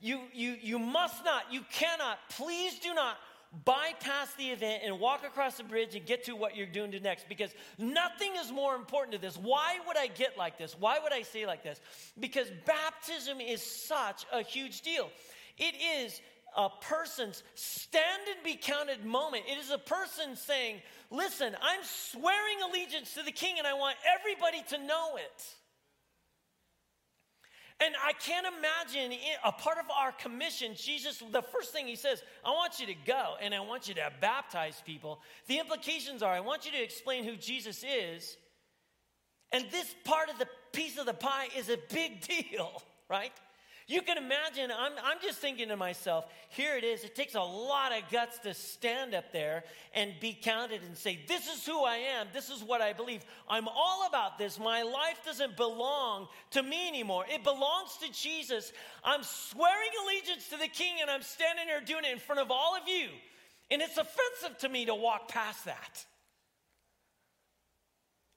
you 0.00 0.20
you 0.34 0.56
you 0.60 0.78
must 0.78 1.24
not 1.24 1.44
you 1.50 1.62
cannot 1.70 2.18
please 2.28 2.78
do 2.80 2.92
not 2.92 3.16
bypass 3.64 4.32
the 4.34 4.48
event 4.48 4.82
and 4.84 4.98
walk 4.98 5.24
across 5.26 5.58
the 5.58 5.64
bridge 5.64 5.94
and 5.94 6.06
get 6.06 6.24
to 6.24 6.34
what 6.34 6.56
you're 6.56 6.66
doing 6.66 6.90
to 6.90 7.00
next 7.00 7.28
because 7.28 7.50
nothing 7.78 8.32
is 8.42 8.50
more 8.50 8.74
important 8.74 9.12
to 9.12 9.20
this. 9.20 9.36
Why 9.36 9.78
would 9.86 9.96
I 9.96 10.06
get 10.06 10.38
like 10.38 10.56
this? 10.56 10.74
Why 10.78 10.98
would 10.98 11.12
I 11.12 11.22
say 11.22 11.46
like 11.46 11.62
this? 11.62 11.78
Because 12.18 12.50
baptism 12.64 13.40
is 13.40 13.62
such 13.62 14.24
a 14.32 14.42
huge 14.42 14.80
deal. 14.80 15.10
It 15.58 15.74
is 16.00 16.20
a 16.56 16.68
person's 16.80 17.42
stand 17.54 18.22
and 18.34 18.44
be 18.44 18.56
counted 18.56 19.04
moment. 19.04 19.44
It 19.48 19.58
is 19.58 19.70
a 19.70 19.78
person 19.78 20.36
saying, 20.36 20.80
Listen, 21.10 21.54
I'm 21.60 21.80
swearing 21.82 22.58
allegiance 22.70 23.14
to 23.14 23.22
the 23.22 23.32
king 23.32 23.56
and 23.58 23.66
I 23.66 23.74
want 23.74 23.96
everybody 24.18 24.62
to 24.70 24.86
know 24.86 25.16
it. 25.16 25.44
And 27.84 27.94
I 28.04 28.12
can't 28.12 28.46
imagine 28.46 29.18
a 29.44 29.50
part 29.50 29.78
of 29.78 29.86
our 29.90 30.12
commission, 30.12 30.72
Jesus, 30.76 31.22
the 31.32 31.42
first 31.42 31.72
thing 31.72 31.86
he 31.86 31.96
says, 31.96 32.22
I 32.44 32.50
want 32.50 32.78
you 32.78 32.86
to 32.86 32.94
go 33.06 33.34
and 33.42 33.52
I 33.52 33.60
want 33.60 33.88
you 33.88 33.94
to 33.94 34.12
baptize 34.20 34.80
people. 34.86 35.20
The 35.48 35.58
implications 35.58 36.22
are 36.22 36.32
I 36.32 36.40
want 36.40 36.64
you 36.64 36.70
to 36.72 36.82
explain 36.82 37.24
who 37.24 37.36
Jesus 37.36 37.84
is. 37.84 38.36
And 39.50 39.64
this 39.70 39.94
part 40.04 40.30
of 40.30 40.38
the 40.38 40.46
piece 40.72 40.96
of 40.96 41.06
the 41.06 41.14
pie 41.14 41.48
is 41.56 41.68
a 41.68 41.78
big 41.92 42.20
deal, 42.50 42.82
right? 43.08 43.32
You 43.86 44.02
can 44.02 44.16
imagine, 44.16 44.70
I'm, 44.70 44.92
I'm 45.04 45.18
just 45.20 45.38
thinking 45.38 45.68
to 45.68 45.76
myself, 45.76 46.26
here 46.48 46.76
it 46.76 46.84
is. 46.84 47.02
It 47.04 47.14
takes 47.14 47.34
a 47.34 47.40
lot 47.40 47.92
of 47.92 48.08
guts 48.10 48.38
to 48.40 48.54
stand 48.54 49.14
up 49.14 49.32
there 49.32 49.64
and 49.94 50.12
be 50.20 50.38
counted 50.40 50.82
and 50.82 50.96
say, 50.96 51.20
This 51.26 51.48
is 51.48 51.66
who 51.66 51.84
I 51.84 51.96
am. 51.96 52.28
This 52.32 52.48
is 52.48 52.62
what 52.62 52.80
I 52.80 52.92
believe. 52.92 53.24
I'm 53.48 53.68
all 53.68 54.06
about 54.08 54.38
this. 54.38 54.58
My 54.58 54.82
life 54.82 55.18
doesn't 55.24 55.56
belong 55.56 56.28
to 56.52 56.62
me 56.62 56.88
anymore, 56.88 57.24
it 57.28 57.42
belongs 57.42 57.96
to 58.02 58.12
Jesus. 58.12 58.72
I'm 59.04 59.22
swearing 59.22 59.90
allegiance 60.04 60.48
to 60.50 60.56
the 60.56 60.68
King, 60.68 60.94
and 61.00 61.10
I'm 61.10 61.22
standing 61.22 61.66
there 61.66 61.80
doing 61.80 62.04
it 62.04 62.12
in 62.12 62.18
front 62.18 62.40
of 62.40 62.50
all 62.50 62.76
of 62.76 62.86
you. 62.86 63.08
And 63.70 63.82
it's 63.82 63.96
offensive 63.96 64.58
to 64.58 64.68
me 64.68 64.86
to 64.86 64.94
walk 64.94 65.28
past 65.28 65.64
that. 65.64 66.04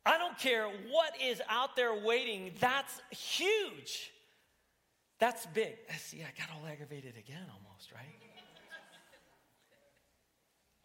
I 0.05 0.17
don't 0.17 0.37
care 0.37 0.67
what 0.67 1.13
is 1.21 1.41
out 1.49 1.75
there 1.75 1.93
waiting, 2.05 2.51
that's 2.59 3.01
huge. 3.09 4.11
That's 5.19 5.45
big. 5.47 5.75
See, 5.97 6.21
I 6.21 6.31
got 6.37 6.49
all 6.53 6.67
aggravated 6.67 7.15
again 7.17 7.45
almost, 7.53 7.91
right? 7.93 8.19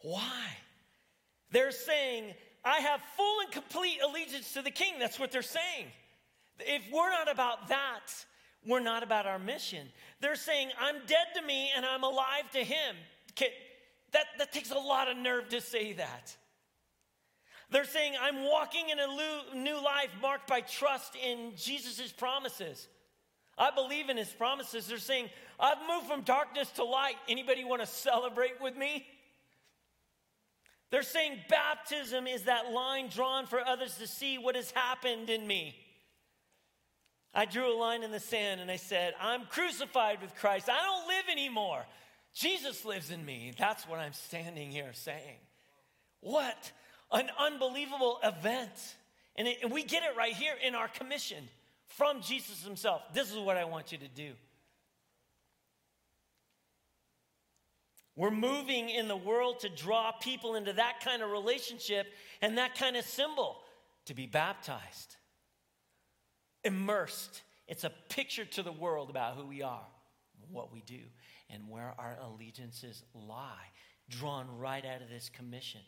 Why? 0.02 0.46
They're 1.50 1.72
saying, 1.72 2.32
I 2.64 2.78
have 2.80 3.00
full 3.16 3.40
and 3.40 3.50
complete 3.50 3.98
allegiance 4.02 4.52
to 4.54 4.62
the 4.62 4.70
king. 4.70 4.94
That's 4.98 5.18
what 5.18 5.32
they're 5.32 5.42
saying. 5.42 5.86
If 6.60 6.82
we're 6.92 7.10
not 7.10 7.30
about 7.30 7.68
that, 7.68 8.12
we're 8.66 8.80
not 8.80 9.02
about 9.02 9.26
our 9.26 9.38
mission. 9.38 9.88
They're 10.20 10.36
saying, 10.36 10.68
I'm 10.78 10.96
dead 11.06 11.26
to 11.36 11.42
me 11.42 11.70
and 11.74 11.84
I'm 11.84 12.04
alive 12.04 12.50
to 12.52 12.58
him. 12.58 12.96
That, 14.12 14.24
that 14.38 14.52
takes 14.52 14.70
a 14.70 14.78
lot 14.78 15.08
of 15.08 15.16
nerve 15.16 15.48
to 15.50 15.60
say 15.60 15.94
that. 15.94 16.36
They're 17.70 17.84
saying, 17.84 18.14
I'm 18.20 18.44
walking 18.44 18.90
in 18.90 18.98
a 18.98 19.56
new 19.56 19.76
life 19.76 20.10
marked 20.20 20.48
by 20.48 20.60
trust 20.60 21.16
in 21.16 21.52
Jesus' 21.56 22.12
promises. 22.12 22.88
I 23.60 23.70
believe 23.70 24.08
in 24.08 24.16
his 24.16 24.30
promises. 24.30 24.86
They're 24.86 24.96
saying, 24.96 25.28
I've 25.60 25.76
moved 25.86 26.06
from 26.06 26.22
darkness 26.22 26.70
to 26.72 26.84
light. 26.84 27.16
Anybody 27.28 27.62
want 27.62 27.82
to 27.82 27.86
celebrate 27.86 28.58
with 28.58 28.74
me? 28.74 29.06
They're 30.90 31.02
saying 31.02 31.38
baptism 31.50 32.26
is 32.26 32.44
that 32.44 32.72
line 32.72 33.10
drawn 33.10 33.46
for 33.46 33.60
others 33.60 33.98
to 33.98 34.06
see 34.06 34.38
what 34.38 34.56
has 34.56 34.70
happened 34.70 35.28
in 35.28 35.46
me. 35.46 35.76
I 37.34 37.44
drew 37.44 37.72
a 37.72 37.76
line 37.78 38.02
in 38.02 38.10
the 38.10 38.18
sand 38.18 38.62
and 38.62 38.70
I 38.70 38.76
said, 38.76 39.12
I'm 39.20 39.44
crucified 39.44 40.22
with 40.22 40.34
Christ. 40.36 40.70
I 40.70 40.80
don't 40.82 41.06
live 41.06 41.24
anymore. 41.30 41.84
Jesus 42.34 42.86
lives 42.86 43.10
in 43.10 43.24
me. 43.24 43.52
That's 43.58 43.86
what 43.86 44.00
I'm 44.00 44.14
standing 44.14 44.70
here 44.70 44.90
saying. 44.94 45.36
What 46.20 46.72
an 47.12 47.28
unbelievable 47.38 48.20
event. 48.24 48.96
And, 49.36 49.46
it, 49.46 49.58
and 49.62 49.70
we 49.70 49.84
get 49.84 50.02
it 50.02 50.16
right 50.16 50.32
here 50.32 50.54
in 50.66 50.74
our 50.74 50.88
commission 50.88 51.44
from 51.90 52.22
Jesus 52.22 52.64
himself. 52.64 53.02
This 53.12 53.30
is 53.30 53.38
what 53.38 53.56
I 53.56 53.64
want 53.64 53.92
you 53.92 53.98
to 53.98 54.08
do. 54.08 54.32
We're 58.16 58.30
moving 58.30 58.90
in 58.90 59.08
the 59.08 59.16
world 59.16 59.60
to 59.60 59.68
draw 59.68 60.12
people 60.12 60.54
into 60.54 60.72
that 60.74 61.00
kind 61.02 61.22
of 61.22 61.30
relationship 61.30 62.06
and 62.42 62.58
that 62.58 62.74
kind 62.74 62.96
of 62.96 63.04
symbol 63.04 63.58
to 64.06 64.14
be 64.14 64.26
baptized, 64.26 65.16
immersed. 66.64 67.42
It's 67.66 67.84
a 67.84 67.92
picture 68.08 68.44
to 68.44 68.62
the 68.62 68.72
world 68.72 69.10
about 69.10 69.36
who 69.36 69.46
we 69.46 69.62
are, 69.62 69.86
what 70.50 70.72
we 70.72 70.82
do, 70.82 71.00
and 71.48 71.68
where 71.68 71.94
our 71.98 72.18
allegiances 72.22 73.02
lie, 73.14 73.70
drawn 74.08 74.46
right 74.58 74.84
out 74.84 75.02
of 75.02 75.08
this 75.08 75.30
commission, 75.30 75.80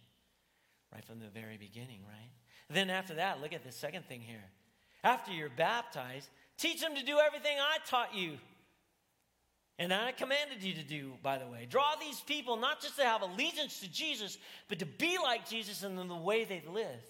right 0.92 1.04
from 1.04 1.20
the 1.20 1.28
very 1.28 1.58
beginning, 1.58 2.00
right? 2.08 2.30
Then 2.70 2.88
after 2.88 3.14
that, 3.14 3.40
look 3.40 3.52
at 3.52 3.64
the 3.64 3.72
second 3.72 4.06
thing 4.06 4.20
here 4.20 4.50
after 5.04 5.32
you're 5.32 5.50
baptized, 5.50 6.28
teach 6.58 6.80
them 6.80 6.94
to 6.94 7.04
do 7.04 7.18
everything 7.18 7.56
I 7.58 7.78
taught 7.86 8.14
you. 8.14 8.38
And 9.78 9.92
I 9.92 10.12
commanded 10.12 10.62
you 10.62 10.74
to 10.74 10.82
do, 10.82 11.12
by 11.22 11.38
the 11.38 11.46
way. 11.46 11.66
Draw 11.68 11.96
these 12.00 12.20
people 12.20 12.56
not 12.56 12.80
just 12.80 12.96
to 12.96 13.04
have 13.04 13.22
allegiance 13.22 13.80
to 13.80 13.90
Jesus, 13.90 14.38
but 14.68 14.78
to 14.78 14.86
be 14.86 15.18
like 15.22 15.48
Jesus 15.48 15.82
in 15.82 15.96
the 15.96 16.14
way 16.14 16.44
they 16.44 16.62
live. 16.70 17.00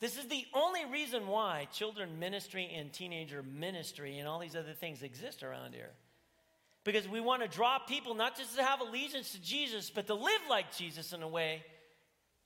This 0.00 0.18
is 0.18 0.26
the 0.26 0.44
only 0.52 0.84
reason 0.86 1.28
why 1.28 1.68
children 1.72 2.18
ministry 2.18 2.68
and 2.76 2.92
teenager 2.92 3.40
ministry 3.42 4.18
and 4.18 4.26
all 4.26 4.40
these 4.40 4.56
other 4.56 4.72
things 4.72 5.04
exist 5.04 5.44
around 5.44 5.74
here. 5.74 5.90
Because 6.82 7.06
we 7.06 7.20
want 7.20 7.42
to 7.42 7.48
draw 7.48 7.78
people 7.78 8.14
not 8.16 8.36
just 8.36 8.56
to 8.56 8.64
have 8.64 8.80
allegiance 8.80 9.30
to 9.30 9.40
Jesus, 9.40 9.90
but 9.90 10.08
to 10.08 10.14
live 10.14 10.40
like 10.50 10.76
Jesus 10.76 11.12
in 11.12 11.22
a 11.22 11.28
way 11.28 11.62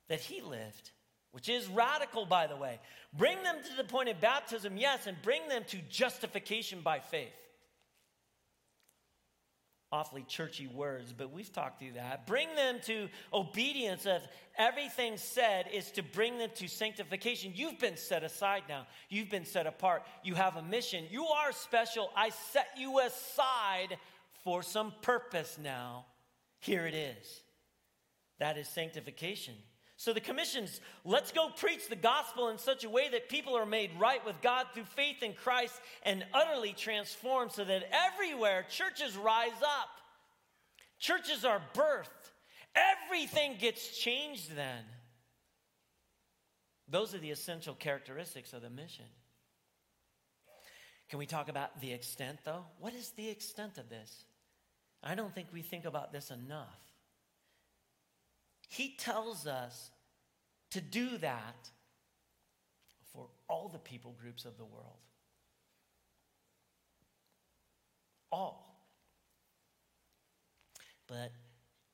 that 0.08 0.20
he 0.20 0.42
lived, 0.42 0.90
which 1.36 1.50
is 1.50 1.68
radical, 1.68 2.24
by 2.24 2.46
the 2.46 2.56
way. 2.56 2.80
Bring 3.12 3.40
them 3.42 3.56
to 3.62 3.76
the 3.76 3.84
point 3.84 4.08
of 4.08 4.18
baptism, 4.20 4.76
yes, 4.76 5.06
and 5.06 5.20
bring 5.22 5.46
them 5.46 5.62
to 5.68 5.76
justification 5.90 6.80
by 6.80 6.98
faith 6.98 7.28
awfully 9.92 10.24
churchy 10.28 10.66
words, 10.66 11.14
but 11.16 11.32
we've 11.32 11.52
talked 11.52 11.78
through 11.78 11.92
that. 11.92 12.26
Bring 12.26 12.54
them 12.54 12.78
to 12.84 13.08
obedience 13.32 14.04
of 14.04 14.20
everything 14.58 15.16
said 15.16 15.66
is 15.72 15.90
to 15.92 16.02
bring 16.02 16.38
them 16.38 16.50
to 16.56 16.68
sanctification. 16.68 17.52
You've 17.54 17.78
been 17.78 17.96
set 17.96 18.24
aside 18.24 18.64
now. 18.68 18.86
You've 19.08 19.30
been 19.30 19.44
set 19.44 19.66
apart. 19.66 20.02
You 20.24 20.34
have 20.34 20.56
a 20.56 20.62
mission. 20.62 21.04
You 21.10 21.24
are 21.26 21.52
special. 21.52 22.10
I 22.16 22.30
set 22.52 22.68
you 22.76 23.00
aside 23.00 23.96
for 24.44 24.62
some 24.62 24.92
purpose 25.02 25.56
now. 25.62 26.06
Here 26.58 26.86
it 26.86 26.94
is. 26.94 27.42
That 28.38 28.58
is 28.58 28.68
sanctification. 28.68 29.54
So 29.98 30.12
the 30.12 30.20
commissions, 30.20 30.80
let's 31.04 31.32
go 31.32 31.48
preach 31.48 31.88
the 31.88 31.96
gospel 31.96 32.48
in 32.48 32.58
such 32.58 32.84
a 32.84 32.90
way 32.90 33.08
that 33.08 33.30
people 33.30 33.56
are 33.56 33.64
made 33.64 33.90
right 33.98 34.24
with 34.26 34.40
God 34.42 34.66
through 34.74 34.84
faith 34.84 35.22
in 35.22 35.32
Christ 35.32 35.74
and 36.02 36.24
utterly 36.34 36.74
transformed 36.74 37.52
so 37.52 37.64
that 37.64 37.90
everywhere 37.90 38.66
churches 38.68 39.16
rise 39.16 39.62
up. 39.62 39.88
Churches 40.98 41.44
are 41.44 41.62
birthed. 41.74 42.08
Everything 42.74 43.56
gets 43.58 43.98
changed 43.98 44.54
then. 44.54 44.84
Those 46.88 47.14
are 47.14 47.18
the 47.18 47.30
essential 47.30 47.74
characteristics 47.74 48.52
of 48.52 48.62
the 48.62 48.70
mission. 48.70 49.06
Can 51.08 51.18
we 51.18 51.26
talk 51.26 51.48
about 51.48 51.80
the 51.80 51.92
extent, 51.92 52.40
though? 52.44 52.64
What 52.80 52.94
is 52.94 53.10
the 53.16 53.28
extent 53.28 53.78
of 53.78 53.88
this? 53.88 54.24
I 55.02 55.14
don't 55.14 55.34
think 55.34 55.48
we 55.52 55.62
think 55.62 55.84
about 55.84 56.12
this 56.12 56.30
enough. 56.30 56.85
He 58.68 58.94
tells 58.96 59.46
us 59.46 59.90
to 60.70 60.80
do 60.80 61.18
that 61.18 61.70
for 63.12 63.28
all 63.48 63.68
the 63.68 63.78
people 63.78 64.14
groups 64.20 64.44
of 64.44 64.58
the 64.58 64.64
world. 64.64 64.98
All. 68.32 68.66
But, 71.06 71.32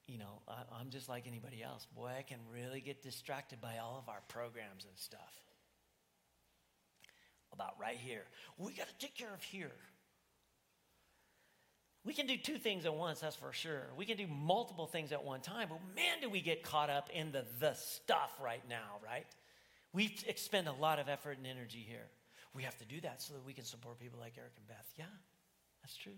you 0.07 0.18
know, 0.18 0.41
I, 0.49 0.81
am 0.81 0.91
just 0.91 1.09
like 1.09 1.27
anybody 1.27 1.62
else. 1.62 1.87
Boy, 1.95 2.11
I 2.18 2.23
can 2.23 2.39
really 2.53 2.81
get 2.81 3.03
distracted 3.03 3.61
by 3.61 3.79
all 3.79 3.99
of 3.99 4.09
our 4.09 4.23
programs 4.29 4.85
and 4.85 4.97
stuff. 4.97 5.35
About 7.53 7.75
right 7.79 7.99
here. 7.99 8.25
We 8.57 8.73
got 8.73 8.89
to 8.89 8.99
take 8.99 9.14
care 9.14 9.35
of 9.35 9.43
here. 9.43 9.73
We 12.05 12.14
can 12.14 12.26
do 12.26 12.36
two 12.36 12.59
things 12.59 12.84
at 12.84 12.94
once, 12.94 13.20
that's 13.20 13.36
for 13.36 13.53
sure. 13.53 13.84
We 13.96 14.07
can 14.07 14.16
do 14.16 14.26
multiple 14.26 14.86
things 14.86 15.12
at 15.12 15.22
one 15.22 15.40
time, 15.40 15.68
but 15.68 15.78
man, 15.94 16.20
do 16.20 16.28
we 16.28 16.40
get 16.40 16.64
caught 16.64 16.90
up 16.90 17.09
in 17.11 17.30
the 17.30 17.44
the 17.61 17.74
stuff 17.74 18.32
right 18.42 18.62
now, 18.68 18.98
right? 19.05 19.26
We 19.92 20.16
expend 20.26 20.66
a 20.66 20.72
lot 20.72 20.98
of 20.98 21.09
effort 21.09 21.38
and 21.38 21.46
energy 21.46 21.84
here. 21.86 22.09
We 22.55 22.64
have 22.64 22.76
to 22.78 22.84
do 22.84 23.00
that 23.03 23.22
so 23.22 23.34
that 23.34 23.44
we 23.44 23.53
can 23.53 23.64
support 23.64 24.00
people 24.00 24.18
like 24.18 24.34
Eric 24.36 24.53
and 24.57 24.66
Beth. 24.66 24.92
Yeah, 24.96 25.05
that's 25.82 25.96
true. 25.96 26.12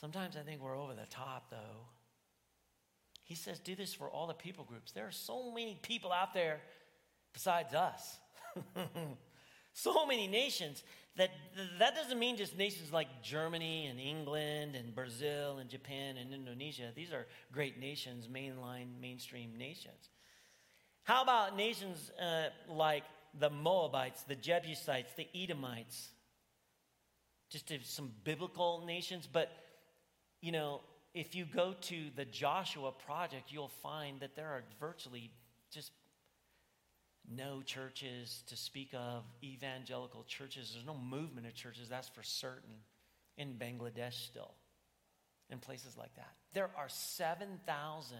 Sometimes 0.00 0.36
I 0.36 0.40
think 0.40 0.62
we're 0.62 0.78
over 0.78 0.94
the 0.94 1.06
top, 1.10 1.50
though. 1.50 1.86
He 3.24 3.34
says, 3.34 3.58
do 3.58 3.74
this 3.74 3.92
for 3.92 4.08
all 4.08 4.26
the 4.26 4.34
people 4.34 4.64
groups. 4.64 4.92
There 4.92 5.06
are 5.06 5.12
so 5.12 5.50
many 5.52 5.78
people 5.82 6.12
out 6.12 6.32
there 6.32 6.60
besides 7.32 7.74
us. 7.74 8.18
so 9.72 10.06
many 10.06 10.26
nations 10.26 10.82
that 11.18 11.30
that 11.78 11.94
doesn't 11.94 12.18
mean 12.18 12.36
just 12.36 12.56
nations 12.56 12.92
like 12.92 13.08
Germany 13.22 13.86
and 13.86 14.00
England 14.00 14.76
and 14.76 14.94
Brazil 14.94 15.58
and 15.58 15.68
Japan 15.68 16.16
and 16.16 16.32
Indonesia. 16.32 16.90
These 16.94 17.12
are 17.12 17.26
great 17.52 17.78
nations, 17.78 18.28
mainline, 18.28 19.00
mainstream 19.00 19.58
nations. 19.58 20.08
How 21.02 21.22
about 21.22 21.56
nations 21.56 22.10
uh, 22.22 22.48
like 22.68 23.02
the 23.38 23.50
Moabites, 23.50 24.22
the 24.22 24.36
Jebusites, 24.36 25.12
the 25.16 25.26
Edomites? 25.34 26.08
Just 27.50 27.72
some 27.84 28.12
biblical 28.24 28.84
nations, 28.86 29.28
but 29.30 29.50
you 30.40 30.52
know, 30.52 30.82
if 31.14 31.34
you 31.34 31.44
go 31.44 31.74
to 31.80 31.96
the 32.14 32.24
Joshua 32.24 32.92
Project, 32.92 33.50
you'll 33.50 33.72
find 33.82 34.20
that 34.20 34.36
there 34.36 34.48
are 34.48 34.62
virtually 34.78 35.30
just 35.72 35.90
no 37.34 37.62
churches 37.62 38.42
to 38.48 38.56
speak 38.56 38.90
of, 38.94 39.24
evangelical 39.42 40.24
churches. 40.24 40.70
There's 40.72 40.86
no 40.86 40.96
movement 40.96 41.46
of 41.46 41.54
churches, 41.54 41.88
that's 41.88 42.08
for 42.08 42.22
certain, 42.22 42.74
in 43.36 43.54
Bangladesh 43.54 44.14
still, 44.26 44.54
in 45.50 45.58
places 45.58 45.96
like 45.96 46.14
that. 46.16 46.32
There 46.54 46.70
are 46.76 46.88
7,000 46.88 48.16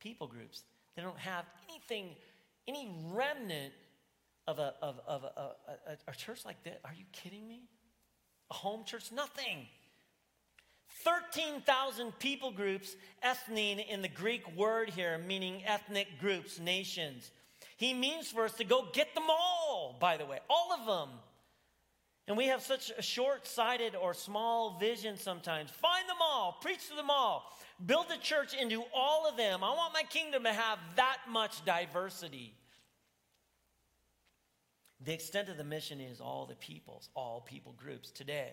people 0.00 0.26
groups 0.26 0.62
that 0.94 1.02
don't 1.02 1.18
have 1.18 1.44
anything, 1.68 2.16
any 2.66 2.94
remnant 3.12 3.72
of 4.46 4.58
a, 4.58 4.74
of, 4.82 5.00
of 5.06 5.24
a, 5.24 5.50
a, 5.90 5.96
a 6.08 6.14
church 6.14 6.44
like 6.44 6.62
that. 6.64 6.80
Are 6.84 6.94
you 6.96 7.04
kidding 7.12 7.46
me? 7.46 7.62
A 8.50 8.54
home 8.54 8.84
church? 8.84 9.10
Nothing. 9.12 9.66
13,000 11.04 12.18
people 12.18 12.50
groups, 12.52 12.96
ethne 13.22 13.58
in 13.58 14.02
the 14.02 14.08
Greek 14.08 14.42
word 14.56 14.90
here, 14.90 15.18
meaning 15.18 15.62
ethnic 15.66 16.06
groups, 16.20 16.58
nations. 16.58 17.30
He 17.76 17.92
means 17.92 18.28
for 18.28 18.44
us 18.44 18.54
to 18.54 18.64
go 18.64 18.88
get 18.92 19.14
them 19.14 19.26
all, 19.28 19.96
by 20.00 20.16
the 20.16 20.24
way, 20.24 20.38
all 20.48 20.72
of 20.72 20.86
them. 20.86 21.18
And 22.26 22.36
we 22.36 22.46
have 22.46 22.62
such 22.62 22.90
a 22.96 23.02
short 23.02 23.46
sighted 23.46 23.94
or 23.94 24.12
small 24.12 24.78
vision 24.80 25.16
sometimes. 25.16 25.70
Find 25.70 26.08
them 26.08 26.16
all, 26.20 26.56
preach 26.60 26.88
to 26.88 26.96
them 26.96 27.10
all, 27.10 27.44
build 27.84 28.06
a 28.10 28.18
church 28.18 28.54
into 28.54 28.82
all 28.94 29.28
of 29.28 29.36
them. 29.36 29.62
I 29.62 29.70
want 29.70 29.92
my 29.92 30.02
kingdom 30.02 30.42
to 30.42 30.52
have 30.52 30.78
that 30.96 31.18
much 31.28 31.64
diversity. 31.64 32.54
The 35.04 35.12
extent 35.12 35.50
of 35.50 35.56
the 35.56 35.64
mission 35.64 36.00
is 36.00 36.20
all 36.20 36.46
the 36.46 36.56
peoples, 36.56 37.10
all 37.14 37.42
people 37.42 37.74
groups 37.76 38.10
today. 38.10 38.52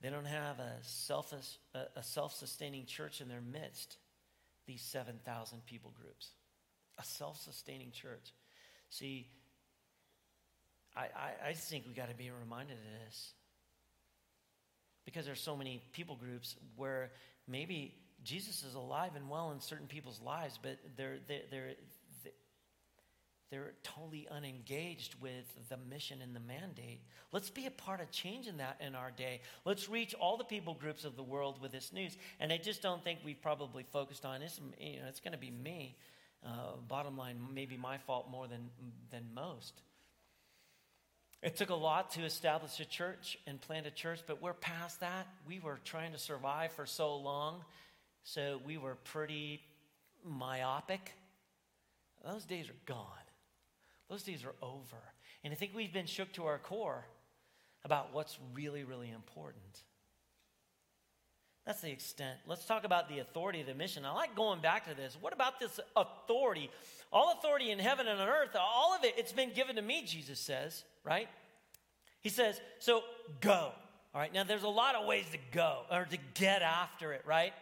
They 0.00 0.10
don't 0.10 0.26
have 0.26 0.58
a 0.58 0.76
self 0.82 1.34
a 1.74 2.02
self 2.02 2.34
sustaining 2.34 2.86
church 2.86 3.20
in 3.20 3.28
their 3.28 3.40
midst 3.40 3.98
these 4.68 4.82
7,000 4.82 5.66
people 5.66 5.92
groups. 6.00 6.30
A 6.98 7.04
self 7.04 7.40
sustaining 7.40 7.90
church. 7.90 8.32
See, 8.90 9.26
I, 10.96 11.00
I, 11.00 11.48
I 11.48 11.52
think 11.54 11.86
we 11.88 11.94
got 11.94 12.08
to 12.08 12.14
be 12.14 12.30
reminded 12.30 12.76
of 12.76 13.06
this. 13.06 13.32
Because 15.04 15.24
there's 15.24 15.40
so 15.40 15.56
many 15.56 15.82
people 15.92 16.16
groups 16.16 16.54
where 16.76 17.10
maybe 17.48 17.94
Jesus 18.22 18.62
is 18.62 18.74
alive 18.74 19.12
and 19.16 19.30
well 19.30 19.52
in 19.52 19.60
certain 19.60 19.86
people's 19.86 20.20
lives, 20.20 20.58
but 20.62 20.78
they're, 20.96 21.18
they're, 21.26 21.42
they're, 21.50 21.70
they're 23.50 23.72
totally 23.82 24.28
unengaged 24.30 25.14
with 25.22 25.46
the 25.68 25.78
mission 25.88 26.20
and 26.22 26.36
the 26.36 26.40
mandate. 26.40 27.00
Let's 27.32 27.48
be 27.48 27.66
a 27.66 27.70
part 27.70 28.00
of 28.00 28.10
changing 28.10 28.58
that 28.58 28.80
in 28.84 28.94
our 28.94 29.10
day. 29.10 29.40
Let's 29.64 29.88
reach 29.88 30.14
all 30.14 30.36
the 30.36 30.44
people 30.44 30.74
groups 30.74 31.04
of 31.04 31.16
the 31.16 31.22
world 31.22 31.60
with 31.60 31.72
this 31.72 31.92
news. 31.92 32.16
And 32.40 32.52
I 32.52 32.58
just 32.58 32.82
don't 32.82 33.02
think 33.02 33.20
we've 33.24 33.40
probably 33.40 33.84
focused 33.84 34.26
on 34.26 34.40
this. 34.40 34.60
You 34.78 35.00
know, 35.00 35.08
it's 35.08 35.20
going 35.20 35.32
to 35.32 35.38
be 35.38 35.50
me. 35.50 35.96
Uh, 36.44 36.76
bottom 36.86 37.16
line, 37.16 37.36
maybe 37.52 37.76
my 37.76 37.98
fault 37.98 38.30
more 38.30 38.46
than 38.46 38.70
than 39.10 39.24
most. 39.34 39.80
It 41.42 41.56
took 41.56 41.70
a 41.70 41.74
lot 41.74 42.10
to 42.12 42.24
establish 42.24 42.80
a 42.80 42.84
church 42.84 43.38
and 43.46 43.60
plant 43.60 43.86
a 43.86 43.90
church, 43.90 44.20
but 44.26 44.42
we're 44.42 44.54
past 44.54 45.00
that. 45.00 45.26
We 45.46 45.60
were 45.60 45.78
trying 45.84 46.12
to 46.12 46.18
survive 46.18 46.72
for 46.72 46.84
so 46.84 47.16
long, 47.16 47.64
so 48.24 48.60
we 48.66 48.76
were 48.76 48.96
pretty 49.04 49.60
myopic. 50.24 51.12
Those 52.24 52.44
days 52.44 52.68
are 52.68 52.82
gone. 52.86 53.27
Those 54.08 54.22
days 54.22 54.44
are 54.44 54.54
over. 54.62 54.96
And 55.44 55.52
I 55.52 55.56
think 55.56 55.72
we've 55.74 55.92
been 55.92 56.06
shook 56.06 56.32
to 56.34 56.46
our 56.46 56.58
core 56.58 57.04
about 57.84 58.12
what's 58.12 58.38
really, 58.54 58.84
really 58.84 59.10
important. 59.10 59.82
That's 61.66 61.82
the 61.82 61.90
extent. 61.90 62.38
Let's 62.46 62.64
talk 62.64 62.84
about 62.84 63.10
the 63.10 63.18
authority 63.18 63.60
of 63.60 63.66
the 63.66 63.74
mission. 63.74 64.06
I 64.06 64.12
like 64.12 64.34
going 64.34 64.60
back 64.60 64.88
to 64.88 64.94
this. 64.94 65.18
What 65.20 65.34
about 65.34 65.60
this 65.60 65.78
authority? 65.94 66.70
All 67.12 67.34
authority 67.38 67.70
in 67.70 67.78
heaven 67.78 68.08
and 68.08 68.18
on 68.18 68.26
earth, 68.26 68.56
all 68.58 68.96
of 68.96 69.04
it, 69.04 69.14
it's 69.18 69.32
been 69.32 69.52
given 69.52 69.76
to 69.76 69.82
me, 69.82 70.02
Jesus 70.06 70.40
says, 70.40 70.84
right? 71.04 71.28
He 72.20 72.30
says, 72.30 72.58
so 72.78 73.02
go. 73.42 73.72
All 74.14 74.20
right, 74.20 74.32
now 74.32 74.44
there's 74.44 74.62
a 74.62 74.68
lot 74.68 74.94
of 74.94 75.06
ways 75.06 75.26
to 75.32 75.38
go 75.52 75.80
or 75.92 76.06
to 76.06 76.16
get 76.32 76.62
after 76.62 77.12
it, 77.12 77.22
right? 77.26 77.52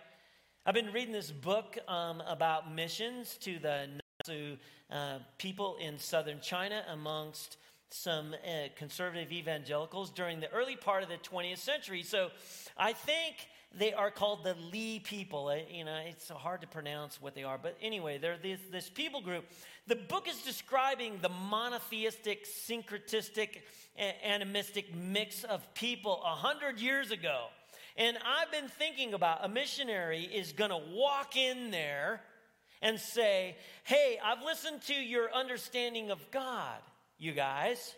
I've 0.65 0.75
been 0.75 0.93
reading 0.93 1.13
this 1.13 1.33
book 1.33 1.77
um, 1.89 2.23
about 2.29 2.73
missions 2.73 3.37
to 3.39 3.59
the 3.59 3.89
to 4.25 4.57
uh, 4.91 5.19
people 5.39 5.77
in 5.81 5.99
southern 5.99 6.41
China 6.41 6.83
amongst 6.89 7.59
some 7.91 8.35
uh, 8.35 8.69
conservative 8.77 9.31
evangelicals 9.31 10.11
during 10.11 10.41
the 10.41 10.51
early 10.53 10.77
part 10.77 11.03
of 11.03 11.09
the 11.09 11.19
20th 11.19 11.59
century. 11.59 12.03
So 12.03 12.31
I 12.77 12.93
think 12.93 13.37
they 13.79 13.93
are 13.93 14.11
called 14.11 14.43
the 14.43 14.57
Li 14.73 15.01
people. 15.01 15.49
Uh, 15.49 15.59
you 15.71 15.85
know, 15.85 16.01
it's 16.07 16.29
hard 16.29 16.63
to 16.63 16.67
pronounce 16.67 17.21
what 17.21 17.35
they 17.35 17.45
are, 17.45 17.59
but 17.63 17.77
anyway, 17.81 18.19
they're 18.19 18.39
this, 18.39 18.61
this 18.73 18.89
people 18.89 19.21
group. 19.21 19.45
The 19.87 19.97
book 19.97 20.29
is 20.29 20.43
describing 20.43 21.19
the 21.21 21.29
monotheistic, 21.29 22.47
syncretistic, 22.47 23.61
animistic 24.25 24.95
mix 24.95 25.45
of 25.45 25.73
people 25.75 26.23
a 26.25 26.35
hundred 26.35 26.81
years 26.81 27.11
ago. 27.13 27.47
And 27.97 28.19
I've 28.27 28.51
been 28.51 28.69
thinking 28.69 29.15
about 29.15 29.45
a 29.45 29.49
missionary 29.49 30.25
is 30.25 30.53
going 30.53 30.71
to 30.71 30.81
walk 30.91 31.37
in 31.37 31.71
there 31.71 32.21
and 32.87 33.01
say, 33.01 33.57
Hey, 33.83 34.17
I've 34.25 34.45
listened 34.45 34.81
to 34.83 34.95
your 34.95 35.33
understanding 35.35 36.13
of 36.13 36.31
God, 36.31 36.79
you 37.19 37.33
guys. 37.33 37.95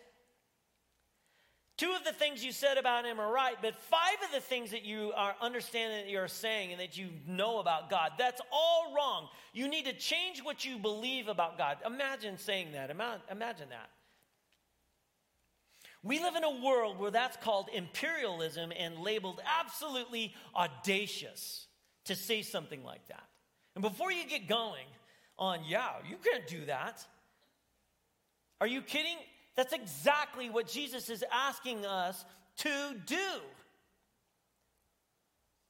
Two 1.76 1.92
of 1.92 2.04
the 2.04 2.12
things 2.12 2.42
you 2.42 2.52
said 2.52 2.78
about 2.78 3.04
him 3.04 3.20
are 3.20 3.30
right, 3.30 3.56
but 3.60 3.78
five 3.82 4.16
of 4.24 4.32
the 4.32 4.40
things 4.40 4.70
that 4.70 4.84
you 4.84 5.12
are 5.14 5.36
understanding 5.42 5.98
that 5.98 6.10
you're 6.10 6.26
saying 6.26 6.72
and 6.72 6.80
that 6.80 6.96
you 6.96 7.10
know 7.26 7.60
about 7.60 7.90
God, 7.90 8.12
that's 8.18 8.40
all 8.50 8.94
wrong. 8.96 9.28
You 9.52 9.68
need 9.68 9.84
to 9.84 9.92
change 9.92 10.42
what 10.42 10.64
you 10.64 10.78
believe 10.78 11.28
about 11.28 11.58
God. 11.58 11.76
Imagine 11.86 12.38
saying 12.38 12.72
that. 12.72 12.90
Imagine 12.90 13.68
that. 13.68 13.90
We 16.02 16.18
live 16.18 16.34
in 16.34 16.44
a 16.44 16.64
world 16.64 16.98
where 16.98 17.10
that's 17.10 17.36
called 17.36 17.68
imperialism 17.72 18.72
and 18.76 18.98
labeled 18.98 19.40
absolutely 19.60 20.34
audacious 20.56 21.66
to 22.06 22.16
say 22.16 22.42
something 22.42 22.82
like 22.82 23.06
that. 23.08 23.28
And 23.78 23.82
before 23.84 24.10
you 24.10 24.26
get 24.26 24.48
going 24.48 24.86
on, 25.38 25.60
yeah, 25.64 25.90
you 26.10 26.16
can't 26.16 26.48
do 26.48 26.64
that. 26.64 27.06
Are 28.60 28.66
you 28.66 28.82
kidding? 28.82 29.18
That's 29.54 29.72
exactly 29.72 30.50
what 30.50 30.66
Jesus 30.66 31.08
is 31.08 31.24
asking 31.32 31.86
us 31.86 32.24
to 32.56 32.68
do. 33.06 33.36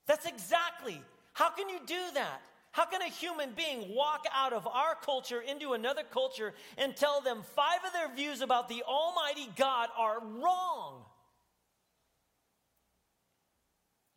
That's 0.06 0.24
exactly. 0.24 1.02
How 1.34 1.50
can 1.50 1.68
you 1.68 1.80
do 1.84 2.00
that? 2.14 2.40
How 2.70 2.86
can 2.86 3.02
a 3.02 3.10
human 3.10 3.50
being 3.54 3.94
walk 3.94 4.24
out 4.34 4.54
of 4.54 4.66
our 4.66 4.94
culture 5.04 5.42
into 5.42 5.74
another 5.74 6.02
culture 6.10 6.54
and 6.78 6.96
tell 6.96 7.20
them 7.20 7.42
five 7.54 7.80
of 7.86 7.92
their 7.92 8.08
views 8.16 8.40
about 8.40 8.70
the 8.70 8.84
Almighty 8.84 9.50
God 9.54 9.90
are 9.98 10.20
wrong? 10.40 11.02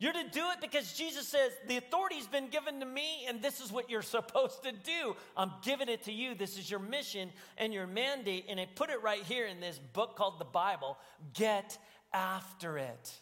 You're 0.02 0.12
to 0.12 0.28
do 0.32 0.50
it 0.50 0.60
because 0.60 0.94
Jesus 0.94 1.28
says, 1.28 1.52
The 1.68 1.76
authority's 1.76 2.26
been 2.26 2.48
given 2.48 2.80
to 2.80 2.86
me, 2.86 3.24
and 3.28 3.40
this 3.40 3.60
is 3.60 3.70
what 3.70 3.88
you're 3.88 4.02
supposed 4.18 4.64
to 4.64 4.72
do. 4.72 5.14
I'm 5.36 5.52
giving 5.62 5.88
it 5.88 6.02
to 6.04 6.12
you. 6.12 6.34
This 6.34 6.58
is 6.58 6.68
your 6.68 6.80
mission 6.80 7.30
and 7.56 7.72
your 7.72 7.86
mandate. 7.86 8.46
And 8.48 8.58
I 8.58 8.66
put 8.74 8.90
it 8.90 9.00
right 9.00 9.22
here 9.22 9.46
in 9.46 9.60
this 9.60 9.78
book 9.92 10.16
called 10.16 10.40
the 10.40 10.44
Bible 10.44 10.98
get 11.34 11.78
after 12.12 12.78
it. 12.78 13.12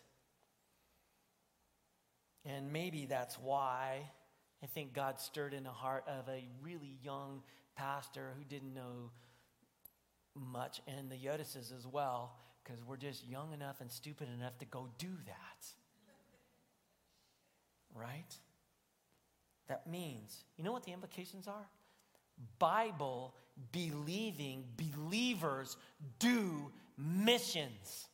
And 2.47 2.73
maybe 2.73 3.05
that's 3.05 3.39
why 3.39 3.99
I 4.63 4.67
think 4.67 4.95
God 4.95 5.21
stirred 5.21 5.53
in 5.53 5.65
the 5.65 5.69
heart 5.69 6.05
of 6.09 6.31
a 6.31 6.49
really 6.63 6.97
young 7.05 7.43
pastor 7.77 8.33
who 8.39 8.45
didn't 8.45 8.73
know 8.73 9.11
much, 10.35 10.81
and 10.87 11.11
the 11.11 11.17
Yodises 11.17 11.77
as 11.77 11.87
well, 11.87 12.39
because 12.65 12.83
we're 12.83 12.97
just 12.97 13.29
young 13.29 13.53
enough 13.53 13.83
and 13.83 13.93
stupid 13.93 14.29
enough 14.35 14.57
to 14.61 14.65
go 14.65 14.89
do 14.97 15.11
that 15.27 15.75
right? 17.95 18.35
That 19.69 19.87
means, 19.87 20.45
you 20.57 20.65
know 20.65 20.73
what 20.73 20.85
the 20.85 20.93
implications 20.93 21.47
are? 21.47 21.69
Bible 22.59 23.35
believing 23.73 24.65
believers 24.77 25.77
do 26.19 26.73
missions. 26.99 28.09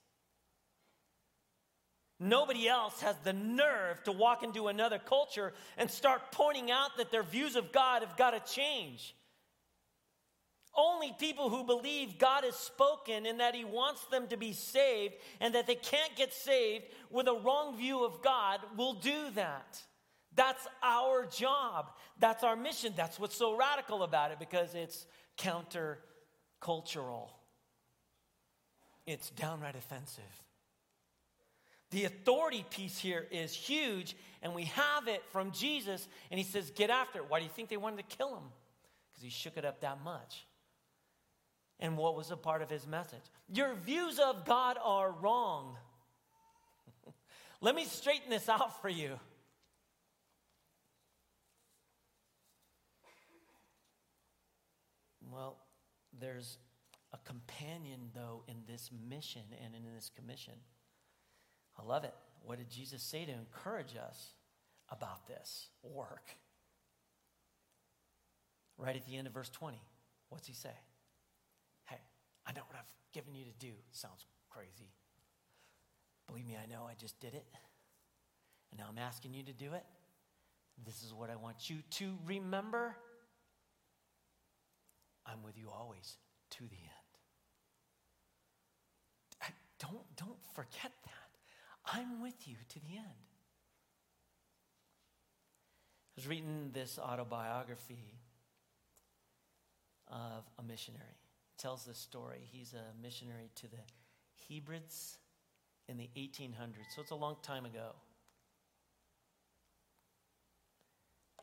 Nobody 2.21 2.69
else 2.69 3.01
has 3.01 3.17
the 3.25 3.33
nerve 3.33 4.03
to 4.05 4.13
walk 4.13 4.43
into 4.43 4.69
another 4.69 4.99
culture 4.99 5.53
and 5.77 5.91
start 5.91 6.33
pointing 6.33 6.71
out 6.71 6.97
that 6.99 7.11
their 7.11 7.23
views 7.23 7.57
of 7.57 7.73
God 7.73 8.03
have 8.03 8.17
got 8.17 8.31
to 8.31 8.55
change. 8.55 9.16
Only 10.77 11.15
people 11.19 11.49
who 11.49 11.65
believe 11.65 12.19
God 12.19 12.45
has 12.45 12.55
spoken 12.55 13.25
and 13.27 13.41
that 13.41 13.55
He 13.55 13.65
wants 13.65 14.05
them 14.07 14.27
to 14.29 14.37
be 14.37 14.53
saved 14.53 15.15
and 15.41 15.55
that 15.55 15.67
they 15.67 15.75
can't 15.75 16.15
get 16.17 16.35
saved 16.35 16.85
with 17.11 17.29
a 17.29 17.35
wrong 17.35 17.77
view 17.77 18.05
of 18.05 18.21
God 18.23 18.61
will 18.77 18.95
do 18.95 19.31
that. 19.35 19.83
That's 20.35 20.69
our 20.83 21.25
job. 21.27 21.93
That's 22.19 22.45
our 22.45 22.57
mission. 22.57 22.93
That's 22.95 23.19
what's 23.19 23.37
so 23.37 23.57
radical 23.57 24.03
about 24.03 24.33
it 24.33 24.39
because 24.39 24.75
it's 24.75 25.07
countercultural, 25.39 27.29
it's 29.07 29.31
downright 29.31 29.77
offensive. 29.77 30.25
The 31.91 32.05
authority 32.05 32.65
piece 32.69 32.99
here 32.99 33.27
is 33.31 33.55
huge, 33.55 34.17
and 34.43 34.55
we 34.55 34.65
have 34.65 35.07
it 35.07 35.23
from 35.31 35.53
Jesus, 35.53 36.09
and 36.31 36.39
he 36.39 36.45
says, 36.45 36.71
Get 36.71 36.91
after 36.91 37.21
it. 37.21 37.27
Why 37.29 37.39
do 37.39 37.45
you 37.45 37.51
think 37.51 37.69
they 37.69 37.77
wanted 37.77 38.09
to 38.09 38.17
kill 38.17 38.35
him? 38.37 38.43
Because 39.09 39.23
he 39.23 39.31
shook 39.31 39.57
it 39.57 39.65
up 39.65 39.81
that 39.81 40.03
much. 40.03 40.46
And 41.79 41.97
what 41.97 42.17
was 42.17 42.31
a 42.31 42.37
part 42.37 42.63
of 42.63 42.71
his 42.71 42.87
message? 42.87 43.23
Your 43.53 43.75
views 43.75 44.19
of 44.19 44.45
God 44.45 44.79
are 44.83 45.11
wrong. 45.11 45.77
Let 47.61 47.75
me 47.75 47.85
straighten 47.85 48.31
this 48.31 48.49
out 48.49 48.81
for 48.81 48.89
you. 48.89 49.19
Well, 55.31 55.59
there's 56.19 56.57
a 57.13 57.19
companion, 57.29 58.11
though, 58.15 58.43
in 58.49 58.57
this 58.67 58.91
mission 59.09 59.43
and 59.63 59.75
in 59.75 59.83
this 59.95 60.11
commission. 60.17 60.55
I 61.79 61.83
love 61.83 62.05
it. 62.05 62.15
What 62.43 62.59
did 62.59 62.71
Jesus 62.71 63.03
say 63.03 63.27
to 63.27 63.33
encourage 63.33 63.97
us 63.97 64.31
about 64.89 65.27
this 65.27 65.69
work? 65.83 66.31
Right 68.79 68.97
at 68.97 69.07
the 69.07 69.17
end 69.17 69.27
of 69.27 69.35
verse 69.35 69.51
20, 69.51 69.79
what's 70.31 70.47
he 70.47 70.55
say? 70.55 70.71
I 72.47 72.53
know 72.53 72.63
what 72.67 72.77
I've 72.77 72.93
given 73.13 73.35
you 73.35 73.45
to 73.45 73.53
do. 73.59 73.73
Sounds 73.91 74.25
crazy. 74.51 74.93
Believe 76.27 76.47
me, 76.47 76.57
I 76.63 76.67
know 76.67 76.87
I 76.89 76.95
just 76.99 77.19
did 77.21 77.35
it. 77.35 77.47
And 78.71 78.81
now 78.81 78.87
I'm 78.89 78.99
asking 78.99 79.35
you 79.35 79.43
to 79.45 79.53
do 79.53 79.73
it. 79.75 79.85
This 80.85 81.03
is 81.03 81.13
what 81.15 81.31
I 81.31 81.37
want 81.37 81.71
you 81.71 81.79
to 81.91 82.15
remember. 82.27 82.97
I'm 85.25 85.43
with 85.43 85.59
you 85.59 85.71
always 85.71 86.17
to 86.51 86.65
the 86.65 86.77
end. 86.77 87.13
I, 89.43 89.47
don't, 89.79 90.05
don't 90.17 90.39
forget 90.55 90.93
that. 91.05 91.93
I'm 91.93 92.21
with 92.21 92.47
you 92.47 92.57
to 92.69 92.81
the 92.81 92.97
end. 92.97 93.07
I 96.17 96.17
was 96.17 96.27
reading 96.27 96.71
this 96.73 96.99
autobiography 96.99 98.19
of 100.09 100.45
a 100.59 100.63
missionary 100.63 101.26
tells 101.59 101.85
this 101.85 101.99
story. 101.99 102.49
He's 102.51 102.75
a 102.75 103.03
missionary 103.03 103.51
to 103.57 103.69
the 103.69 103.79
Hebrides 104.49 105.19
in 105.89 105.97
the 105.97 106.09
1800s, 106.17 106.95
so 106.95 107.03
it's 107.03 107.11
a 107.11 107.17
long 107.17 107.37
time 107.43 107.65
ago. 107.65 107.93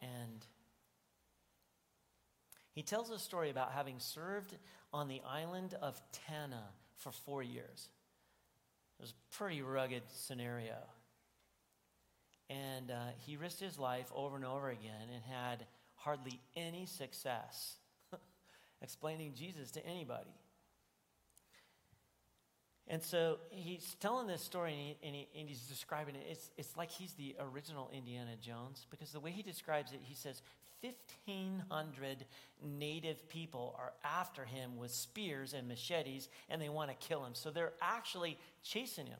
And 0.01 0.45
he 2.74 2.82
tells 2.82 3.09
a 3.09 3.20
story 3.20 3.49
about 3.49 3.72
having 3.72 3.99
served 3.99 4.57
on 4.91 5.07
the 5.07 5.22
island 5.28 5.76
of 5.82 6.01
Tanna 6.28 6.64
for 6.97 7.11
four 7.11 7.43
years. 7.43 7.89
It 8.99 9.01
was 9.01 9.11
a 9.11 9.36
pretty 9.38 9.61
rugged 9.61 10.03
scenario. 10.11 10.78
And 12.49 12.91
uh, 12.91 13.11
he 13.20 13.38
risked 13.38 13.61
his 13.61 13.80
life 13.80 14.11
over 14.14 14.36
and 14.36 14.45
over 14.45 14.70
again 14.70 15.07
and 15.14 15.24
had 15.24 15.66
hardly 15.95 16.39
any 16.55 16.86
success 16.86 17.78
explaining 18.84 19.34
Jesus 19.34 19.72
to 19.72 19.86
anybody. 19.86 20.36
And 22.88 23.02
so 23.02 23.38
he's 23.50 23.96
telling 24.02 24.28
this 24.28 24.42
story 24.42 24.74
and, 24.74 24.82
he, 24.82 24.98
and, 25.08 25.16
he, 25.16 25.40
and, 25.40 25.48
he's 25.48 25.62
describing 25.62 26.16
it. 26.16 26.26
It's, 26.30 26.52
it's 26.58 26.76
like 26.76 26.92
he's 26.92 27.14
the 27.14 27.36
original 27.40 27.90
Indiana 27.94 28.36
Jones 28.42 28.86
because 28.92 29.12
the 29.12 29.22
way 29.22 29.32
he 29.32 29.42
describes 29.42 29.94
it, 29.94 30.00
he 30.04 30.14
says 30.14 30.42
1,500 30.82 32.26
native 32.62 33.30
people 33.30 33.74
are 33.80 33.94
after 34.04 34.44
him 34.44 34.76
with 34.78 34.92
spears 34.92 35.54
and 35.54 35.68
machetes 35.70 36.28
and 36.50 36.62
they 36.62 36.68
want 36.68 36.90
to 36.90 37.08
kill 37.08 37.24
him. 37.24 37.34
So 37.36 37.52
they're 37.52 37.74
actually 37.82 38.38
chasing 38.64 39.08
him. 39.08 39.20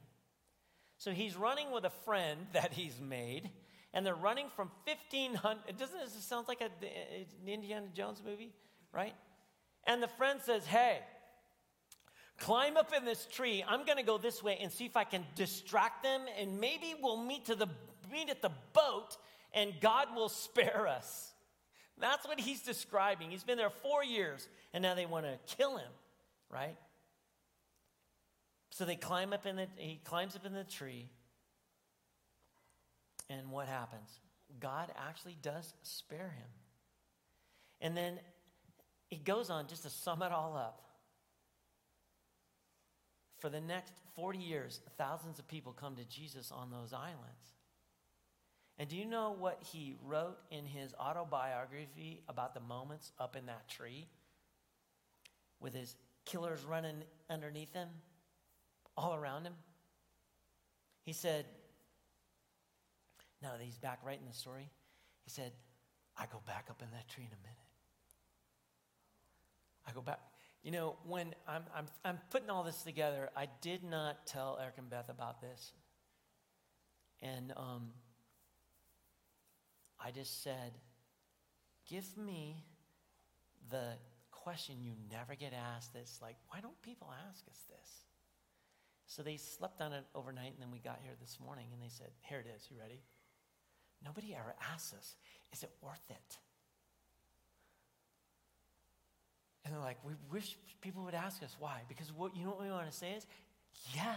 So 0.98 1.12
he's 1.12 1.38
running 1.38 1.72
with 1.72 1.86
a 1.86 1.92
friend 2.04 2.40
that 2.54 2.74
he's 2.74 3.00
made 3.00 3.50
and 3.94 4.06
they're 4.06 4.14
running 4.14 4.48
from 4.56 4.72
1,500. 4.86 5.78
Doesn't 5.78 6.00
this 6.00 6.22
sound 6.26 6.50
like 6.50 6.60
a, 6.60 6.66
an 6.66 7.48
Indiana 7.48 7.86
Jones 7.94 8.22
movie, 8.26 8.52
right? 8.92 9.14
And 9.86 10.02
the 10.02 10.08
friend 10.08 10.40
says, 10.44 10.66
Hey, 10.66 11.00
climb 12.40 12.78
up 12.78 12.94
in 12.96 13.06
this 13.06 13.28
tree. 13.32 13.64
I'm 13.68 13.86
going 13.86 13.98
to 13.98 14.04
go 14.04 14.18
this 14.18 14.42
way 14.42 14.58
and 14.62 14.72
see 14.72 14.86
if 14.86 14.98
I 14.98 15.04
can 15.04 15.26
distract 15.36 16.04
them, 16.04 16.22
and 16.40 16.60
maybe 16.60 16.96
we'll 17.02 17.24
meet, 17.24 17.46
to 17.46 17.56
the, 17.56 17.68
meet 18.12 18.30
at 18.30 18.42
the 18.42 18.52
boat 18.74 19.18
and 19.54 19.74
God 19.80 20.16
will 20.16 20.30
spare 20.30 20.88
us. 20.88 21.32
That's 22.00 22.28
what 22.28 22.40
he's 22.40 22.62
describing. 22.62 23.30
He's 23.30 23.44
been 23.44 23.58
there 23.58 23.70
four 23.70 24.04
years, 24.04 24.48
and 24.74 24.82
now 24.82 24.96
they 24.96 25.06
want 25.06 25.26
to 25.26 25.38
kill 25.56 25.78
him, 25.78 25.92
right? 26.50 26.76
So 28.72 28.84
they 28.86 28.96
climb 28.96 29.32
up 29.32 29.46
in 29.46 29.56
the, 29.56 29.68
he 29.78 30.02
climbs 30.04 30.36
up 30.36 30.46
in 30.46 30.54
the 30.54 30.64
tree, 30.64 31.10
and 33.30 33.52
what 33.52 33.68
happens? 33.68 34.10
God 34.60 34.92
actually 35.08 35.38
does 35.42 35.74
spare 35.84 36.34
him. 36.38 36.50
And 37.80 37.96
then 37.96 38.20
he 39.14 39.20
goes 39.20 39.52
on 39.52 39.68
just 39.68 39.84
to 39.84 39.92
sum 39.92 40.24
it 40.24 40.32
all 40.32 40.58
up. 40.58 40.82
For 43.38 43.48
the 43.48 43.62
next 43.62 43.94
40 44.16 44.40
years, 44.40 44.80
thousands 44.98 45.38
of 45.38 45.48
people 45.48 45.72
come 45.72 45.96
to 45.98 46.06
Jesus 46.06 46.52
on 46.52 46.72
those 46.72 46.94
islands. 46.94 47.54
And 48.80 48.90
do 48.90 48.96
you 48.96 49.06
know 49.06 49.36
what 49.38 49.62
he 49.72 49.98
wrote 50.04 50.40
in 50.50 50.66
his 50.66 50.96
autobiography 51.00 52.24
about 52.28 52.56
the 52.56 52.60
moments 52.60 53.12
up 53.20 53.36
in 53.36 53.46
that 53.46 53.70
tree 53.70 54.08
with 55.60 55.76
his 55.76 55.96
killers 56.26 56.66
running 56.66 57.04
underneath 57.30 57.72
him, 57.72 57.90
all 58.98 59.14
around 59.14 59.44
him? 59.44 59.54
He 61.04 61.14
said, 61.14 61.46
now 63.44 63.52
that 63.52 63.62
he's 63.62 63.78
back 63.78 64.00
in 64.08 64.26
the 64.28 64.34
story, 64.34 64.72
he 65.24 65.30
said, 65.30 65.52
I 66.18 66.26
go 66.26 66.42
back 66.48 66.66
up 66.72 66.82
in 66.82 66.90
that 66.94 67.08
tree 67.10 67.26
in 67.26 67.32
a 67.32 67.42
minute. 67.44 67.63
I 69.88 69.92
go 69.92 70.02
back. 70.02 70.20
You 70.64 70.72
know, 70.72 70.96
when 71.06 71.36
I'm, 71.48 71.64
I'm, 71.76 71.86
I'm 72.06 72.20
putting 72.30 72.50
all 72.50 72.64
this 72.64 72.84
together, 72.84 73.30
I 73.36 73.48
did 73.62 73.84
not 73.84 74.26
tell 74.26 74.58
Eric 74.62 74.76
and 74.78 74.90
Beth 74.90 75.10
about 75.10 75.42
this. 75.42 75.74
And 77.22 77.54
um, 77.58 77.90
I 80.00 80.12
just 80.12 80.42
said, 80.44 80.74
give 81.90 82.18
me 82.18 82.64
the 83.70 83.94
question 84.32 84.76
you 84.82 84.94
never 85.12 85.36
get 85.36 85.54
asked 85.54 85.94
that's 85.94 86.22
like, 86.22 86.36
why 86.48 86.60
don't 86.62 86.82
people 86.82 87.14
ask 87.30 87.46
us 87.48 87.60
this? 87.70 87.90
So 89.06 89.22
they 89.22 89.38
slept 89.38 89.82
on 89.82 89.94
it 89.94 90.06
overnight, 90.16 90.54
and 90.54 90.62
then 90.62 90.72
we 90.72 90.80
got 90.80 91.00
here 91.04 91.14
this 91.20 91.38
morning, 91.44 91.68
and 91.74 91.82
they 91.82 91.90
said, 91.90 92.12
here 92.22 92.40
it 92.40 92.48
is. 92.56 92.68
You 92.72 92.78
ready? 92.80 93.02
Nobody 94.04 94.34
ever 94.34 94.56
asks 94.74 94.94
us, 94.94 95.16
is 95.52 95.64
it 95.64 95.72
worth 95.82 96.10
it? 96.10 96.38
And 99.64 99.74
they're 99.74 99.82
like, 99.82 99.98
we 100.04 100.14
wish 100.32 100.58
people 100.82 101.04
would 101.06 101.14
ask 101.14 101.42
us 101.42 101.56
why. 101.60 101.82
Because 101.88 102.12
what 102.12 102.36
you 102.36 102.44
know 102.44 102.52
what 102.52 102.62
we 102.62 102.70
want 102.70 102.90
to 102.90 102.96
say 102.96 103.12
is, 103.14 103.26
yeah, 103.96 104.16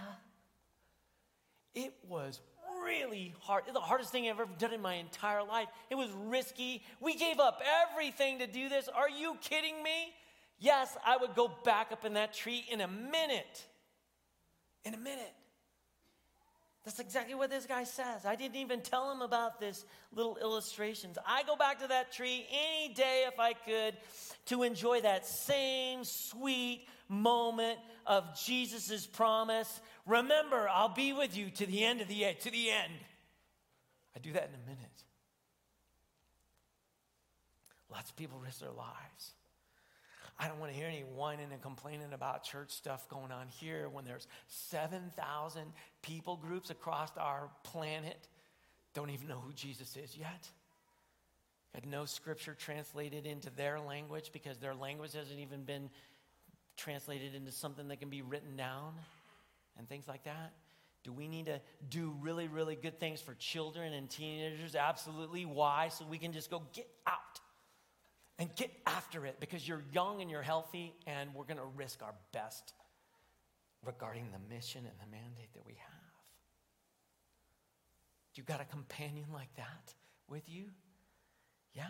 it 1.74 1.92
was 2.08 2.40
really 2.82 3.34
hard. 3.40 3.64
It's 3.66 3.74
the 3.74 3.80
hardest 3.80 4.10
thing 4.10 4.24
I've 4.24 4.40
ever 4.40 4.48
done 4.58 4.72
in 4.72 4.82
my 4.82 4.94
entire 4.94 5.44
life. 5.44 5.68
It 5.90 5.94
was 5.94 6.10
risky. 6.26 6.82
We 7.00 7.14
gave 7.14 7.38
up 7.38 7.62
everything 7.90 8.40
to 8.40 8.46
do 8.46 8.68
this. 8.68 8.88
Are 8.88 9.10
you 9.10 9.36
kidding 9.40 9.82
me? 9.82 10.14
Yes, 10.58 10.96
I 11.04 11.16
would 11.16 11.34
go 11.34 11.50
back 11.64 11.92
up 11.92 12.04
in 12.04 12.14
that 12.14 12.32
tree 12.32 12.64
in 12.70 12.80
a 12.80 12.88
minute. 12.88 13.64
In 14.84 14.94
a 14.94 14.98
minute. 14.98 15.34
That's 16.86 17.00
exactly 17.00 17.34
what 17.34 17.50
this 17.50 17.66
guy 17.66 17.82
says. 17.82 18.24
I 18.24 18.36
didn't 18.36 18.54
even 18.54 18.80
tell 18.80 19.10
him 19.10 19.20
about 19.20 19.58
this 19.58 19.84
little 20.14 20.36
illustrations. 20.36 21.18
I 21.26 21.42
go 21.42 21.56
back 21.56 21.80
to 21.80 21.88
that 21.88 22.12
tree 22.12 22.46
any 22.48 22.94
day 22.94 23.24
if 23.26 23.40
I 23.40 23.54
could 23.54 23.96
to 24.46 24.62
enjoy 24.62 25.00
that 25.00 25.26
same 25.26 26.04
sweet 26.04 26.86
moment 27.08 27.80
of 28.06 28.24
Jesus' 28.40 29.04
promise. 29.04 29.80
Remember, 30.06 30.68
I'll 30.68 30.94
be 30.94 31.12
with 31.12 31.36
you 31.36 31.50
to 31.50 31.66
the 31.66 31.84
end 31.84 32.00
of 32.02 32.06
the 32.06 32.22
age, 32.22 32.38
to 32.42 32.52
the 32.52 32.70
end. 32.70 32.92
I 34.14 34.20
do 34.20 34.32
that 34.34 34.44
in 34.44 34.54
a 34.54 34.64
minute. 34.64 35.02
Lots 37.90 38.10
of 38.10 38.16
people 38.16 38.38
risk 38.38 38.60
their 38.60 38.70
lives. 38.70 39.32
I 40.38 40.48
don't 40.48 40.58
want 40.58 40.72
to 40.72 40.78
hear 40.78 40.86
any 40.86 41.00
whining 41.00 41.52
and 41.52 41.62
complaining 41.62 42.12
about 42.12 42.44
church 42.44 42.70
stuff 42.70 43.08
going 43.08 43.32
on 43.32 43.48
here 43.48 43.88
when 43.88 44.04
there's 44.04 44.26
7,000 44.48 45.62
people 46.02 46.36
groups 46.36 46.70
across 46.70 47.10
our 47.16 47.48
planet 47.62 48.28
don't 48.96 49.10
even 49.10 49.28
know 49.28 49.40
who 49.40 49.52
Jesus 49.52 49.94
is 49.94 50.16
yet. 50.16 50.48
Had 51.74 51.86
no 51.86 52.06
scripture 52.06 52.54
translated 52.54 53.26
into 53.26 53.50
their 53.50 53.78
language 53.78 54.30
because 54.32 54.56
their 54.56 54.74
language 54.74 55.12
hasn't 55.12 55.38
even 55.38 55.64
been 55.64 55.90
translated 56.78 57.34
into 57.34 57.52
something 57.52 57.88
that 57.88 58.00
can 58.00 58.08
be 58.08 58.22
written 58.22 58.56
down 58.56 58.94
and 59.78 59.86
things 59.86 60.08
like 60.08 60.24
that. 60.24 60.54
Do 61.04 61.12
we 61.12 61.28
need 61.28 61.44
to 61.44 61.60
do 61.90 62.16
really, 62.22 62.48
really 62.48 62.74
good 62.74 62.98
things 62.98 63.20
for 63.20 63.34
children 63.34 63.92
and 63.92 64.08
teenagers? 64.08 64.74
Absolutely. 64.74 65.44
Why? 65.44 65.88
So 65.88 66.06
we 66.06 66.16
can 66.16 66.32
just 66.32 66.50
go 66.50 66.62
get 66.72 66.88
out 67.06 67.18
and 68.38 68.54
get 68.54 68.70
after 68.86 69.24
it 69.24 69.36
because 69.40 69.66
you're 69.66 69.82
young 69.92 70.20
and 70.20 70.30
you're 70.30 70.42
healthy, 70.42 70.94
and 71.06 71.34
we're 71.34 71.44
going 71.44 71.56
to 71.56 71.66
risk 71.76 72.02
our 72.02 72.14
best 72.32 72.74
regarding 73.84 74.26
the 74.32 74.54
mission 74.54 74.84
and 74.84 74.94
the 75.00 75.10
mandate 75.10 75.52
that 75.54 75.64
we 75.64 75.74
have. 75.74 75.92
You 78.34 78.42
got 78.42 78.60
a 78.60 78.64
companion 78.64 79.26
like 79.32 79.54
that 79.56 79.94
with 80.28 80.42
you? 80.48 80.66
Yeah. 81.72 81.84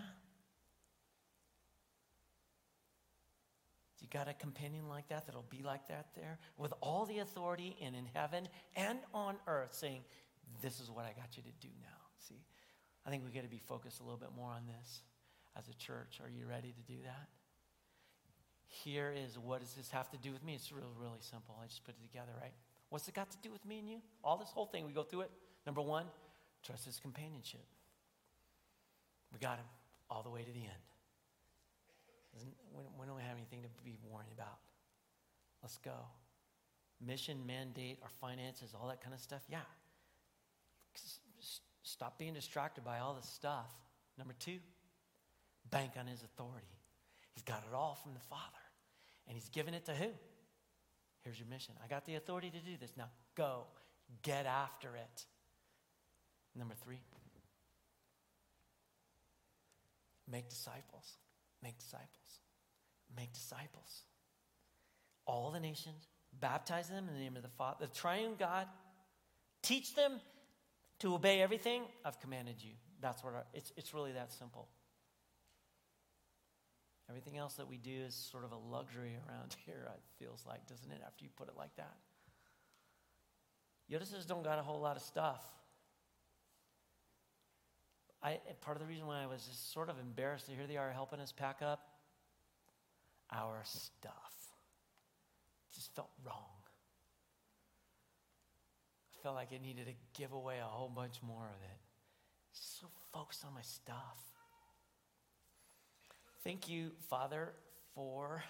You 4.00 4.06
got 4.12 4.28
a 4.28 4.34
companion 4.34 4.88
like 4.88 5.08
that 5.08 5.26
that'll 5.26 5.46
be 5.50 5.62
like 5.64 5.88
that 5.88 6.06
there 6.14 6.38
with 6.56 6.72
all 6.80 7.06
the 7.06 7.18
authority 7.18 7.76
and 7.82 7.96
in 7.96 8.06
heaven 8.14 8.46
and 8.76 8.98
on 9.12 9.36
earth 9.48 9.74
saying, 9.74 10.02
This 10.62 10.78
is 10.78 10.90
what 10.90 11.04
I 11.04 11.12
got 11.20 11.36
you 11.36 11.42
to 11.42 11.66
do 11.66 11.72
now. 11.82 11.88
See, 12.20 12.44
I 13.04 13.10
think 13.10 13.24
we 13.24 13.32
got 13.32 13.42
to 13.42 13.48
be 13.48 13.60
focused 13.66 13.98
a 13.98 14.04
little 14.04 14.18
bit 14.18 14.30
more 14.36 14.50
on 14.50 14.62
this 14.78 15.00
as 15.58 15.68
a 15.68 15.74
church. 15.74 16.20
Are 16.22 16.30
you 16.30 16.46
ready 16.46 16.72
to 16.72 16.92
do 16.92 16.98
that? 17.04 17.28
Here 18.66 19.12
is 19.16 19.38
what 19.38 19.60
does 19.60 19.72
this 19.74 19.90
have 19.90 20.10
to 20.10 20.18
do 20.18 20.32
with 20.32 20.44
me? 20.44 20.54
It's 20.54 20.70
really, 20.70 20.92
really 21.00 21.20
simple. 21.20 21.56
I 21.62 21.66
just 21.66 21.84
put 21.84 21.94
it 21.94 22.02
together, 22.02 22.32
right? 22.40 22.52
What's 22.90 23.08
it 23.08 23.14
got 23.14 23.30
to 23.30 23.38
do 23.42 23.50
with 23.50 23.64
me 23.64 23.78
and 23.78 23.88
you? 23.88 23.98
All 24.22 24.36
this 24.36 24.50
whole 24.50 24.66
thing, 24.66 24.86
we 24.86 24.92
go 24.92 25.02
through 25.02 25.22
it. 25.22 25.30
Number 25.64 25.80
one, 25.80 26.04
trust 26.62 26.84
his 26.84 26.98
companionship. 26.98 27.64
We 29.32 29.38
got 29.38 29.58
him 29.58 29.64
all 30.10 30.22
the 30.22 30.30
way 30.30 30.42
to 30.42 30.52
the 30.52 30.60
end. 30.60 30.84
We 32.98 33.06
don't 33.06 33.20
have 33.20 33.36
anything 33.36 33.62
to 33.62 33.68
be 33.84 33.96
worrying 34.10 34.30
about. 34.34 34.58
Let's 35.62 35.78
go. 35.78 35.96
Mission, 37.04 37.46
mandate, 37.46 37.98
our 38.02 38.10
finances, 38.20 38.74
all 38.78 38.88
that 38.88 39.00
kind 39.00 39.14
of 39.14 39.20
stuff. 39.20 39.42
Yeah. 39.50 39.58
Stop 41.82 42.18
being 42.18 42.34
distracted 42.34 42.84
by 42.84 42.98
all 42.98 43.14
this 43.14 43.28
stuff. 43.28 43.72
Number 44.18 44.34
two, 44.38 44.58
bank 45.70 45.92
on 45.98 46.06
his 46.06 46.22
authority. 46.22 46.66
He's 47.32 47.42
got 47.42 47.64
it 47.70 47.74
all 47.74 47.98
from 48.02 48.14
the 48.14 48.20
Father. 48.20 48.42
And 49.28 49.36
he's 49.36 49.48
given 49.48 49.74
it 49.74 49.84
to 49.86 49.92
who? 49.92 50.08
Here's 51.22 51.38
your 51.38 51.48
mission. 51.48 51.74
I 51.84 51.88
got 51.88 52.04
the 52.04 52.14
authority 52.14 52.50
to 52.50 52.58
do 52.58 52.76
this. 52.80 52.92
Now 52.96 53.10
go. 53.34 53.64
Get 54.22 54.46
after 54.46 54.94
it. 54.94 55.24
Number 56.54 56.74
three, 56.74 57.00
make 60.30 60.48
disciples. 60.48 61.18
Make 61.62 61.78
disciples. 61.78 62.40
Make 63.16 63.32
disciples. 63.32 64.04
All 65.26 65.50
the 65.50 65.60
nations, 65.60 66.06
baptize 66.40 66.88
them 66.88 67.08
in 67.08 67.14
the 67.14 67.20
name 67.20 67.36
of 67.36 67.42
the 67.42 67.48
Father, 67.48 67.86
the 67.86 67.92
triune 67.92 68.34
God. 68.38 68.66
Teach 69.62 69.94
them 69.94 70.20
to 71.00 71.14
obey 71.14 71.42
everything 71.42 71.82
I've 72.04 72.20
commanded 72.20 72.56
you. 72.60 72.72
That's 73.00 73.22
what 73.22 73.34
our, 73.34 73.44
it's, 73.52 73.72
it's 73.76 73.92
really 73.92 74.12
that 74.12 74.32
simple. 74.32 74.68
Everything 77.08 77.38
else 77.38 77.54
that 77.54 77.68
we 77.68 77.76
do 77.76 78.02
is 78.06 78.14
sort 78.14 78.44
of 78.44 78.52
a 78.52 78.56
luxury 78.56 79.16
around 79.28 79.54
here, 79.64 79.88
it 79.92 80.00
feels 80.18 80.44
like, 80.46 80.66
doesn't 80.66 80.90
it, 80.90 81.00
after 81.06 81.24
you 81.24 81.30
put 81.36 81.48
it 81.48 81.54
like 81.56 81.74
that? 81.76 81.94
Yodises 83.90 84.26
don't 84.26 84.42
got 84.42 84.58
a 84.58 84.62
whole 84.62 84.80
lot 84.80 84.96
of 84.96 85.02
stuff. 85.02 85.44
I, 88.22 88.40
part 88.60 88.76
of 88.76 88.80
the 88.80 88.88
reason 88.88 89.06
why 89.06 89.22
I 89.22 89.26
was 89.26 89.44
just 89.44 89.72
sort 89.72 89.88
of 89.88 90.00
embarrassed 90.00 90.46
to 90.46 90.52
hear 90.52 90.66
they 90.66 90.76
are 90.76 90.90
helping 90.90 91.20
us 91.20 91.30
pack 91.30 91.60
up 91.62 91.80
our 93.32 93.60
stuff. 93.64 94.34
Just 95.72 95.94
felt 95.94 96.10
wrong. 96.24 96.34
I 99.12 99.22
felt 99.22 99.36
like 99.36 99.48
I 99.52 99.58
needed 99.62 99.86
to 99.86 100.20
give 100.20 100.32
away 100.32 100.58
a 100.58 100.64
whole 100.64 100.88
bunch 100.88 101.16
more 101.22 101.44
of 101.44 101.62
it. 101.62 101.78
So 102.52 102.86
focused 103.12 103.44
on 103.44 103.54
my 103.54 103.62
stuff. 103.62 104.18
Thank 106.46 106.68
you, 106.68 106.92
Father, 107.10 107.48
for 107.96 108.40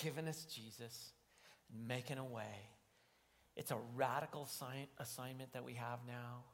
giving 0.00 0.28
us 0.28 0.44
Jesus, 0.44 1.10
and 1.68 1.88
making 1.88 2.18
a 2.18 2.24
way. 2.24 2.68
It's 3.56 3.72
a 3.72 3.78
radical 3.96 4.46
sign, 4.46 4.86
assignment 4.98 5.52
that 5.54 5.64
we 5.64 5.74
have 5.74 5.98
now. 6.06 6.44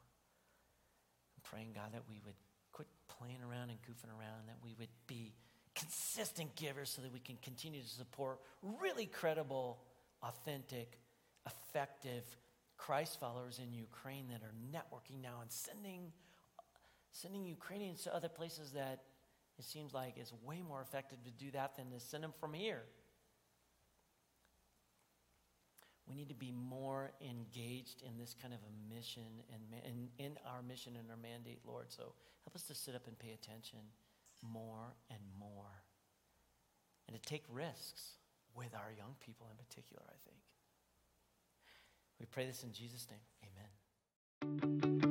I'm 1.35 1.43
praying, 1.43 1.73
God, 1.75 1.93
that 1.93 2.01
we 2.09 2.19
would 2.25 2.33
quit 2.71 2.87
playing 3.19 3.43
around 3.47 3.69
and 3.69 3.77
goofing 3.83 4.09
around, 4.09 4.47
that 4.47 4.57
we 4.63 4.73
would 4.79 4.89
be 5.05 5.35
consistent 5.75 6.55
givers 6.55 6.89
so 6.89 7.03
that 7.03 7.13
we 7.13 7.19
can 7.19 7.37
continue 7.43 7.83
to 7.83 7.89
support 7.89 8.39
really 8.63 9.05
credible, 9.05 9.77
authentic, 10.23 10.97
effective 11.45 12.23
Christ 12.75 13.19
followers 13.19 13.59
in 13.63 13.71
Ukraine 13.71 14.29
that 14.29 14.41
are 14.41 14.55
networking 14.73 15.21
now 15.21 15.41
and 15.43 15.51
sending, 15.51 16.11
sending 17.11 17.45
Ukrainians 17.45 18.01
to 18.05 18.15
other 18.15 18.29
places 18.29 18.71
that 18.71 19.03
It 19.59 19.65
seems 19.65 19.93
like 19.93 20.13
it's 20.17 20.33
way 20.45 20.61
more 20.61 20.81
effective 20.81 21.23
to 21.23 21.31
do 21.31 21.51
that 21.51 21.75
than 21.75 21.89
to 21.91 21.99
send 21.99 22.23
them 22.23 22.33
from 22.39 22.53
here. 22.53 22.83
We 26.07 26.15
need 26.15 26.29
to 26.29 26.35
be 26.35 26.51
more 26.51 27.11
engaged 27.21 28.03
in 28.07 28.17
this 28.17 28.35
kind 28.39 28.53
of 28.53 28.59
a 28.61 28.95
mission 28.95 29.23
and 29.53 30.01
in, 30.17 30.37
our 30.45 30.61
mission 30.61 30.93
and 30.97 31.09
our 31.09 31.17
mandate, 31.17 31.59
Lord. 31.65 31.87
So 31.89 32.13
help 32.45 32.55
us 32.55 32.63
to 32.63 32.75
sit 32.75 32.95
up 32.95 33.07
and 33.07 33.19
pay 33.19 33.31
attention 33.33 33.79
more 34.41 34.93
and 35.09 35.19
more. 35.37 35.83
And 37.07 37.21
to 37.21 37.29
take 37.29 37.43
risks 37.51 38.17
with 38.55 38.73
our 38.73 38.91
young 38.97 39.15
people 39.19 39.47
in 39.51 39.57
particular, 39.57 40.03
I 40.07 40.17
think. 40.23 40.37
We 42.19 42.25
pray 42.25 42.45
this 42.45 42.63
in 42.63 42.71
Jesus' 42.71 43.07
name. 43.09 43.19
Amen. 44.41 45.06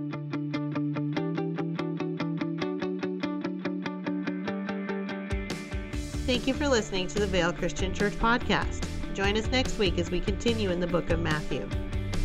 Thank 6.26 6.46
you 6.48 6.54
for 6.54 6.66
listening 6.66 7.06
to 7.08 7.18
the 7.20 7.26
Vail 7.28 7.52
Christian 7.52 7.94
Church 7.94 8.14
podcast. 8.14 8.84
Join 9.14 9.36
us 9.36 9.46
next 9.46 9.78
week 9.78 9.96
as 9.96 10.10
we 10.10 10.18
continue 10.18 10.72
in 10.72 10.80
the 10.80 10.86
book 10.88 11.10
of 11.10 11.20
Matthew. 11.20 11.68